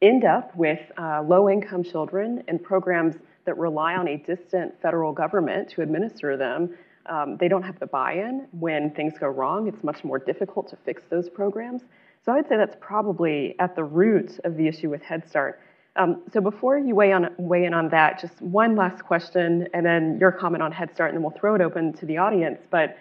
end 0.00 0.24
up 0.24 0.56
with 0.56 0.80
uh, 0.96 1.22
low-income 1.22 1.84
children 1.84 2.42
and 2.48 2.62
programs 2.62 3.16
that 3.50 3.58
rely 3.58 3.96
on 3.96 4.06
a 4.06 4.16
distant 4.16 4.80
federal 4.80 5.12
government 5.12 5.68
to 5.70 5.82
administer 5.82 6.36
them, 6.36 6.72
um, 7.06 7.36
they 7.40 7.48
don't 7.48 7.64
have 7.64 7.80
the 7.80 7.86
buy-in. 7.86 8.46
When 8.52 8.92
things 8.92 9.14
go 9.18 9.26
wrong, 9.26 9.66
it's 9.66 9.82
much 9.82 10.04
more 10.04 10.20
difficult 10.20 10.68
to 10.70 10.76
fix 10.84 11.02
those 11.10 11.28
programs. 11.28 11.82
So 12.24 12.30
I'd 12.30 12.48
say 12.48 12.56
that's 12.56 12.76
probably 12.80 13.56
at 13.58 13.74
the 13.74 13.82
root 13.82 14.38
of 14.44 14.56
the 14.56 14.68
issue 14.68 14.88
with 14.88 15.02
Head 15.02 15.28
Start. 15.28 15.58
Um, 15.96 16.22
so 16.32 16.40
before 16.40 16.78
you 16.78 16.94
weigh, 16.94 17.12
on, 17.12 17.30
weigh 17.38 17.64
in 17.64 17.74
on 17.74 17.88
that, 17.88 18.20
just 18.20 18.40
one 18.40 18.76
last 18.76 19.02
question, 19.02 19.66
and 19.74 19.84
then 19.84 20.16
your 20.20 20.30
comment 20.30 20.62
on 20.62 20.70
Head 20.70 20.94
Start, 20.94 21.10
and 21.10 21.16
then 21.16 21.24
we'll 21.24 21.36
throw 21.40 21.56
it 21.56 21.60
open 21.60 21.92
to 21.94 22.06
the 22.06 22.18
audience. 22.18 22.60
But 22.70 22.96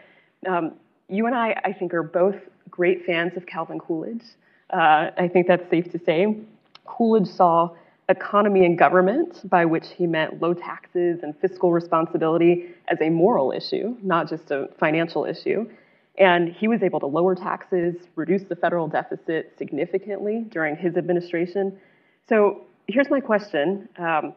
um, 0.48 0.74
you 1.10 1.28
and 1.28 1.36
I, 1.36 1.62
I 1.64 1.74
think, 1.74 1.94
are 1.94 2.02
both 2.02 2.38
great 2.72 3.06
fans 3.06 3.34
of 3.38 3.46
Calvin 3.46 3.78
Coolidge. 3.78 4.24
Uh, 4.74 5.12
I 5.16 5.30
think 5.32 5.46
that's 5.46 5.70
safe 5.70 5.92
to 5.92 6.00
say. 6.04 6.38
Coolidge 6.86 7.28
saw 7.28 7.76
economy 8.10 8.66
and 8.66 8.78
government, 8.78 9.48
by 9.50 9.64
which 9.66 9.88
he 9.96 10.08
meant 10.08 10.42
low 10.42 10.54
taxes 10.54 11.20
and 11.22 11.38
fiscal 11.40 11.72
responsibility, 11.72 12.70
as 12.88 13.00
a 13.02 13.10
moral 13.10 13.52
issue, 13.52 13.96
not 14.02 14.28
just 14.28 14.52
a 14.52 14.68
financial 14.80 15.26
issue. 15.26 15.70
And 16.18 16.50
he 16.52 16.68
was 16.68 16.84
able 16.84 17.00
to 17.00 17.06
lower 17.06 17.36
taxes, 17.36 17.96
reduce 18.16 18.44
the 18.44 18.56
federal 18.56 18.88
deficit 18.88 19.54
significantly 19.58 20.46
during 20.50 20.76
his 20.76 20.98
administration. 20.98 21.78
So 22.28 22.66
here's 22.88 23.10
my 23.10 23.22
question 23.22 23.88
um, 23.98 24.34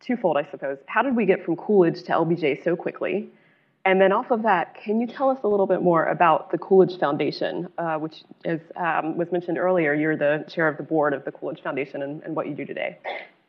twofold, 0.00 0.36
I 0.36 0.50
suppose. 0.50 0.78
How 0.86 1.02
did 1.02 1.16
we 1.16 1.24
get 1.24 1.44
from 1.44 1.56
Coolidge 1.56 2.02
to 2.02 2.12
LBJ 2.12 2.62
so 2.64 2.76
quickly? 2.76 3.30
And 3.84 4.00
then 4.00 4.12
off 4.12 4.30
of 4.30 4.42
that, 4.44 4.76
can 4.76 5.00
you 5.00 5.08
tell 5.08 5.28
us 5.28 5.38
a 5.42 5.48
little 5.48 5.66
bit 5.66 5.82
more 5.82 6.06
about 6.06 6.52
the 6.52 6.58
Coolidge 6.58 6.98
Foundation, 7.00 7.68
uh, 7.78 7.96
which 7.96 8.22
as 8.44 8.60
um, 8.76 9.16
was 9.16 9.32
mentioned 9.32 9.58
earlier, 9.58 9.92
you're 9.92 10.16
the 10.16 10.44
chair 10.48 10.68
of 10.68 10.76
the 10.76 10.84
board 10.84 11.12
of 11.12 11.24
the 11.24 11.32
Coolidge 11.32 11.62
Foundation 11.62 12.02
and, 12.02 12.22
and 12.22 12.36
what 12.36 12.46
you 12.46 12.54
do 12.54 12.64
today? 12.64 12.98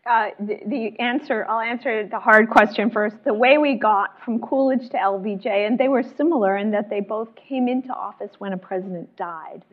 Uh, 0.05 0.31
the, 0.39 0.59
the, 0.65 0.99
answer, 0.99 1.45
I'll 1.47 1.61
answer 1.61 2.07
the 2.07 2.19
hard 2.19 2.49
question 2.49 2.89
first. 2.89 3.15
The 3.23 3.33
way 3.33 3.57
we 3.57 3.75
got 3.75 4.21
from 4.25 4.39
Coolidge 4.39 4.89
to 4.89 4.97
LBJ, 4.97 5.45
and 5.45 5.77
they 5.77 5.87
were 5.87 6.03
similar 6.03 6.57
in 6.57 6.71
that 6.71 6.89
they 6.89 6.99
both 6.99 7.29
came 7.35 7.69
into 7.69 7.93
office 7.93 8.31
when 8.39 8.51
a 8.51 8.57
president 8.57 9.15
died. 9.15 9.63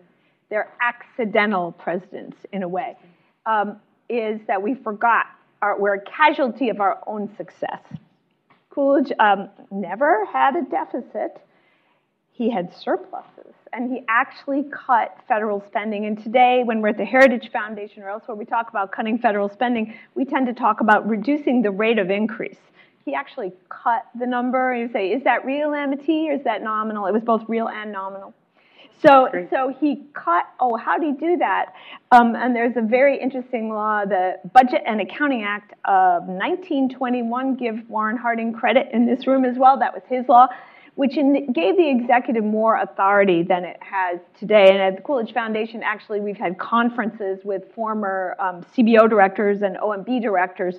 They're 0.49 0.73
accidental 0.81 1.73
presidents 1.73 2.37
in 2.53 2.63
a 2.63 2.69
way, 2.69 2.97
um, 3.47 3.81
is 4.09 4.41
that 4.47 4.63
we 4.63 4.75
forgot, 4.75 5.27
our, 5.63 5.81
we're 5.81 5.95
a 5.95 6.05
casualty 6.05 6.69
of 6.69 6.81
our 6.81 7.03
own 7.07 7.35
success. 7.37 7.81
Coolidge 8.71 9.13
um, 9.19 9.49
never 9.71 10.25
had 10.27 10.55
a 10.57 10.63
deficit. 10.63 11.41
He 12.31 12.51
had 12.51 12.73
surpluses, 12.73 13.55
and 13.73 13.91
he 13.93 14.03
actually 14.09 14.65
cut 14.71 15.17
federal 15.29 15.63
spending. 15.67 16.07
And 16.07 16.23
today, 16.23 16.63
when 16.65 16.81
we're 16.81 16.89
at 16.89 16.97
the 16.97 17.05
Heritage 17.05 17.51
Foundation 17.53 18.03
or 18.03 18.09
elsewhere, 18.09 18.37
we 18.37 18.45
talk 18.45 18.71
about 18.71 18.93
cutting 18.93 19.19
federal 19.19 19.49
spending, 19.51 19.95
we 20.15 20.25
tend 20.25 20.47
to 20.47 20.55
talk 20.55 20.81
about 20.81 21.07
reducing 21.09 21.61
the 21.61 21.71
rate 21.71 21.99
of 21.99 22.11
increase. 22.11 22.61
He 23.05 23.15
actually 23.15 23.53
cut 23.69 24.05
the 24.19 24.27
number, 24.27 24.73
and 24.73 24.83
you 24.83 24.93
say, 24.93 25.11
is 25.11 25.25
that 25.25 25.45
real 25.45 25.75
amity 25.75 26.31
or 26.31 26.35
is 26.35 26.45
that 26.45 26.63
nominal? 26.63 27.07
It 27.07 27.13
was 27.13 27.23
both 27.23 27.43
real 27.49 27.69
and 27.69 27.91
nominal. 27.93 28.33
So, 29.03 29.29
so 29.51 29.75
he 29.81 30.05
cut, 30.15 30.40
oh, 30.61 30.77
how 30.77 30.99
do 30.99 31.07
he 31.07 31.13
do 31.13 31.37
that? 31.39 31.75
Um, 32.13 32.35
and 32.37 32.55
there's 32.55 32.77
a 32.77 32.83
very 32.83 33.21
interesting 33.21 33.71
law, 33.71 34.05
the 34.05 34.35
Budget 34.53 34.83
and 34.87 35.01
Accounting 35.01 35.43
Act 35.43 35.73
of 35.85 36.25
1921, 36.25 37.57
give 37.57 37.89
Warren 37.89 38.17
Harding 38.17 38.53
credit 38.53 38.89
in 38.93 39.07
this 39.07 39.27
room 39.27 39.45
as 39.45 39.57
well, 39.57 39.79
that 39.79 39.93
was 39.93 40.03
his 40.09 40.29
law, 40.29 40.49
which 40.95 41.17
in, 41.17 41.53
gave 41.53 41.77
the 41.77 41.89
executive 41.89 42.45
more 42.45 42.81
authority 42.81 43.43
than 43.43 43.65
it 43.65 43.79
has 43.81 44.21
today. 44.39 44.69
And 44.71 44.79
at 44.79 44.97
the 44.97 45.03
Coolidge 45.03 45.33
Foundation, 45.33 45.83
actually, 45.83 46.21
we've 46.21 46.37
had 46.37 46.59
conferences 46.59 47.41
with 47.45 47.63
former 47.75 48.37
um, 48.39 48.65
CBO 48.77 49.09
directors 49.09 49.63
and 49.63 49.77
OMB 49.77 50.21
directors 50.21 50.77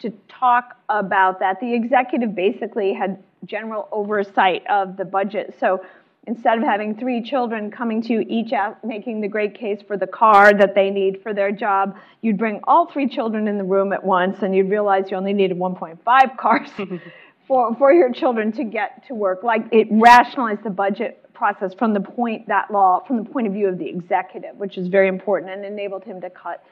to 0.00 0.10
talk 0.28 0.76
about 0.88 1.38
that. 1.38 1.60
The 1.60 1.72
executive 1.72 2.34
basically 2.34 2.92
had 2.92 3.22
general 3.46 3.88
oversight 3.92 4.62
of 4.68 4.96
the 4.96 5.04
budget. 5.04 5.54
So 5.58 5.84
instead 6.26 6.58
of 6.58 6.64
having 6.64 6.96
three 6.96 7.20
children 7.22 7.70
coming 7.70 8.00
to 8.02 8.12
you 8.12 8.20
each 8.28 8.52
out 8.52 8.82
making 8.84 9.20
the 9.20 9.28
great 9.28 9.54
case 9.54 9.80
for 9.86 9.96
the 9.96 10.06
car 10.06 10.52
that 10.52 10.74
they 10.74 10.90
need 10.90 11.20
for 11.22 11.34
their 11.34 11.50
job, 11.50 11.96
you'd 12.20 12.38
bring 12.38 12.60
all 12.64 12.90
three 12.90 13.08
children 13.08 13.48
in 13.48 13.58
the 13.58 13.64
room 13.64 13.92
at 13.92 14.04
once 14.04 14.42
and 14.42 14.54
you'd 14.54 14.70
realize 14.70 15.10
you 15.10 15.16
only 15.16 15.32
needed 15.32 15.56
1.5 15.58 16.36
cars 16.36 16.68
for, 17.48 17.74
for 17.76 17.92
your 17.92 18.12
children 18.12 18.52
to 18.52 18.64
get 18.64 19.06
to 19.08 19.14
work. 19.14 19.42
Like 19.42 19.64
it 19.72 19.88
rationalized 19.90 20.62
the 20.62 20.70
budget 20.70 21.18
process 21.34 21.74
from 21.74 21.92
the 21.92 22.00
point 22.00 22.46
that 22.46 22.70
law, 22.70 23.02
from 23.04 23.16
the 23.16 23.28
point 23.28 23.48
of 23.48 23.52
view 23.52 23.68
of 23.68 23.78
the 23.78 23.88
executive, 23.88 24.56
which 24.56 24.78
is 24.78 24.86
very 24.86 25.08
important 25.08 25.50
and 25.50 25.64
enabled 25.64 26.04
him 26.04 26.20
to 26.20 26.30
cut 26.30 26.64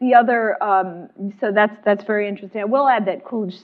the 0.00 0.14
other, 0.14 0.62
um, 0.62 1.08
so 1.40 1.50
that's 1.50 1.76
that's 1.84 2.04
very 2.04 2.28
interesting. 2.28 2.60
I 2.60 2.66
will 2.66 2.86
add 2.86 3.04
that 3.06 3.24
Coolidge 3.24 3.56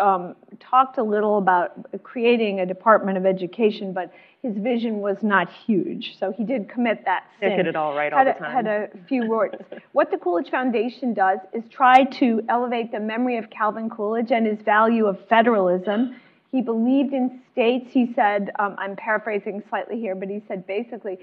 um, 0.00 0.34
talked 0.58 0.96
a 0.96 1.02
little 1.02 1.36
about 1.36 2.02
creating 2.02 2.60
a 2.60 2.66
Department 2.66 3.18
of 3.18 3.26
Education, 3.26 3.92
but 3.92 4.10
his 4.46 4.56
vision 4.62 5.00
was 5.00 5.16
not 5.22 5.48
huge. 5.66 6.16
So 6.18 6.32
he 6.32 6.44
did 6.44 6.68
commit 6.68 7.04
that 7.04 7.24
sin. 7.40 7.56
Get 7.56 7.66
it 7.66 7.76
all 7.76 7.96
right 7.96 8.12
all 8.12 8.24
had 8.24 8.28
the 8.28 8.38
time. 8.38 8.52
had 8.52 8.66
a 8.66 8.88
few 9.08 9.26
words. 9.26 9.56
what 9.92 10.10
the 10.10 10.18
Coolidge 10.18 10.50
Foundation 10.50 11.14
does 11.14 11.40
is 11.52 11.64
try 11.68 12.04
to 12.04 12.42
elevate 12.48 12.92
the 12.92 13.00
memory 13.00 13.38
of 13.38 13.50
Calvin 13.50 13.90
Coolidge 13.90 14.30
and 14.30 14.46
his 14.46 14.60
value 14.64 15.06
of 15.06 15.18
federalism. 15.28 16.16
He 16.52 16.62
believed 16.62 17.12
in 17.12 17.40
states. 17.52 17.90
He 17.90 18.12
said, 18.14 18.50
um, 18.58 18.76
I'm 18.78 18.94
paraphrasing 18.94 19.62
slightly 19.68 19.98
here, 19.98 20.14
but 20.14 20.28
he 20.28 20.40
said 20.46 20.66
basically, 20.66 21.18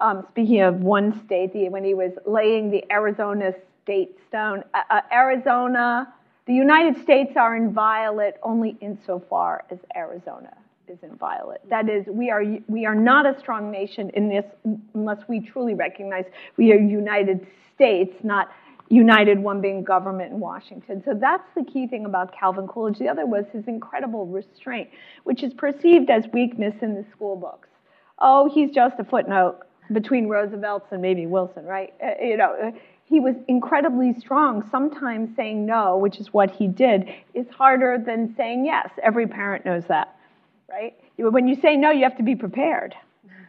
um, 0.00 0.26
speaking 0.30 0.60
of 0.62 0.80
one 0.80 1.24
state, 1.24 1.52
the, 1.52 1.68
when 1.68 1.84
he 1.84 1.94
was 1.94 2.12
laying 2.26 2.70
the 2.70 2.84
Arizona 2.90 3.52
state 3.84 4.18
stone, 4.28 4.64
uh, 4.74 4.80
uh, 4.90 5.00
Arizona, 5.12 6.12
the 6.46 6.54
United 6.54 7.00
States 7.02 7.36
are 7.36 7.56
inviolate 7.56 8.34
only 8.42 8.76
insofar 8.80 9.64
as 9.70 9.78
Arizona 9.94 10.52
is 10.88 10.98
inviolate. 11.02 11.68
That 11.68 11.88
is, 11.88 12.06
we 12.06 12.30
are, 12.30 12.44
we 12.68 12.86
are 12.86 12.94
not 12.94 13.26
a 13.26 13.38
strong 13.38 13.70
nation 13.70 14.10
in 14.14 14.28
this 14.28 14.44
unless 14.94 15.18
we 15.28 15.40
truly 15.40 15.74
recognize 15.74 16.24
we 16.56 16.72
are 16.72 16.78
United 16.78 17.46
States, 17.74 18.14
not 18.22 18.48
united, 18.88 19.38
one 19.38 19.60
being 19.60 19.82
government 19.82 20.32
in 20.32 20.40
Washington. 20.40 21.02
So 21.04 21.14
that's 21.14 21.48
the 21.56 21.64
key 21.64 21.86
thing 21.86 22.04
about 22.04 22.32
Calvin 22.32 22.68
Coolidge. 22.68 22.98
The 22.98 23.08
other 23.08 23.26
was 23.26 23.44
his 23.52 23.64
incredible 23.66 24.26
restraint, 24.26 24.88
which 25.24 25.42
is 25.42 25.52
perceived 25.52 26.08
as 26.10 26.24
weakness 26.32 26.74
in 26.82 26.94
the 26.94 27.04
school 27.10 27.36
books. 27.36 27.68
Oh, 28.18 28.48
he's 28.52 28.70
just 28.70 28.98
a 28.98 29.04
footnote 29.04 29.58
between 29.92 30.28
Roosevelt's 30.28 30.86
and 30.90 31.02
maybe 31.02 31.26
Wilson, 31.26 31.64
right? 31.64 31.92
Uh, 32.02 32.22
you 32.22 32.36
know, 32.36 32.56
uh, 32.62 32.70
he 33.04 33.20
was 33.20 33.36
incredibly 33.46 34.14
strong. 34.14 34.68
Sometimes 34.70 35.34
saying 35.36 35.64
no, 35.64 35.96
which 35.96 36.18
is 36.18 36.32
what 36.32 36.50
he 36.50 36.66
did, 36.66 37.08
is 37.34 37.46
harder 37.50 38.02
than 38.04 38.34
saying 38.36 38.64
yes. 38.64 38.88
Every 39.02 39.26
parent 39.28 39.64
knows 39.64 39.84
that 39.88 40.15
right? 40.68 40.94
When 41.16 41.48
you 41.48 41.56
say 41.56 41.76
no, 41.76 41.90
you 41.90 42.04
have 42.04 42.16
to 42.16 42.22
be 42.22 42.34
prepared. 42.34 42.94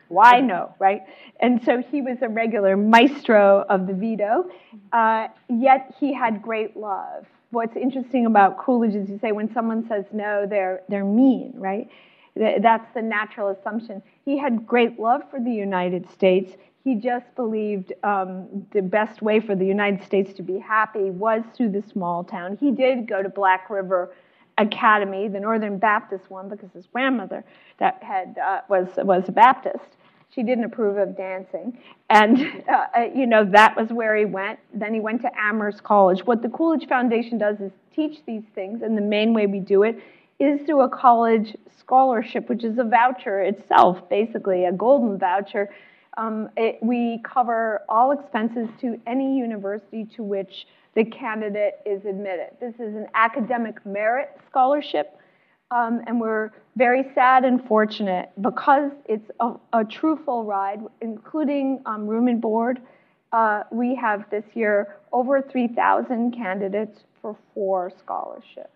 Why 0.09 0.39
no, 0.39 0.73
right? 0.79 1.01
And 1.39 1.63
so 1.63 1.81
he 1.81 2.01
was 2.01 2.17
a 2.21 2.29
regular 2.29 2.77
maestro 2.77 3.65
of 3.69 3.87
the 3.87 3.93
veto, 3.93 4.49
uh, 4.93 5.27
yet 5.49 5.93
he 5.99 6.13
had 6.13 6.41
great 6.41 6.77
love. 6.77 7.25
What's 7.51 7.75
interesting 7.75 8.25
about 8.25 8.57
Coolidge 8.57 8.95
is 8.95 9.09
you 9.09 9.19
say 9.19 9.31
when 9.31 9.53
someone 9.53 9.87
says 9.87 10.05
no, 10.13 10.45
they're, 10.49 10.81
they're 10.89 11.05
mean, 11.05 11.53
right? 11.55 11.89
That's 12.35 12.87
the 12.93 13.01
natural 13.01 13.49
assumption. 13.49 14.01
He 14.23 14.37
had 14.37 14.65
great 14.65 14.99
love 14.99 15.23
for 15.29 15.39
the 15.39 15.51
United 15.51 16.09
States. 16.11 16.53
He 16.83 16.95
just 16.95 17.25
believed 17.35 17.91
um, 18.03 18.65
the 18.71 18.81
best 18.81 19.21
way 19.21 19.39
for 19.39 19.55
the 19.55 19.65
United 19.65 20.03
States 20.05 20.33
to 20.35 20.43
be 20.43 20.59
happy 20.59 21.09
was 21.09 21.43
through 21.55 21.71
the 21.71 21.83
small 21.91 22.23
town. 22.23 22.57
He 22.59 22.71
did 22.71 23.07
go 23.07 23.21
to 23.21 23.29
Black 23.29 23.69
River 23.69 24.13
academy, 24.57 25.27
the 25.27 25.39
Northern 25.39 25.77
Baptist 25.77 26.29
one, 26.29 26.49
because 26.49 26.69
his 26.73 26.85
grandmother 26.87 27.43
that 27.79 28.01
had 28.01 28.37
uh, 28.37 28.61
was 28.69 28.87
was 28.97 29.23
a 29.27 29.31
Baptist. 29.31 29.97
She 30.29 30.43
didn't 30.43 30.65
approve 30.65 30.97
of 30.97 31.15
dancing, 31.15 31.77
and 32.09 32.37
uh, 32.69 32.85
uh, 32.95 33.01
you 33.13 33.25
know 33.25 33.45
that 33.51 33.75
was 33.75 33.89
where 33.89 34.15
he 34.15 34.25
went. 34.25 34.59
Then 34.73 34.93
he 34.93 34.99
went 34.99 35.21
to 35.21 35.31
Amherst 35.39 35.83
College. 35.83 36.21
What 36.25 36.41
the 36.41 36.49
Coolidge 36.49 36.87
Foundation 36.87 37.37
does 37.37 37.59
is 37.59 37.71
teach 37.95 38.19
these 38.25 38.43
things, 38.55 38.81
and 38.81 38.97
the 38.97 39.01
main 39.01 39.33
way 39.33 39.47
we 39.47 39.59
do 39.59 39.83
it 39.83 39.99
is 40.39 40.61
through 40.65 40.81
a 40.81 40.89
college 40.89 41.55
scholarship, 41.79 42.49
which 42.49 42.63
is 42.63 42.77
a 42.77 42.83
voucher 42.83 43.41
itself, 43.41 44.07
basically 44.09 44.65
a 44.65 44.71
golden 44.71 45.17
voucher. 45.17 45.69
Um, 46.17 46.49
it, 46.57 46.79
we 46.81 47.21
cover 47.23 47.81
all 47.87 48.11
expenses 48.11 48.67
to 48.81 48.99
any 49.05 49.37
university 49.37 50.05
to 50.15 50.23
which 50.23 50.65
the 50.97 51.05
candidate 51.05 51.79
is 51.85 52.03
admitted. 52.05 52.49
This 52.59 52.73
is 52.79 52.95
an 52.95 53.05
academic 53.13 53.85
merit 53.85 54.35
scholarship, 54.49 55.15
um, 55.69 56.01
and 56.07 56.19
we're 56.19 56.49
very 56.75 57.05
sad 57.13 57.45
and 57.45 57.63
fortunate 57.67 58.31
because 58.41 58.89
it's 59.05 59.29
a, 59.39 59.53
a 59.73 59.85
true 59.85 60.19
full 60.25 60.43
ride, 60.43 60.79
including 61.01 61.83
um, 61.85 62.07
room 62.07 62.27
and 62.27 62.41
board. 62.41 62.81
Uh, 63.31 63.61
we 63.71 63.93
have 63.93 64.27
this 64.31 64.43
year 64.55 64.97
over 65.13 65.39
3,000 65.39 66.31
candidates 66.31 67.01
for 67.21 67.37
four 67.53 67.91
scholarships. 67.99 68.71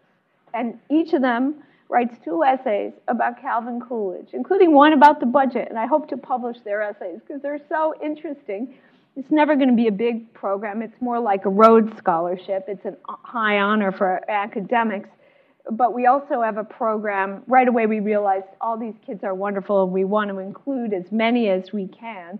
And 0.53 0.77
each 0.91 1.13
of 1.13 1.23
them 1.23 1.55
writes 1.89 2.15
two 2.23 2.43
essays 2.43 2.93
about 3.07 3.41
Calvin 3.41 3.81
Coolidge, 3.81 4.29
including 4.33 4.73
one 4.73 4.93
about 4.93 5.21
the 5.21 5.25
budget. 5.25 5.69
And 5.69 5.79
I 5.79 5.87
hope 5.87 6.07
to 6.09 6.17
publish 6.17 6.57
their 6.63 6.83
essays 6.83 7.19
because 7.25 7.41
they're 7.41 7.65
so 7.67 7.95
interesting. 8.03 8.75
It's 9.17 9.29
never 9.29 9.55
going 9.55 9.69
to 9.69 9.75
be 9.75 9.87
a 9.87 9.91
big 9.91 10.33
program. 10.33 10.81
It's 10.81 10.99
more 11.01 11.19
like 11.19 11.45
a 11.45 11.49
Rhodes 11.49 11.97
Scholarship. 11.97 12.65
It's 12.67 12.85
a 12.85 12.95
high 13.07 13.59
honor 13.59 13.91
for 13.91 14.21
academics. 14.29 15.09
But 15.69 15.93
we 15.93 16.05
also 16.05 16.41
have 16.41 16.57
a 16.57 16.63
program. 16.63 17.43
Right 17.45 17.67
away, 17.67 17.87
we 17.87 17.99
realized 17.99 18.45
all 18.61 18.77
these 18.77 18.95
kids 19.05 19.23
are 19.23 19.35
wonderful 19.35 19.83
and 19.83 19.91
we 19.91 20.05
want 20.05 20.29
to 20.29 20.39
include 20.39 20.93
as 20.93 21.11
many 21.11 21.49
as 21.49 21.73
we 21.73 21.87
can. 21.87 22.39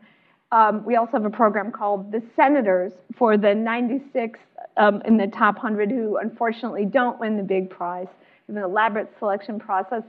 Um, 0.54 0.84
we 0.86 0.96
also 0.96 1.14
have 1.14 1.26
a 1.26 1.30
program 1.30 1.72
called 1.72 2.12
the 2.12 2.24
Senators 2.36 2.94
for 3.18 3.38
the 3.38 3.54
96 3.54 4.40
um, 4.78 5.02
in 5.06 5.18
the 5.18 5.28
top 5.28 5.56
100 5.56 5.92
who 5.92 6.18
unfortunately 6.18 6.86
don't 6.86 7.20
win 7.20 7.38
the 7.38 7.44
big 7.44 7.70
prize. 7.70 8.08
We 8.48 8.56
have 8.56 8.64
an 8.64 8.70
elaborate 8.70 9.10
selection 9.20 9.60
process. 9.60 10.04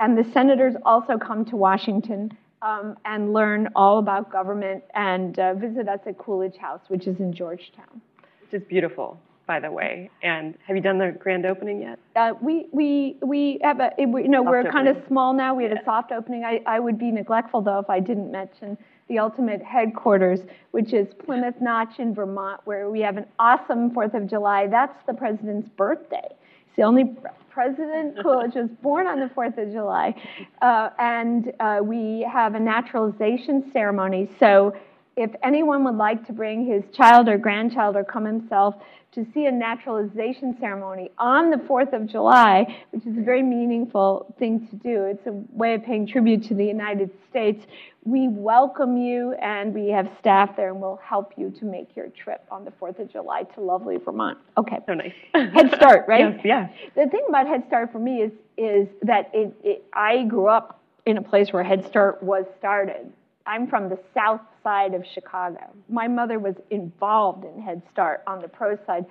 And 0.00 0.18
the 0.18 0.24
senators 0.32 0.74
also 0.84 1.16
come 1.16 1.44
to 1.46 1.56
Washington 1.56 2.36
um, 2.62 2.96
and 3.04 3.32
learn 3.32 3.68
all 3.74 3.98
about 3.98 4.30
government 4.30 4.82
and 4.94 5.38
uh, 5.38 5.54
visit 5.54 5.88
us 5.88 6.00
at 6.06 6.16
Coolidge 6.18 6.56
House, 6.56 6.80
which 6.88 7.06
is 7.06 7.18
in 7.18 7.32
Georgetown. 7.32 8.00
Which 8.40 8.62
is 8.62 8.68
beautiful, 8.68 9.18
by 9.46 9.60
the 9.60 9.70
way. 9.70 10.10
And 10.22 10.54
have 10.66 10.76
you 10.76 10.82
done 10.82 10.98
the 10.98 11.14
grand 11.18 11.44
opening 11.44 11.82
yet? 11.82 11.98
Uh, 12.14 12.34
we, 12.40 12.66
we, 12.72 13.16
we 13.20 13.58
have 13.62 13.80
a, 13.80 13.90
we, 14.06 14.22
you 14.22 14.28
know, 14.28 14.42
soft 14.42 14.50
we're 14.50 14.58
opening. 14.60 14.72
kind 14.72 14.88
of 14.88 14.96
small 15.08 15.34
now. 15.34 15.54
We 15.54 15.64
had 15.64 15.72
a 15.72 15.84
soft 15.84 16.12
opening. 16.12 16.44
I, 16.44 16.62
I 16.66 16.78
would 16.78 16.98
be 16.98 17.10
neglectful, 17.10 17.62
though, 17.62 17.80
if 17.80 17.90
I 17.90 18.00
didn't 18.00 18.30
mention 18.30 18.78
the 19.08 19.18
ultimate 19.18 19.62
headquarters, 19.62 20.40
which 20.70 20.92
is 20.92 21.08
Plymouth 21.24 21.60
Notch 21.60 21.98
in 21.98 22.14
Vermont, 22.14 22.60
where 22.64 22.88
we 22.88 23.00
have 23.00 23.16
an 23.16 23.26
awesome 23.38 23.90
4th 23.90 24.14
of 24.14 24.28
July. 24.28 24.68
That's 24.68 24.96
the 25.06 25.12
president's 25.12 25.68
birthday. 25.76 26.28
It's 26.28 26.76
the 26.76 26.82
only 26.82 27.14
President 27.52 28.16
Coolidge 28.22 28.54
was 28.54 28.70
born 28.82 29.06
on 29.06 29.20
the 29.20 29.26
4th 29.26 29.58
of 29.58 29.72
July. 29.72 30.14
Uh, 30.60 30.90
and 30.98 31.52
uh, 31.60 31.80
we 31.82 32.26
have 32.32 32.54
a 32.54 32.60
naturalization 32.60 33.70
ceremony. 33.72 34.30
So 34.38 34.74
if 35.16 35.30
anyone 35.42 35.84
would 35.84 35.96
like 35.96 36.26
to 36.26 36.32
bring 36.32 36.66
his 36.66 36.82
child 36.96 37.28
or 37.28 37.36
grandchild 37.36 37.96
or 37.96 38.04
come 38.04 38.24
himself 38.24 38.76
to 39.14 39.26
see 39.34 39.44
a 39.44 39.52
naturalization 39.52 40.56
ceremony 40.58 41.10
on 41.18 41.50
the 41.50 41.58
4th 41.58 41.92
of 41.92 42.06
July, 42.06 42.82
which 42.92 43.04
is 43.04 43.18
a 43.18 43.20
very 43.20 43.42
meaningful 43.42 44.34
thing 44.38 44.66
to 44.68 44.76
do. 44.76 45.04
It's 45.04 45.26
a 45.26 45.32
way 45.52 45.74
of 45.74 45.84
paying 45.84 46.06
tribute 46.06 46.44
to 46.44 46.54
the 46.54 46.64
United 46.64 47.10
States. 47.28 47.66
We 48.04 48.28
welcome 48.28 48.96
you, 48.96 49.32
and 49.34 49.74
we 49.74 49.88
have 49.90 50.08
staff 50.18 50.56
there, 50.56 50.70
and 50.70 50.80
we'll 50.80 51.00
help 51.04 51.34
you 51.36 51.50
to 51.50 51.64
make 51.66 51.94
your 51.94 52.08
trip 52.08 52.42
on 52.50 52.64
the 52.64 52.70
4th 52.70 53.00
of 53.00 53.12
July 53.12 53.42
to 53.54 53.60
lovely 53.60 53.98
Vermont. 53.98 54.38
Okay. 54.56 54.78
So 54.86 54.94
nice. 54.94 55.12
Head 55.34 55.74
Start, 55.74 56.06
right? 56.08 56.34
Yes, 56.34 56.40
yeah. 56.44 56.68
The 56.94 57.10
thing 57.10 57.26
about 57.28 57.46
Head 57.46 57.64
Start 57.66 57.92
for 57.92 57.98
me 57.98 58.22
is, 58.22 58.32
is 58.56 58.88
that 59.02 59.30
it, 59.34 59.54
it, 59.62 59.84
I 59.92 60.24
grew 60.24 60.48
up 60.48 60.80
in 61.04 61.18
a 61.18 61.22
place 61.22 61.52
where 61.52 61.62
Head 61.62 61.84
Start 61.86 62.22
was 62.22 62.46
started. 62.58 63.12
I'm 63.44 63.66
from 63.66 63.90
the 63.90 63.98
south 64.14 64.40
side 64.62 64.94
of 64.94 65.04
Chicago. 65.14 65.70
My 65.88 66.08
mother 66.08 66.38
was 66.38 66.54
involved 66.70 67.44
in 67.44 67.62
Head 67.62 67.82
Start 67.90 68.22
on 68.26 68.40
the 68.40 68.48
pro 68.48 68.76
side. 68.86 69.06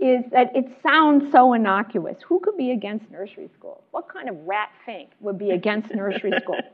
Is 0.00 0.24
that 0.32 0.54
it 0.54 0.66
sounds 0.82 1.30
so 1.30 1.52
innocuous. 1.52 2.18
Who 2.26 2.40
could 2.40 2.56
be 2.56 2.72
against 2.72 3.10
nursery 3.10 3.48
school? 3.54 3.84
What 3.92 4.08
kind 4.08 4.28
of 4.28 4.36
rat 4.46 4.70
fink 4.84 5.10
would 5.20 5.38
be 5.38 5.50
against 5.50 5.94
nursery 5.94 6.32
school? 6.40 6.58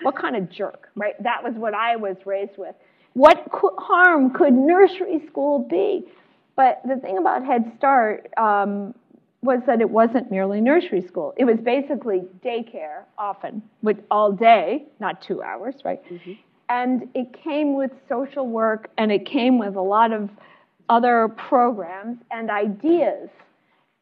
What 0.00 0.16
kind 0.16 0.34
of 0.34 0.50
jerk, 0.50 0.88
right? 0.96 1.14
That 1.22 1.44
was 1.44 1.54
what 1.54 1.74
I 1.74 1.94
was 1.94 2.16
raised 2.24 2.58
with. 2.58 2.74
What 3.12 3.46
harm 3.78 4.32
could 4.32 4.52
nursery 4.52 5.24
school 5.28 5.60
be? 5.60 6.08
But 6.56 6.80
the 6.84 6.96
thing 6.96 7.18
about 7.18 7.44
Head 7.44 7.72
Start 7.76 8.28
um, 8.36 8.94
was 9.42 9.60
that 9.66 9.80
it 9.80 9.90
wasn't 9.90 10.30
merely 10.30 10.60
nursery 10.60 11.02
school. 11.02 11.34
It 11.36 11.44
was 11.44 11.58
basically 11.58 12.22
daycare, 12.44 13.04
often, 13.18 13.62
with 13.82 13.98
all 14.10 14.32
day, 14.32 14.86
not 15.00 15.20
two 15.22 15.42
hours, 15.42 15.74
right? 15.84 16.02
Mm-hmm. 16.10 16.32
And 16.72 17.06
it 17.14 17.34
came 17.34 17.74
with 17.74 17.90
social 18.08 18.46
work 18.46 18.90
and 18.96 19.12
it 19.12 19.26
came 19.26 19.58
with 19.58 19.76
a 19.76 19.82
lot 19.82 20.10
of 20.10 20.30
other 20.88 21.28
programs 21.28 22.16
and 22.30 22.50
ideas. 22.50 23.28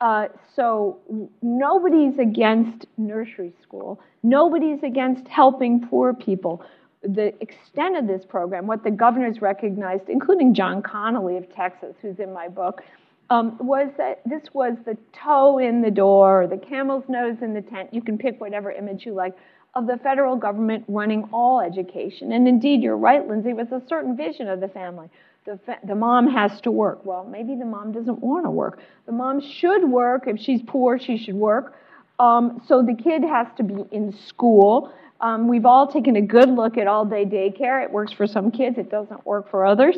Uh, 0.01 0.29
so 0.55 1.01
nobody's 1.43 2.17
against 2.21 2.87
nursery 2.97 3.53
school. 3.61 4.01
Nobody's 4.23 4.85
against 4.85 5.27
helping 5.27 5.85
poor 5.89 6.15
people. 6.15 6.63
The 7.03 7.35
extent 7.43 7.97
of 7.97 8.07
this 8.07 8.25
program, 8.25 8.69
what 8.69 8.85
the 8.85 8.93
governors 8.93 9.43
recognized, 9.43 10.09
including 10.09 10.55
John 10.55 10.81
Connally 10.81 11.37
of 11.37 11.53
Texas, 11.53 11.97
who's 12.01 12.21
in 12.21 12.33
my 12.33 12.47
book, 12.47 12.83
um, 13.31 13.59
was 13.59 13.91
that 13.99 14.23
this 14.25 14.43
was 14.53 14.77
the 14.87 14.97
toe 15.13 15.59
in 15.59 15.83
the 15.83 15.91
door, 15.91 16.47
the 16.47 16.57
camel's 16.57 17.05
nose 17.09 17.37
in 17.43 17.53
the 17.53 17.63
tent. 17.63 17.93
You 17.93 18.03
can 18.03 18.17
pick 18.17 18.41
whatever 18.41 18.71
image 18.71 19.07
you 19.07 19.13
like 19.13 19.35
of 19.75 19.87
the 19.87 19.97
federal 19.99 20.37
government 20.37 20.85
running 20.89 21.29
all 21.33 21.61
education. 21.61 22.33
And 22.33 22.49
indeed, 22.49 22.83
you're 22.83 22.97
right, 22.97 23.27
Lindsey, 23.27 23.53
with 23.53 23.71
a 23.73 23.83
certain 23.89 24.17
vision 24.17 24.49
of 24.49 24.61
the 24.61 24.69
family. 24.69 25.09
The, 25.47 25.59
fa- 25.65 25.79
the 25.85 25.95
mom 25.95 26.29
has 26.29 26.61
to 26.63 26.71
work. 26.71 27.05
Well, 27.05 27.25
maybe 27.25 27.55
the 27.55 27.65
mom 27.65 27.93
doesn't 27.93 28.19
want 28.21 28.45
to 28.45 28.51
work. 28.51 28.81
The 29.07 29.13
mom 29.13 29.41
should 29.41 29.85
work. 29.89 30.25
If 30.27 30.39
she's 30.41 30.61
poor, 30.67 30.99
she 30.99 31.17
should 31.17 31.35
work. 31.35 31.77
Um, 32.19 32.61
so 32.67 32.83
the 32.83 32.95
kid 32.95 33.23
has 33.23 33.47
to 33.57 33.63
be 33.63 33.85
in 33.93 34.13
school. 34.13 34.93
Um, 35.21 35.49
we've 35.49 35.67
all 35.67 35.87
taken 35.87 36.17
a 36.17 36.21
good 36.21 36.51
look 36.51 36.77
at 36.77 36.87
all 36.87 37.05
day 37.05 37.25
daycare. 37.25 37.83
It 37.83 37.91
works 37.91 38.13
for 38.13 38.27
some 38.27 38.51
kids, 38.51 38.77
it 38.79 38.91
doesn't 38.91 39.25
work 39.27 39.51
for 39.51 39.65
others. 39.65 39.97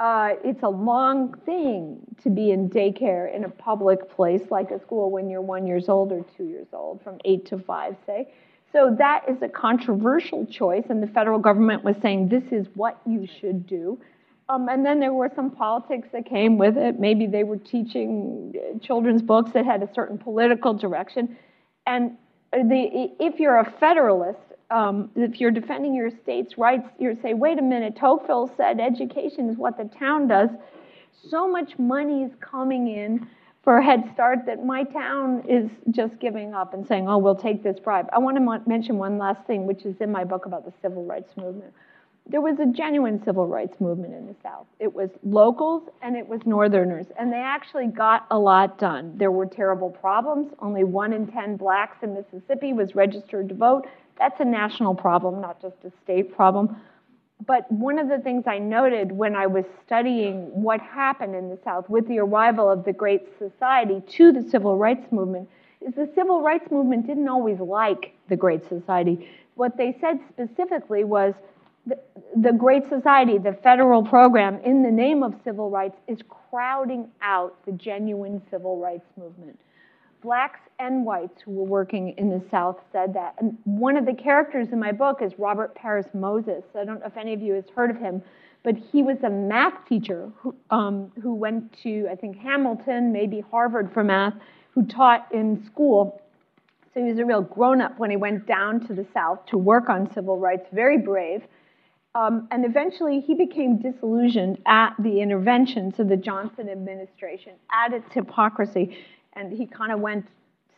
Uh, 0.00 0.34
it's 0.42 0.62
a 0.62 0.68
long 0.68 1.34
thing 1.46 1.98
to 2.22 2.28
be 2.28 2.50
in 2.50 2.68
daycare 2.68 3.34
in 3.34 3.44
a 3.44 3.48
public 3.48 4.10
place 4.10 4.42
like 4.50 4.70
a 4.70 4.80
school 4.80 5.10
when 5.10 5.30
you're 5.30 5.40
one 5.40 5.66
years 5.66 5.88
old 5.88 6.12
or 6.12 6.24
two 6.36 6.44
years 6.44 6.66
old, 6.72 7.00
from 7.02 7.18
eight 7.24 7.46
to 7.46 7.58
five, 7.58 7.96
say. 8.04 8.28
So 8.74 8.94
that 8.98 9.22
is 9.28 9.36
a 9.40 9.48
controversial 9.48 10.44
choice, 10.46 10.84
and 10.90 11.00
the 11.00 11.06
federal 11.06 11.38
government 11.38 11.84
was 11.84 11.94
saying 12.02 12.28
this 12.28 12.42
is 12.50 12.66
what 12.74 13.00
you 13.06 13.28
should 13.40 13.68
do. 13.68 14.00
Um, 14.48 14.68
and 14.68 14.84
then 14.84 14.98
there 14.98 15.12
were 15.12 15.30
some 15.36 15.52
politics 15.52 16.08
that 16.12 16.26
came 16.26 16.58
with 16.58 16.76
it. 16.76 16.98
Maybe 16.98 17.28
they 17.28 17.44
were 17.44 17.56
teaching 17.56 18.52
children's 18.82 19.22
books 19.22 19.52
that 19.52 19.64
had 19.64 19.84
a 19.84 19.88
certain 19.94 20.18
political 20.18 20.74
direction. 20.74 21.36
And 21.86 22.16
the, 22.52 23.12
if 23.20 23.38
you're 23.38 23.58
a 23.58 23.72
federalist, 23.78 24.40
um, 24.72 25.08
if 25.14 25.40
you're 25.40 25.52
defending 25.52 25.94
your 25.94 26.10
state's 26.24 26.58
rights, 26.58 26.88
you 26.98 27.16
say, 27.22 27.32
wait 27.32 27.60
a 27.60 27.62
minute, 27.62 27.96
Tocqueville 27.96 28.52
said 28.56 28.80
education 28.80 29.48
is 29.48 29.56
what 29.56 29.78
the 29.78 29.88
town 29.98 30.26
does. 30.26 30.50
So 31.30 31.48
much 31.48 31.78
money 31.78 32.24
is 32.24 32.32
coming 32.40 32.88
in 32.88 33.28
for 33.64 33.78
a 33.78 33.84
Head 33.84 34.08
Start 34.12 34.44
that 34.46 34.64
my 34.64 34.84
town 34.84 35.42
is 35.48 35.70
just 35.90 36.18
giving 36.20 36.52
up 36.52 36.74
and 36.74 36.86
saying, 36.86 37.08
oh, 37.08 37.16
we'll 37.16 37.34
take 37.34 37.62
this 37.62 37.80
bribe. 37.80 38.08
I 38.12 38.18
want 38.18 38.36
to 38.36 38.68
mention 38.68 38.98
one 38.98 39.16
last 39.16 39.44
thing, 39.46 39.66
which 39.66 39.86
is 39.86 39.96
in 40.00 40.12
my 40.12 40.22
book 40.22 40.44
about 40.44 40.66
the 40.66 40.72
civil 40.82 41.04
rights 41.04 41.34
movement. 41.36 41.72
There 42.26 42.42
was 42.42 42.58
a 42.58 42.66
genuine 42.66 43.22
civil 43.24 43.46
rights 43.46 43.80
movement 43.80 44.14
in 44.14 44.26
the 44.26 44.34
South. 44.42 44.66
It 44.80 44.94
was 44.94 45.10
locals 45.24 45.88
and 46.02 46.16
it 46.16 46.26
was 46.26 46.40
Northerners, 46.46 47.06
and 47.18 47.32
they 47.32 47.38
actually 47.38 47.86
got 47.86 48.26
a 48.30 48.38
lot 48.38 48.78
done. 48.78 49.12
There 49.16 49.30
were 49.30 49.46
terrible 49.46 49.90
problems. 49.90 50.52
Only 50.58 50.84
one 50.84 51.12
in 51.12 51.26
10 51.26 51.56
blacks 51.56 51.98
in 52.02 52.14
Mississippi 52.14 52.72
was 52.72 52.94
registered 52.94 53.48
to 53.48 53.54
vote. 53.54 53.86
That's 54.18 54.40
a 54.40 54.44
national 54.44 54.94
problem, 54.94 55.40
not 55.40 55.60
just 55.60 55.76
a 55.84 55.92
state 56.02 56.34
problem. 56.34 56.76
But 57.46 57.70
one 57.70 57.98
of 57.98 58.08
the 58.08 58.18
things 58.18 58.44
I 58.46 58.58
noted 58.58 59.12
when 59.12 59.34
I 59.34 59.46
was 59.46 59.64
studying 59.84 60.62
what 60.62 60.80
happened 60.80 61.34
in 61.34 61.50
the 61.50 61.58
South 61.64 61.88
with 61.90 62.06
the 62.08 62.20
arrival 62.20 62.70
of 62.70 62.84
the 62.84 62.92
Great 62.92 63.22
Society 63.38 64.00
to 64.00 64.32
the 64.32 64.42
Civil 64.48 64.78
Rights 64.78 65.10
Movement 65.10 65.48
is 65.80 65.94
the 65.94 66.10
Civil 66.14 66.42
Rights 66.42 66.70
Movement 66.70 67.06
didn't 67.06 67.28
always 67.28 67.58
like 67.58 68.14
the 68.28 68.36
Great 68.36 68.66
Society. 68.68 69.28
What 69.56 69.76
they 69.76 69.96
said 70.00 70.20
specifically 70.30 71.04
was 71.04 71.34
the, 71.86 71.98
the 72.36 72.52
Great 72.52 72.88
Society, 72.88 73.36
the 73.36 73.52
federal 73.52 74.02
program, 74.02 74.60
in 74.60 74.82
the 74.82 74.90
name 74.90 75.22
of 75.22 75.34
civil 75.44 75.70
rights, 75.70 75.96
is 76.08 76.18
crowding 76.50 77.10
out 77.20 77.62
the 77.66 77.72
genuine 77.72 78.40
civil 78.50 78.78
rights 78.78 79.06
movement 79.18 79.58
blacks 80.24 80.60
and 80.78 81.04
whites 81.04 81.42
who 81.44 81.52
were 81.52 81.64
working 81.64 82.14
in 82.16 82.30
the 82.30 82.42
South 82.50 82.78
said 82.90 83.14
that. 83.14 83.34
And 83.38 83.56
one 83.64 83.96
of 83.96 84.06
the 84.06 84.14
characters 84.14 84.68
in 84.72 84.80
my 84.80 84.90
book 84.90 85.20
is 85.22 85.32
Robert 85.38 85.74
Parris 85.74 86.06
Moses. 86.14 86.64
I 86.74 86.84
don't 86.84 86.98
know 87.00 87.06
if 87.06 87.16
any 87.16 87.34
of 87.34 87.42
you 87.42 87.52
has 87.52 87.64
heard 87.76 87.90
of 87.90 87.98
him, 87.98 88.22
but 88.64 88.74
he 88.90 89.02
was 89.02 89.18
a 89.22 89.30
math 89.30 89.86
teacher 89.86 90.32
who, 90.38 90.56
um, 90.70 91.12
who 91.22 91.34
went 91.34 91.76
to, 91.82 92.08
I 92.10 92.16
think, 92.16 92.38
Hamilton, 92.38 93.12
maybe 93.12 93.44
Harvard 93.50 93.92
for 93.92 94.02
math, 94.02 94.34
who 94.70 94.86
taught 94.86 95.28
in 95.30 95.62
school. 95.66 96.22
So 96.94 97.00
he 97.00 97.10
was 97.10 97.18
a 97.18 97.24
real 97.26 97.42
grown 97.42 97.82
up 97.82 97.98
when 97.98 98.10
he 98.10 98.16
went 98.16 98.46
down 98.46 98.80
to 98.86 98.94
the 98.94 99.06
South 99.12 99.44
to 99.46 99.58
work 99.58 99.90
on 99.90 100.10
civil 100.14 100.38
rights, 100.38 100.66
very 100.72 100.98
brave. 100.98 101.42
Um, 102.14 102.46
and 102.50 102.64
eventually 102.64 103.20
he 103.20 103.34
became 103.34 103.78
disillusioned 103.78 104.58
at 104.66 104.94
the 105.00 105.20
interventions 105.20 105.98
of 105.98 106.08
the 106.08 106.16
Johnson 106.16 106.68
administration, 106.70 107.54
at 107.72 107.92
its 107.92 108.10
hypocrisy, 108.12 108.96
and 109.36 109.52
he 109.52 109.66
kind 109.66 109.92
of 109.92 110.00
went 110.00 110.26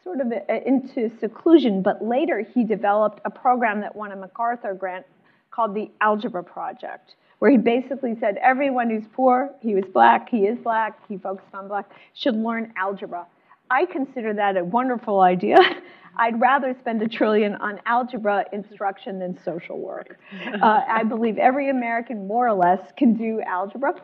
sort 0.03 0.21
of 0.21 0.33
into 0.65 1.11
seclusion. 1.19 1.83
But 1.83 2.05
later 2.05 2.41
he 2.41 2.65
developed 2.65 3.21
a 3.25 3.31
program 3.31 3.81
that 3.81 3.95
won 3.95 4.13
a 4.13 4.17
MacArthur 4.17 4.75
grant 4.75 5.07
called 5.51 5.75
the 5.75 5.91
Algebra 6.01 6.45
Project, 6.45 7.15
where 7.39 7.51
he 7.51 7.57
basically 7.57 8.17
said 8.21 8.37
everyone 8.43 8.91
who's 8.91 9.07
poor, 9.13 9.51
he 9.61 9.75
was 9.75 9.85
black, 9.93 10.29
he 10.29 10.47
is 10.47 10.59
black, 10.59 10.99
he 11.09 11.17
focused 11.17 11.55
on 11.55 11.67
black, 11.69 11.91
should 12.15 12.37
learn 12.37 12.73
algebra. 12.77 13.27
I 13.71 13.87
consider 13.87 14.33
that 14.35 14.57
a 14.57 14.65
wonderful 14.65 15.21
idea. 15.21 15.57
I'd 16.19 16.41
rather 16.41 16.75
spend 16.81 17.03
a 17.03 17.09
trillion 17.09 17.57
on 17.57 17.81
algebra 17.85 18.47
instruction 18.53 19.19
than 19.19 19.39
social 19.43 19.79
work. 19.79 20.19
Uh, 20.63 20.83
I 20.89 21.03
believe 21.03 21.37
every 21.39 21.69
American, 21.69 22.27
more 22.27 22.47
or 22.49 22.55
less, 22.55 22.81
can 22.97 23.15
do 23.15 23.43
algebra. 23.43 23.95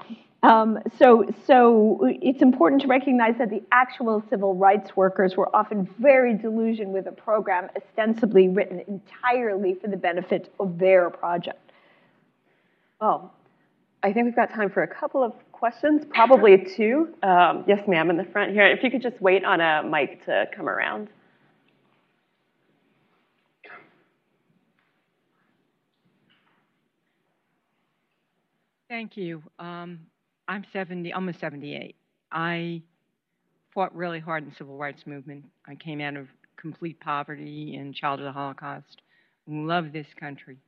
Um, 0.43 0.80
so, 0.99 1.24
so 1.47 2.01
it's 2.20 2.43
important 2.43 2.82
to 2.82 2.88
recognize 2.88 3.34
that 3.38 3.49
the 3.49 3.62
actual 3.70 4.24
civil 4.28 4.57
rights 4.57 4.97
workers 4.97 5.36
were 5.36 5.55
often 5.55 5.88
very 6.01 6.36
delusioned 6.36 6.93
with 6.93 7.07
a 7.07 7.12
program 7.12 7.70
ostensibly 7.76 8.49
written 8.49 8.80
entirely 8.88 9.74
for 9.74 9.86
the 9.86 9.97
benefit 9.97 10.53
of 10.59 10.78
their 10.78 11.11
project. 11.11 11.72
Well, 13.01 13.32
I 14.03 14.12
think 14.12 14.24
we've 14.24 14.36
got 14.36 14.51
time 14.53 14.68
for 14.68 14.82
a 14.82 14.88
couple 14.88 15.22
of 15.22 15.32
questions, 15.53 16.05
probably 16.11 16.66
two. 16.76 17.14
Um, 17.22 17.62
yes, 17.68 17.86
ma'am, 17.86 18.11
in 18.11 18.16
the 18.16 18.24
front 18.24 18.51
here. 18.51 18.66
If 18.66 18.82
you 18.82 18.90
could 18.90 19.03
just 19.03 19.20
wait 19.20 19.45
on 19.45 19.61
a 19.61 19.84
mic 19.84 20.24
to 20.24 20.47
come 20.57 20.68
around. 20.68 21.09
Thank 28.88 29.16
you. 29.16 29.43
Um, 29.59 30.01
I'm 30.49 30.64
70, 30.72 31.12
almost 31.12 31.40
78. 31.40 31.95
I 32.30 32.82
fought 33.72 33.95
really 33.95 34.20
hard 34.20 34.43
in 34.43 34.51
the 34.51 34.55
civil 34.57 34.76
rights 34.76 35.03
movement. 35.07 35.45
I 35.66 35.74
came 35.74 36.01
out 36.01 36.16
of 36.16 36.28
complete 36.57 37.01
poverty 37.01 37.76
and 37.76 37.95
child 37.95 38.20
of 38.20 38.24
the 38.24 38.32
Holocaust. 38.32 39.03
Love 39.47 39.93
this 39.93 40.07
country. 40.18 40.59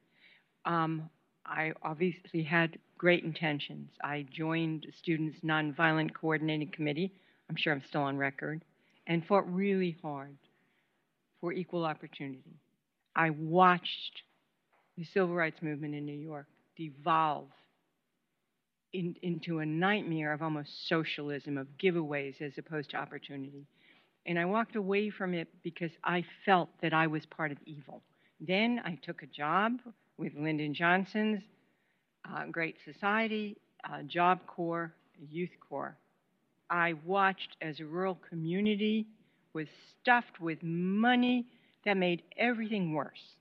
Um, 0.64 1.08
I 1.46 1.72
obviously 1.82 2.42
had 2.42 2.78
great 2.96 3.24
intentions. 3.24 3.90
I 4.02 4.26
joined 4.32 4.86
Students 4.98 5.38
Nonviolent 5.44 6.14
Coordinating 6.14 6.70
Committee. 6.70 7.12
I'm 7.50 7.56
sure 7.56 7.72
I'm 7.72 7.82
still 7.86 8.02
on 8.02 8.16
record, 8.16 8.64
and 9.06 9.24
fought 9.26 9.52
really 9.52 9.96
hard 10.02 10.36
for 11.40 11.52
equal 11.52 11.84
opportunity. 11.84 12.56
I 13.14 13.30
watched 13.30 14.22
the 14.96 15.04
civil 15.04 15.34
rights 15.34 15.60
movement 15.60 15.94
in 15.94 16.06
New 16.06 16.12
York 16.18 16.46
devolve 16.76 17.48
in, 18.95 19.14
into 19.22 19.59
a 19.59 19.66
nightmare 19.66 20.32
of 20.32 20.40
almost 20.40 20.88
socialism, 20.88 21.59
of 21.59 21.66
giveaways 21.82 22.40
as 22.40 22.53
opposed 22.57 22.90
to 22.90 22.97
opportunity. 22.97 23.66
And 24.26 24.38
I 24.38 24.45
walked 24.47 24.76
away 24.76 25.11
from 25.11 25.34
it 25.34 25.49
because 25.62 25.90
I 26.03 26.24
felt 26.47 26.70
that 26.80 26.95
I 26.95 27.07
was 27.07 27.26
part 27.26 27.53
of 27.53 27.59
evil. 27.66 28.03
Then 28.40 28.80
I 28.84 28.99
took 29.03 29.22
a 29.22 29.26
job 29.26 29.72
with 30.16 30.32
Lyndon 30.34 30.72
Johnson's 30.72 31.42
uh, 32.24 32.47
Great 32.51 32.76
Society, 32.84 33.57
uh, 33.90 34.03
Job 34.03 34.38
Corps, 34.47 34.95
Youth 35.30 35.51
Corps. 35.68 35.97
I 36.70 36.95
watched 37.05 37.57
as 37.61 37.80
a 37.80 37.84
rural 37.84 38.18
community 38.28 39.07
was 39.53 39.66
stuffed 40.01 40.40
with 40.40 40.59
money 40.62 41.47
that 41.84 41.97
made 41.97 42.22
everything 42.38 42.92
worse. 42.92 43.36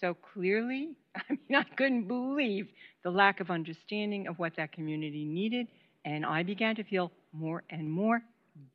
So 0.00 0.14
clearly, 0.14 0.96
I 1.16 1.22
mean, 1.30 1.56
I 1.56 1.64
couldn't 1.76 2.08
believe 2.08 2.68
the 3.02 3.10
lack 3.10 3.40
of 3.40 3.50
understanding 3.50 4.26
of 4.26 4.38
what 4.38 4.56
that 4.56 4.72
community 4.72 5.24
needed, 5.24 5.68
and 6.04 6.24
I 6.26 6.42
began 6.42 6.76
to 6.76 6.84
feel 6.84 7.12
more 7.32 7.62
and 7.70 7.90
more 7.90 8.22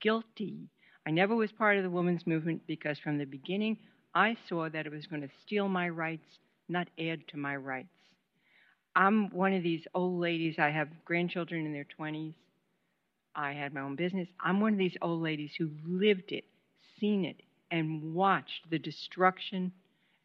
guilty. 0.01 0.69
I 1.05 1.11
never 1.11 1.35
was 1.35 1.51
part 1.51 1.77
of 1.77 1.83
the 1.83 1.89
women's 1.89 2.25
movement 2.27 2.61
because 2.67 2.99
from 2.99 3.17
the 3.17 3.25
beginning 3.25 3.77
I 4.15 4.35
saw 4.47 4.69
that 4.69 4.85
it 4.85 4.91
was 4.91 5.07
going 5.07 5.21
to 5.21 5.29
steal 5.45 5.67
my 5.67 5.89
rights, 5.89 6.39
not 6.67 6.87
add 6.99 7.27
to 7.29 7.37
my 7.37 7.55
rights. 7.55 7.93
I'm 8.95 9.29
one 9.29 9.53
of 9.53 9.63
these 9.63 9.85
old 9.93 10.19
ladies. 10.19 10.55
I 10.59 10.69
have 10.69 10.89
grandchildren 11.05 11.65
in 11.65 11.73
their 11.73 11.85
20s. 11.97 12.35
I 13.35 13.53
had 13.53 13.73
my 13.73 13.81
own 13.81 13.95
business. 13.95 14.27
I'm 14.41 14.59
one 14.59 14.73
of 14.73 14.79
these 14.79 14.97
old 15.01 15.21
ladies 15.21 15.51
who 15.57 15.69
lived 15.85 16.31
it, 16.31 16.45
seen 16.99 17.25
it, 17.25 17.41
and 17.71 18.13
watched 18.13 18.69
the 18.69 18.79
destruction 18.79 19.71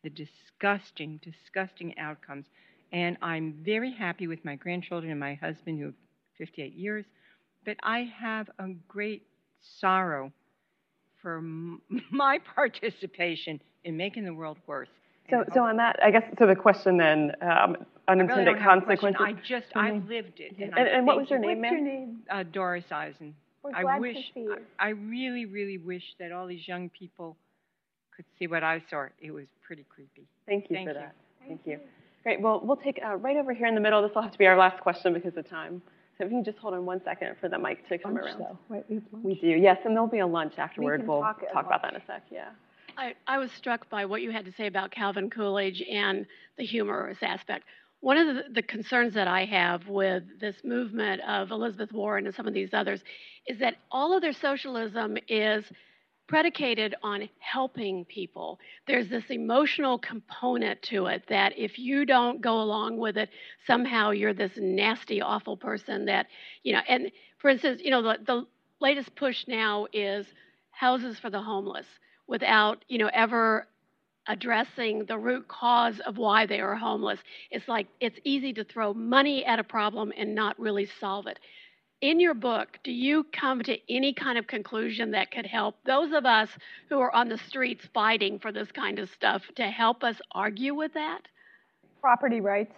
the 0.04 0.10
disgusting, 0.10 1.20
disgusting 1.22 1.98
outcomes. 1.98 2.46
And 2.92 3.18
I'm 3.22 3.54
very 3.64 3.92
happy 3.92 4.28
with 4.28 4.44
my 4.44 4.56
grandchildren 4.56 5.10
and 5.10 5.20
my 5.20 5.34
husband, 5.34 5.80
who 5.80 5.86
have 5.86 5.94
58 6.38 6.74
years, 6.74 7.06
but 7.64 7.76
I 7.82 8.10
have 8.20 8.48
a 8.58 8.68
great 8.88 9.24
sorrow 9.80 10.32
for 11.22 11.38
m- 11.38 11.82
my 12.12 12.38
participation 12.54 13.60
in 13.84 13.96
making 13.96 14.24
the 14.24 14.34
world 14.34 14.58
worse. 14.66 14.88
So, 15.30 15.44
so 15.54 15.62
on 15.62 15.76
that, 15.78 15.98
I 16.02 16.10
guess, 16.10 16.22
so 16.38 16.46
the 16.46 16.54
question 16.54 16.98
then, 16.98 17.32
um, 17.42 17.76
unintended 18.08 18.46
really 18.48 18.60
consequences. 18.60 19.22
I 19.22 19.32
just, 19.32 19.66
I've 19.74 20.06
lived 20.08 20.40
it. 20.40 20.52
And, 20.60 20.74
I 20.74 20.82
and 20.82 21.06
what 21.06 21.16
was 21.16 21.28
think 21.28 21.30
your 21.30 21.38
name, 21.40 21.60
What's 21.60 21.70
your 21.70 21.80
ma'am? 21.80 21.84
name? 21.84 22.18
Uh, 22.30 22.42
Doris 22.52 22.84
Eisen. 22.92 23.34
We're 23.62 23.72
I 23.74 23.98
wish, 23.98 24.16
to 24.16 24.22
see 24.34 24.40
you. 24.40 24.56
I, 24.78 24.86
I 24.86 24.88
really, 24.90 25.46
really 25.46 25.78
wish 25.78 26.02
that 26.20 26.32
all 26.32 26.46
these 26.46 26.68
young 26.68 26.90
people 26.90 27.36
could 28.14 28.24
see 28.38 28.46
what 28.46 28.62
I 28.62 28.82
saw. 28.90 29.06
It 29.20 29.30
was 29.32 29.46
pretty 29.66 29.84
creepy. 29.88 30.26
Thank 30.46 30.70
you 30.70 30.76
Thank 30.76 30.88
for 30.88 30.94
you. 30.94 31.00
that. 31.00 31.14
Thank 31.46 31.60
you. 31.64 31.80
Great. 32.22 32.40
Well, 32.40 32.60
we'll 32.64 32.76
take 32.76 33.00
uh, 33.04 33.16
right 33.16 33.36
over 33.36 33.52
here 33.52 33.66
in 33.66 33.74
the 33.74 33.80
middle. 33.80 34.02
This 34.02 34.12
will 34.14 34.22
have 34.22 34.32
to 34.32 34.38
be 34.38 34.46
our 34.46 34.56
last 34.56 34.80
question 34.80 35.12
because 35.12 35.36
of 35.36 35.48
time. 35.48 35.82
So 36.16 36.24
if 36.24 36.30
you 36.30 36.36
can 36.38 36.44
just 36.44 36.58
hold 36.58 36.74
on 36.74 36.86
one 36.86 37.02
second 37.04 37.36
for 37.40 37.48
the 37.48 37.58
mic 37.58 37.86
to 37.88 37.98
come 37.98 38.14
Lunch, 38.14 38.26
around. 38.26 38.38
though, 38.38 38.58
right? 38.68 38.84
We 38.88 38.96
have 38.96 39.04
lunch. 39.12 39.24
We 39.24 39.34
do, 39.34 39.48
yes, 39.48 39.78
and 39.84 39.94
there'll 39.94 40.06
be 40.08 40.20
a 40.20 40.26
lunch 40.26 40.54
afterward. 40.58 41.00
can 41.00 41.08
we'll 41.08 41.20
talk 41.20 41.42
talk 41.52 41.66
about 41.66 41.82
that 41.82 41.94
in 41.94 42.00
a 42.00 42.06
sec. 42.06 42.22
Yeah. 42.30 42.50
I, 42.96 43.14
I 43.26 43.38
was 43.38 43.50
struck 43.50 43.90
by 43.90 44.04
what 44.04 44.22
you 44.22 44.30
had 44.30 44.44
to 44.44 44.52
say 44.52 44.68
about 44.68 44.92
Calvin 44.92 45.28
Coolidge 45.28 45.82
and 45.90 46.24
the 46.56 46.64
humorous 46.64 47.18
aspect. 47.22 47.64
One 48.00 48.16
of 48.16 48.36
the, 48.36 48.42
the 48.52 48.62
concerns 48.62 49.14
that 49.14 49.26
I 49.26 49.44
have 49.46 49.88
with 49.88 50.22
this 50.38 50.54
movement 50.62 51.20
of 51.22 51.50
Elizabeth 51.50 51.90
Warren 51.90 52.26
and 52.26 52.34
some 52.34 52.46
of 52.46 52.54
these 52.54 52.70
others 52.72 53.00
is 53.48 53.58
that 53.58 53.74
all 53.90 54.14
of 54.14 54.22
their 54.22 54.32
socialism 54.32 55.16
is 55.26 55.64
predicated 56.26 56.94
on 57.02 57.28
helping 57.38 58.04
people. 58.06 58.58
There's 58.86 59.08
this 59.08 59.24
emotional 59.30 59.98
component 59.98 60.80
to 60.82 61.06
it 61.06 61.24
that 61.28 61.52
if 61.58 61.78
you 61.78 62.06
don't 62.06 62.40
go 62.40 62.60
along 62.60 62.98
with 62.98 63.16
it, 63.18 63.30
somehow 63.66 64.10
you're 64.10 64.34
this 64.34 64.52
nasty, 64.56 65.20
awful 65.20 65.56
person 65.56 66.06
that, 66.06 66.26
you 66.62 66.72
know, 66.72 66.80
and 66.88 67.10
for 67.38 67.50
instance, 67.50 67.80
you 67.84 67.90
know, 67.90 68.02
the, 68.02 68.18
the 68.26 68.46
latest 68.80 69.14
push 69.16 69.46
now 69.48 69.86
is 69.92 70.26
houses 70.70 71.18
for 71.18 71.30
the 71.30 71.40
homeless 71.42 71.86
without, 72.26 72.84
you 72.88 72.98
know, 72.98 73.10
ever 73.12 73.66
addressing 74.26 75.04
the 75.04 75.18
root 75.18 75.46
cause 75.48 76.00
of 76.00 76.16
why 76.16 76.46
they 76.46 76.60
are 76.60 76.74
homeless. 76.74 77.20
It's 77.50 77.68
like 77.68 77.88
it's 78.00 78.18
easy 78.24 78.52
to 78.54 78.64
throw 78.64 78.94
money 78.94 79.44
at 79.44 79.58
a 79.58 79.64
problem 79.64 80.12
and 80.16 80.34
not 80.34 80.58
really 80.58 80.86
solve 81.00 81.26
it. 81.26 81.38
In 82.04 82.20
your 82.20 82.34
book, 82.34 82.78
do 82.84 82.92
you 82.92 83.24
come 83.32 83.62
to 83.62 83.78
any 83.88 84.12
kind 84.12 84.36
of 84.36 84.46
conclusion 84.46 85.12
that 85.12 85.30
could 85.30 85.46
help 85.46 85.76
those 85.86 86.12
of 86.12 86.26
us 86.26 86.50
who 86.90 86.98
are 86.98 87.10
on 87.16 87.30
the 87.30 87.38
streets 87.38 87.88
fighting 87.94 88.38
for 88.38 88.52
this 88.52 88.70
kind 88.72 88.98
of 88.98 89.08
stuff 89.08 89.40
to 89.54 89.62
help 89.62 90.04
us 90.04 90.16
argue 90.32 90.74
with 90.74 90.92
that? 90.92 91.22
Property 92.02 92.42
rights. 92.42 92.74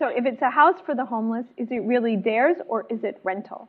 So 0.00 0.08
if 0.08 0.26
it's 0.26 0.42
a 0.42 0.50
house 0.50 0.74
for 0.84 0.96
the 0.96 1.04
homeless, 1.04 1.46
is 1.56 1.68
it 1.70 1.84
really 1.84 2.16
theirs 2.16 2.56
or 2.66 2.84
is 2.90 3.04
it 3.04 3.20
rental? 3.22 3.68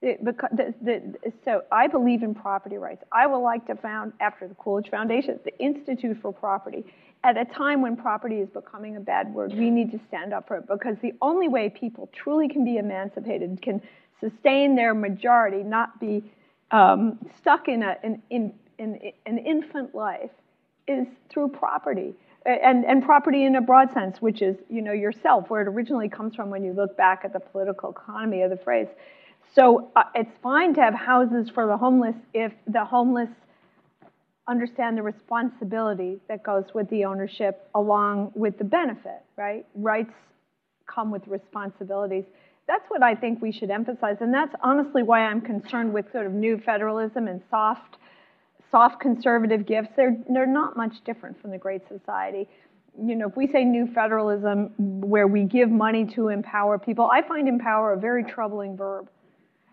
It, 0.00 0.24
because 0.24 0.50
the, 0.52 0.72
the, 0.80 1.32
so 1.44 1.62
I 1.72 1.88
believe 1.88 2.22
in 2.22 2.36
property 2.36 2.76
rights. 2.76 3.02
I 3.10 3.26
would 3.26 3.38
like 3.38 3.66
to 3.66 3.74
found, 3.74 4.12
after 4.20 4.46
the 4.46 4.54
Coolidge 4.54 4.90
Foundation, 4.90 5.40
the 5.44 5.58
Institute 5.58 6.18
for 6.22 6.32
Property. 6.32 6.84
At 7.24 7.36
a 7.36 7.44
time 7.44 7.82
when 7.82 7.96
property 7.96 8.36
is 8.36 8.48
becoming 8.48 8.96
a 8.96 9.00
bad 9.00 9.32
word, 9.32 9.52
we 9.54 9.70
need 9.70 9.92
to 9.92 10.00
stand 10.08 10.32
up 10.32 10.48
for 10.48 10.56
it 10.56 10.66
because 10.68 10.96
the 11.02 11.14
only 11.22 11.48
way 11.48 11.68
people 11.68 12.10
truly 12.12 12.48
can 12.48 12.64
be 12.64 12.78
emancipated, 12.78 13.62
can 13.62 13.80
sustain 14.20 14.74
their 14.74 14.92
majority, 14.92 15.62
not 15.62 16.00
be 16.00 16.24
um, 16.72 17.18
stuck 17.38 17.68
in, 17.68 17.82
a, 17.82 17.96
in, 18.02 18.20
in, 18.30 18.52
in 18.78 19.12
an 19.26 19.38
infant 19.38 19.94
life, 19.94 20.30
is 20.88 21.06
through 21.30 21.48
property. 21.48 22.14
And, 22.44 22.84
and 22.84 23.04
property 23.04 23.44
in 23.44 23.54
a 23.54 23.60
broad 23.60 23.92
sense, 23.92 24.20
which 24.20 24.42
is, 24.42 24.56
you 24.68 24.82
know, 24.82 24.92
yourself, 24.92 25.48
where 25.48 25.62
it 25.62 25.68
originally 25.68 26.08
comes 26.08 26.34
from 26.34 26.50
when 26.50 26.64
you 26.64 26.72
look 26.72 26.96
back 26.96 27.20
at 27.24 27.32
the 27.32 27.38
political 27.38 27.92
economy 27.92 28.42
of 28.42 28.50
the 28.50 28.56
phrase. 28.56 28.88
So 29.54 29.92
uh, 29.94 30.04
it's 30.16 30.30
fine 30.42 30.74
to 30.74 30.80
have 30.80 30.94
houses 30.94 31.50
for 31.50 31.66
the 31.66 31.76
homeless 31.76 32.16
if 32.34 32.52
the 32.66 32.84
homeless 32.84 33.28
understand 34.48 34.98
the 34.98 35.02
responsibility 35.02 36.18
that 36.28 36.42
goes 36.42 36.64
with 36.74 36.88
the 36.90 37.04
ownership 37.04 37.68
along 37.74 38.32
with 38.34 38.58
the 38.58 38.64
benefit, 38.64 39.22
right? 39.36 39.64
Rights 39.74 40.12
come 40.86 41.10
with 41.10 41.26
responsibilities. 41.26 42.24
That's 42.66 42.84
what 42.88 43.02
I 43.02 43.14
think 43.14 43.40
we 43.40 43.52
should 43.52 43.70
emphasize. 43.70 44.16
And 44.20 44.34
that's 44.34 44.54
honestly 44.62 45.02
why 45.02 45.20
I'm 45.20 45.40
concerned 45.40 45.92
with 45.92 46.10
sort 46.12 46.26
of 46.26 46.32
new 46.32 46.58
federalism 46.58 47.28
and 47.28 47.40
soft, 47.50 47.96
soft 48.70 49.00
conservative 49.00 49.66
gifts, 49.66 49.90
they're, 49.96 50.16
they're 50.28 50.46
not 50.46 50.76
much 50.76 50.94
different 51.04 51.40
from 51.40 51.50
the 51.50 51.58
Great 51.58 51.82
Society. 51.88 52.48
You 53.00 53.16
know, 53.16 53.28
if 53.28 53.36
we 53.36 53.46
say 53.46 53.64
new 53.64 53.86
federalism, 53.94 54.72
where 54.78 55.26
we 55.26 55.44
give 55.44 55.70
money 55.70 56.04
to 56.14 56.28
empower 56.28 56.78
people, 56.78 57.08
I 57.10 57.22
find 57.26 57.48
empower 57.48 57.92
a 57.92 57.98
very 57.98 58.24
troubling 58.24 58.76
verb 58.76 59.08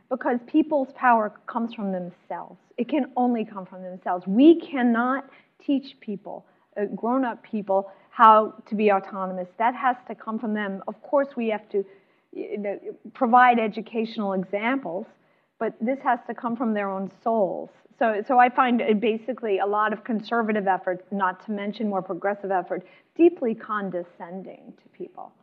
because 0.10 0.39
people's 0.47 0.89
power 0.95 1.34
comes 1.47 1.74
from 1.74 1.91
themselves. 1.91 2.60
It 2.78 2.89
can 2.89 3.12
only 3.16 3.45
come 3.45 3.66
from 3.66 3.84
themselves. 3.84 4.26
We 4.28 4.60
cannot 4.60 5.30
teach 5.64 5.99
people, 5.99 6.45
uh, 6.78 6.86
grown 6.95 7.24
up 7.24 7.43
people, 7.43 7.91
how 8.10 8.53
to 8.68 8.76
be 8.76 8.91
autonomous. 8.91 9.47
That 9.57 9.76
has 9.76 9.95
to 10.07 10.16
come 10.16 10.39
from 10.39 10.53
them. 10.53 10.82
Of 10.88 11.01
course, 11.01 11.28
we 11.38 11.49
have 11.49 11.70
to 11.70 11.84
you 12.34 12.57
know, 12.57 12.80
provide 13.14 13.60
educational 13.60 14.34
examples, 14.34 15.05
but 15.60 15.74
this 15.80 15.99
has 16.03 16.20
to 16.28 16.34
come 16.34 16.55
from 16.55 16.74
their 16.74 16.89
own 16.89 17.12
souls. 17.24 17.70
So, 17.99 18.24
so 18.28 18.39
I 18.39 18.49
find 18.49 18.82
basically 19.01 19.60
a 19.60 19.66
lot 19.66 19.91
of 19.91 20.05
conservative 20.05 20.68
effort, 20.68 21.05
not 21.12 21.45
to 21.45 21.51
mention 21.51 21.89
more 21.89 22.01
progressive 22.01 22.49
effort, 22.49 22.86
deeply 23.16 23.53
condescending 23.53 24.74
to 24.82 24.89
people. 24.97 25.34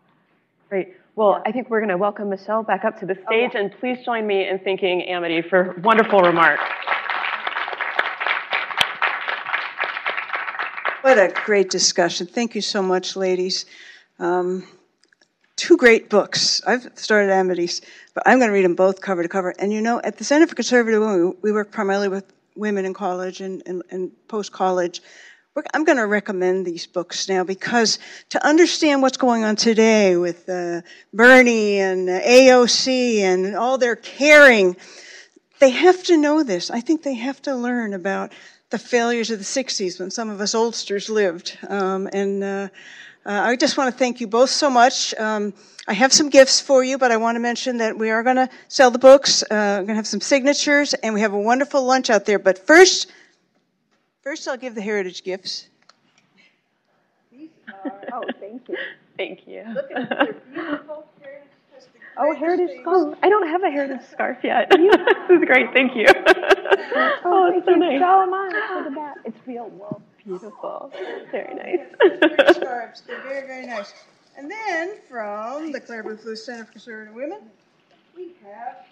Great. 0.69 0.95
Well, 1.15 1.43
I 1.47 1.53
think 1.53 1.71
we're 1.71 1.79
going 1.79 1.91
to 1.91 1.97
welcome 1.97 2.29
Michelle 2.29 2.65
back 2.65 2.85
up 2.85 2.99
to 2.99 3.07
the 3.07 3.15
stage, 3.15 3.53
oh, 3.55 3.59
yeah. 3.59 3.61
and 3.61 3.73
please 3.79 4.05
join 4.05 4.27
me 4.27 4.49
in 4.49 4.59
thanking 4.59 5.03
Amity 5.03 5.43
for 5.43 5.77
wonderful 5.83 6.21
remarks. 6.21 6.63
What 11.03 11.19
a 11.19 11.33
great 11.45 11.71
discussion. 11.71 12.27
Thank 12.27 12.57
you 12.57 12.61
so 12.61 12.83
much, 12.83 13.15
ladies. 13.15 13.65
Um, 14.19 14.67
two 15.55 15.77
great 15.77 16.11
books. 16.11 16.61
I've 16.67 16.91
started 16.97 17.31
Amity's, 17.31 17.81
but 18.13 18.25
I'm 18.27 18.39
going 18.39 18.49
to 18.49 18.53
read 18.53 18.65
them 18.65 18.75
both 18.75 19.01
cover 19.01 19.23
to 19.23 19.29
cover. 19.29 19.55
And 19.61 19.73
you 19.73 19.81
know, 19.81 20.01
at 20.03 20.19
the 20.19 20.25
Center 20.25 20.49
for 20.49 20.57
Conservative 20.57 21.01
Women, 21.01 21.37
we 21.43 21.53
work 21.53 21.71
primarily 21.71 22.09
with 22.09 22.25
women 22.57 22.85
in 22.85 22.93
college 22.93 23.41
and, 23.41 23.63
and, 23.67 23.85
and 23.91 24.11
post 24.27 24.51
college. 24.51 25.01
I'm 25.73 25.85
going 25.85 25.97
to 25.97 26.07
recommend 26.07 26.67
these 26.67 26.87
books 26.87 27.31
now 27.31 27.43
because 27.43 27.99
to 28.29 28.47
understand 28.47 29.01
what's 29.01 29.17
going 29.17 29.43
on 29.43 29.57
today 29.57 30.17
with 30.17 30.47
uh, 30.51 30.83
Bernie 31.15 31.79
and 31.79 32.09
AOC 32.09 33.21
and 33.21 33.57
all 33.57 33.79
their 33.79 33.97
caring, 33.97 34.77
they 35.59 35.71
have 35.71 36.03
to 36.05 36.19
know 36.19 36.43
this. 36.43 36.71
I 36.71 36.81
think 36.81 37.03
they 37.03 37.15
have 37.15 37.41
to 37.43 37.55
learn 37.55 37.95
about 37.95 38.33
the 38.69 38.79
failures 38.79 39.31
of 39.31 39.39
the 39.39 39.45
60s 39.45 39.99
when 39.99 40.11
some 40.11 40.29
of 40.29 40.43
us 40.43 40.55
oldsters 40.55 41.09
lived. 41.09 41.57
Um, 41.67 42.07
and 42.13 42.45
uh, 42.45 42.69
uh, 43.25 43.41
I 43.45 43.57
just 43.57 43.79
want 43.79 43.91
to 43.91 43.99
thank 43.99 44.21
you 44.21 44.27
both 44.27 44.51
so 44.51 44.69
much. 44.69 45.15
Um, 45.15 45.55
I 45.89 45.95
have 45.95 46.13
some 46.13 46.29
gifts 46.29 46.61
for 46.61 46.85
you, 46.85 46.99
but 46.99 47.13
I 47.13 47.17
want 47.17 47.37
to 47.37 47.41
mention 47.41 47.79
that 47.79 47.97
we 47.97 48.11
are 48.11 48.23
going 48.23 48.37
to 48.37 48.51
sell 48.69 48.91
the 48.91 48.99
books. 48.99 49.43
Uh, 49.45 49.47
we're 49.51 49.77
going 49.77 49.87
to 49.89 49.95
have 49.95 50.07
some 50.07 50.21
signatures, 50.21 50.93
and 50.95 51.15
we 51.15 51.23
have 51.23 51.33
a 51.33 51.39
wonderful 51.39 51.83
lunch 51.83 52.11
out 52.11 52.27
there. 52.27 52.39
But 52.39 52.67
first, 52.67 53.11
first 54.27 54.49
I'll 54.49 54.57
give 54.57 54.75
the 54.75 54.83
heritage 54.83 55.23
gifts. 55.23 55.69
These 57.31 57.49
are, 57.69 57.93
oh, 58.13 58.25
thank 58.41 58.69
you. 58.69 58.77
Thank 59.17 59.47
you. 59.47 59.63
Look 59.73 59.91
at 59.93 60.09
them. 60.11 60.27
They're 60.53 60.65
beautiful. 60.65 61.07
Oh, 62.19 62.35
heritage 62.35 62.81
scarf. 62.81 63.19
I 63.23 63.29
don't 63.29 63.47
have 63.47 63.63
a 63.63 63.69
heritage 63.71 64.01
scarf 64.11 64.39
yet. 64.43 64.71
this 64.71 64.81
is 64.81 65.45
great. 65.45 65.71
Thank 65.75 65.95
you. 65.95 66.07
oh, 66.09 67.21
oh 67.27 67.53
it's 67.55 67.67
so 67.67 67.73
nice. 67.73 68.01
so 68.01 68.27
much 68.27 68.53
for 68.69 68.85
the 68.85 68.97
bat. 68.97 69.17
It's 69.27 69.37
real 69.47 69.69
wool. 69.69 70.01
Beautiful. 70.25 70.91
Very 71.31 71.53
oh, 71.53 72.37
nice. 72.47 72.57
scarves. 72.57 73.03
They're 73.07 73.21
very, 73.21 73.47
very 73.47 73.67
nice. 73.67 73.93
And 74.39 74.51
then 74.51 74.95
from 75.11 75.73
the 75.73 75.81
Clare 75.81 76.03
Boothe 76.03 76.25
Luce 76.25 76.47
Center 76.47 76.65
for 76.65 76.73
Conservative 76.73 77.13
Women, 77.15 77.41
we 78.17 78.31
have 78.45 78.87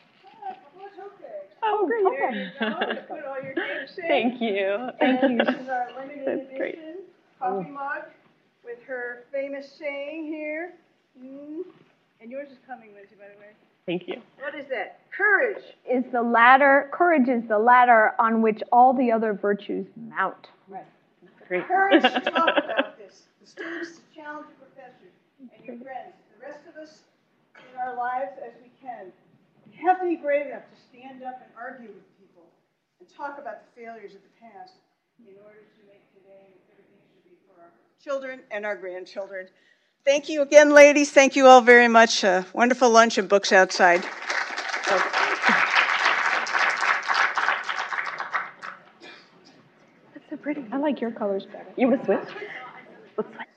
uh, 0.46 0.50
a 0.50 0.54
couple 0.54 0.84
of 0.84 0.94
tote. 0.94 1.14
Oh, 1.62 1.80
oh, 1.80 1.86
great. 1.86 2.04
There 2.04 2.34
you 2.34 2.50
go. 2.60 3.14
Put 3.14 3.24
all 3.24 3.42
your 3.42 3.54
gifts. 3.84 3.98
Thank 4.08 4.40
you. 4.40 4.88
Thank 4.98 5.22
you. 5.22 5.38
This 5.44 5.54
is 5.62 5.68
our 5.68 5.88
limited 5.98 6.26
That's 6.26 6.40
edition 6.40 6.56
great. 6.56 6.78
coffee 7.38 7.70
mug 7.70 8.04
with 8.64 8.82
her 8.86 9.24
famous 9.32 9.70
saying 9.78 10.26
here. 10.26 10.72
Mm. 11.22 11.62
And 12.20 12.30
yours 12.30 12.48
is 12.50 12.58
coming, 12.66 12.94
Lindsey, 12.94 13.16
by 13.18 13.26
the 13.26 13.38
way. 13.40 13.52
Thank 13.86 14.08
you. 14.08 14.22
What 14.40 14.54
is 14.54 14.66
that? 14.70 15.00
Courage. 15.14 15.62
Is 15.90 16.04
the 16.10 16.22
ladder, 16.22 16.88
courage 16.92 17.28
is 17.28 17.46
the 17.48 17.58
ladder 17.58 18.12
on 18.18 18.40
which 18.40 18.62
all 18.72 18.94
the 18.94 19.12
other 19.12 19.34
virtues 19.34 19.86
mount. 19.96 20.48
Right. 20.68 20.86
Great. 21.48 21.68
Courage 21.68 22.02
to 22.02 22.20
talk 22.30 22.56
about 22.64 22.96
this. 22.96 23.22
The 23.42 23.46
students 23.46 23.98
to 23.98 24.02
challenge 24.16 24.46
the 24.48 24.64
professors 24.64 25.12
and 25.40 25.50
your 25.64 25.76
friends, 25.76 26.14
the 26.32 26.46
rest 26.46 26.60
of 26.66 26.80
us 26.82 27.00
in 27.56 27.78
our 27.78 27.94
lives 27.94 28.32
as 28.40 28.52
we 28.62 28.70
can. 28.80 29.12
We 29.68 29.76
have 29.84 30.00
to 30.00 30.06
be 30.06 30.16
brave 30.16 30.46
enough 30.46 30.64
to 30.64 30.78
stand 30.88 31.22
up 31.22 31.42
and 31.44 31.50
argue 31.60 31.88
with 31.88 32.00
people 32.00 32.13
and 33.04 33.16
talk 33.16 33.38
about 33.38 33.58
the 33.64 33.80
failures 33.82 34.14
of 34.14 34.20
the 34.22 34.28
past 34.40 34.74
in 35.18 35.34
order 35.44 35.58
to 35.58 35.86
make 35.86 36.02
today 36.14 36.54
a 36.70 36.80
it 36.80 36.84
should 37.12 37.24
be 37.24 37.36
for 37.46 37.60
our 37.60 37.70
children 38.02 38.40
and 38.50 38.64
our 38.64 38.76
grandchildren. 38.76 39.46
Thank 40.04 40.28
you 40.28 40.42
again, 40.42 40.70
ladies. 40.70 41.10
Thank 41.10 41.36
you 41.36 41.46
all 41.46 41.60
very 41.60 41.88
much. 41.88 42.24
Wonderful 42.52 42.90
lunch 42.90 43.18
and 43.18 43.28
books 43.28 43.52
outside. 43.52 44.02
That's 50.14 50.30
so 50.30 50.36
pretty. 50.36 50.64
I 50.72 50.76
like 50.78 51.00
your 51.00 51.10
colors 51.10 51.44
better. 51.46 51.66
You 51.76 51.88
want 51.88 52.00
to 52.00 52.06
switch? 52.06 52.34
Let's 53.16 53.30
switch. 53.30 53.48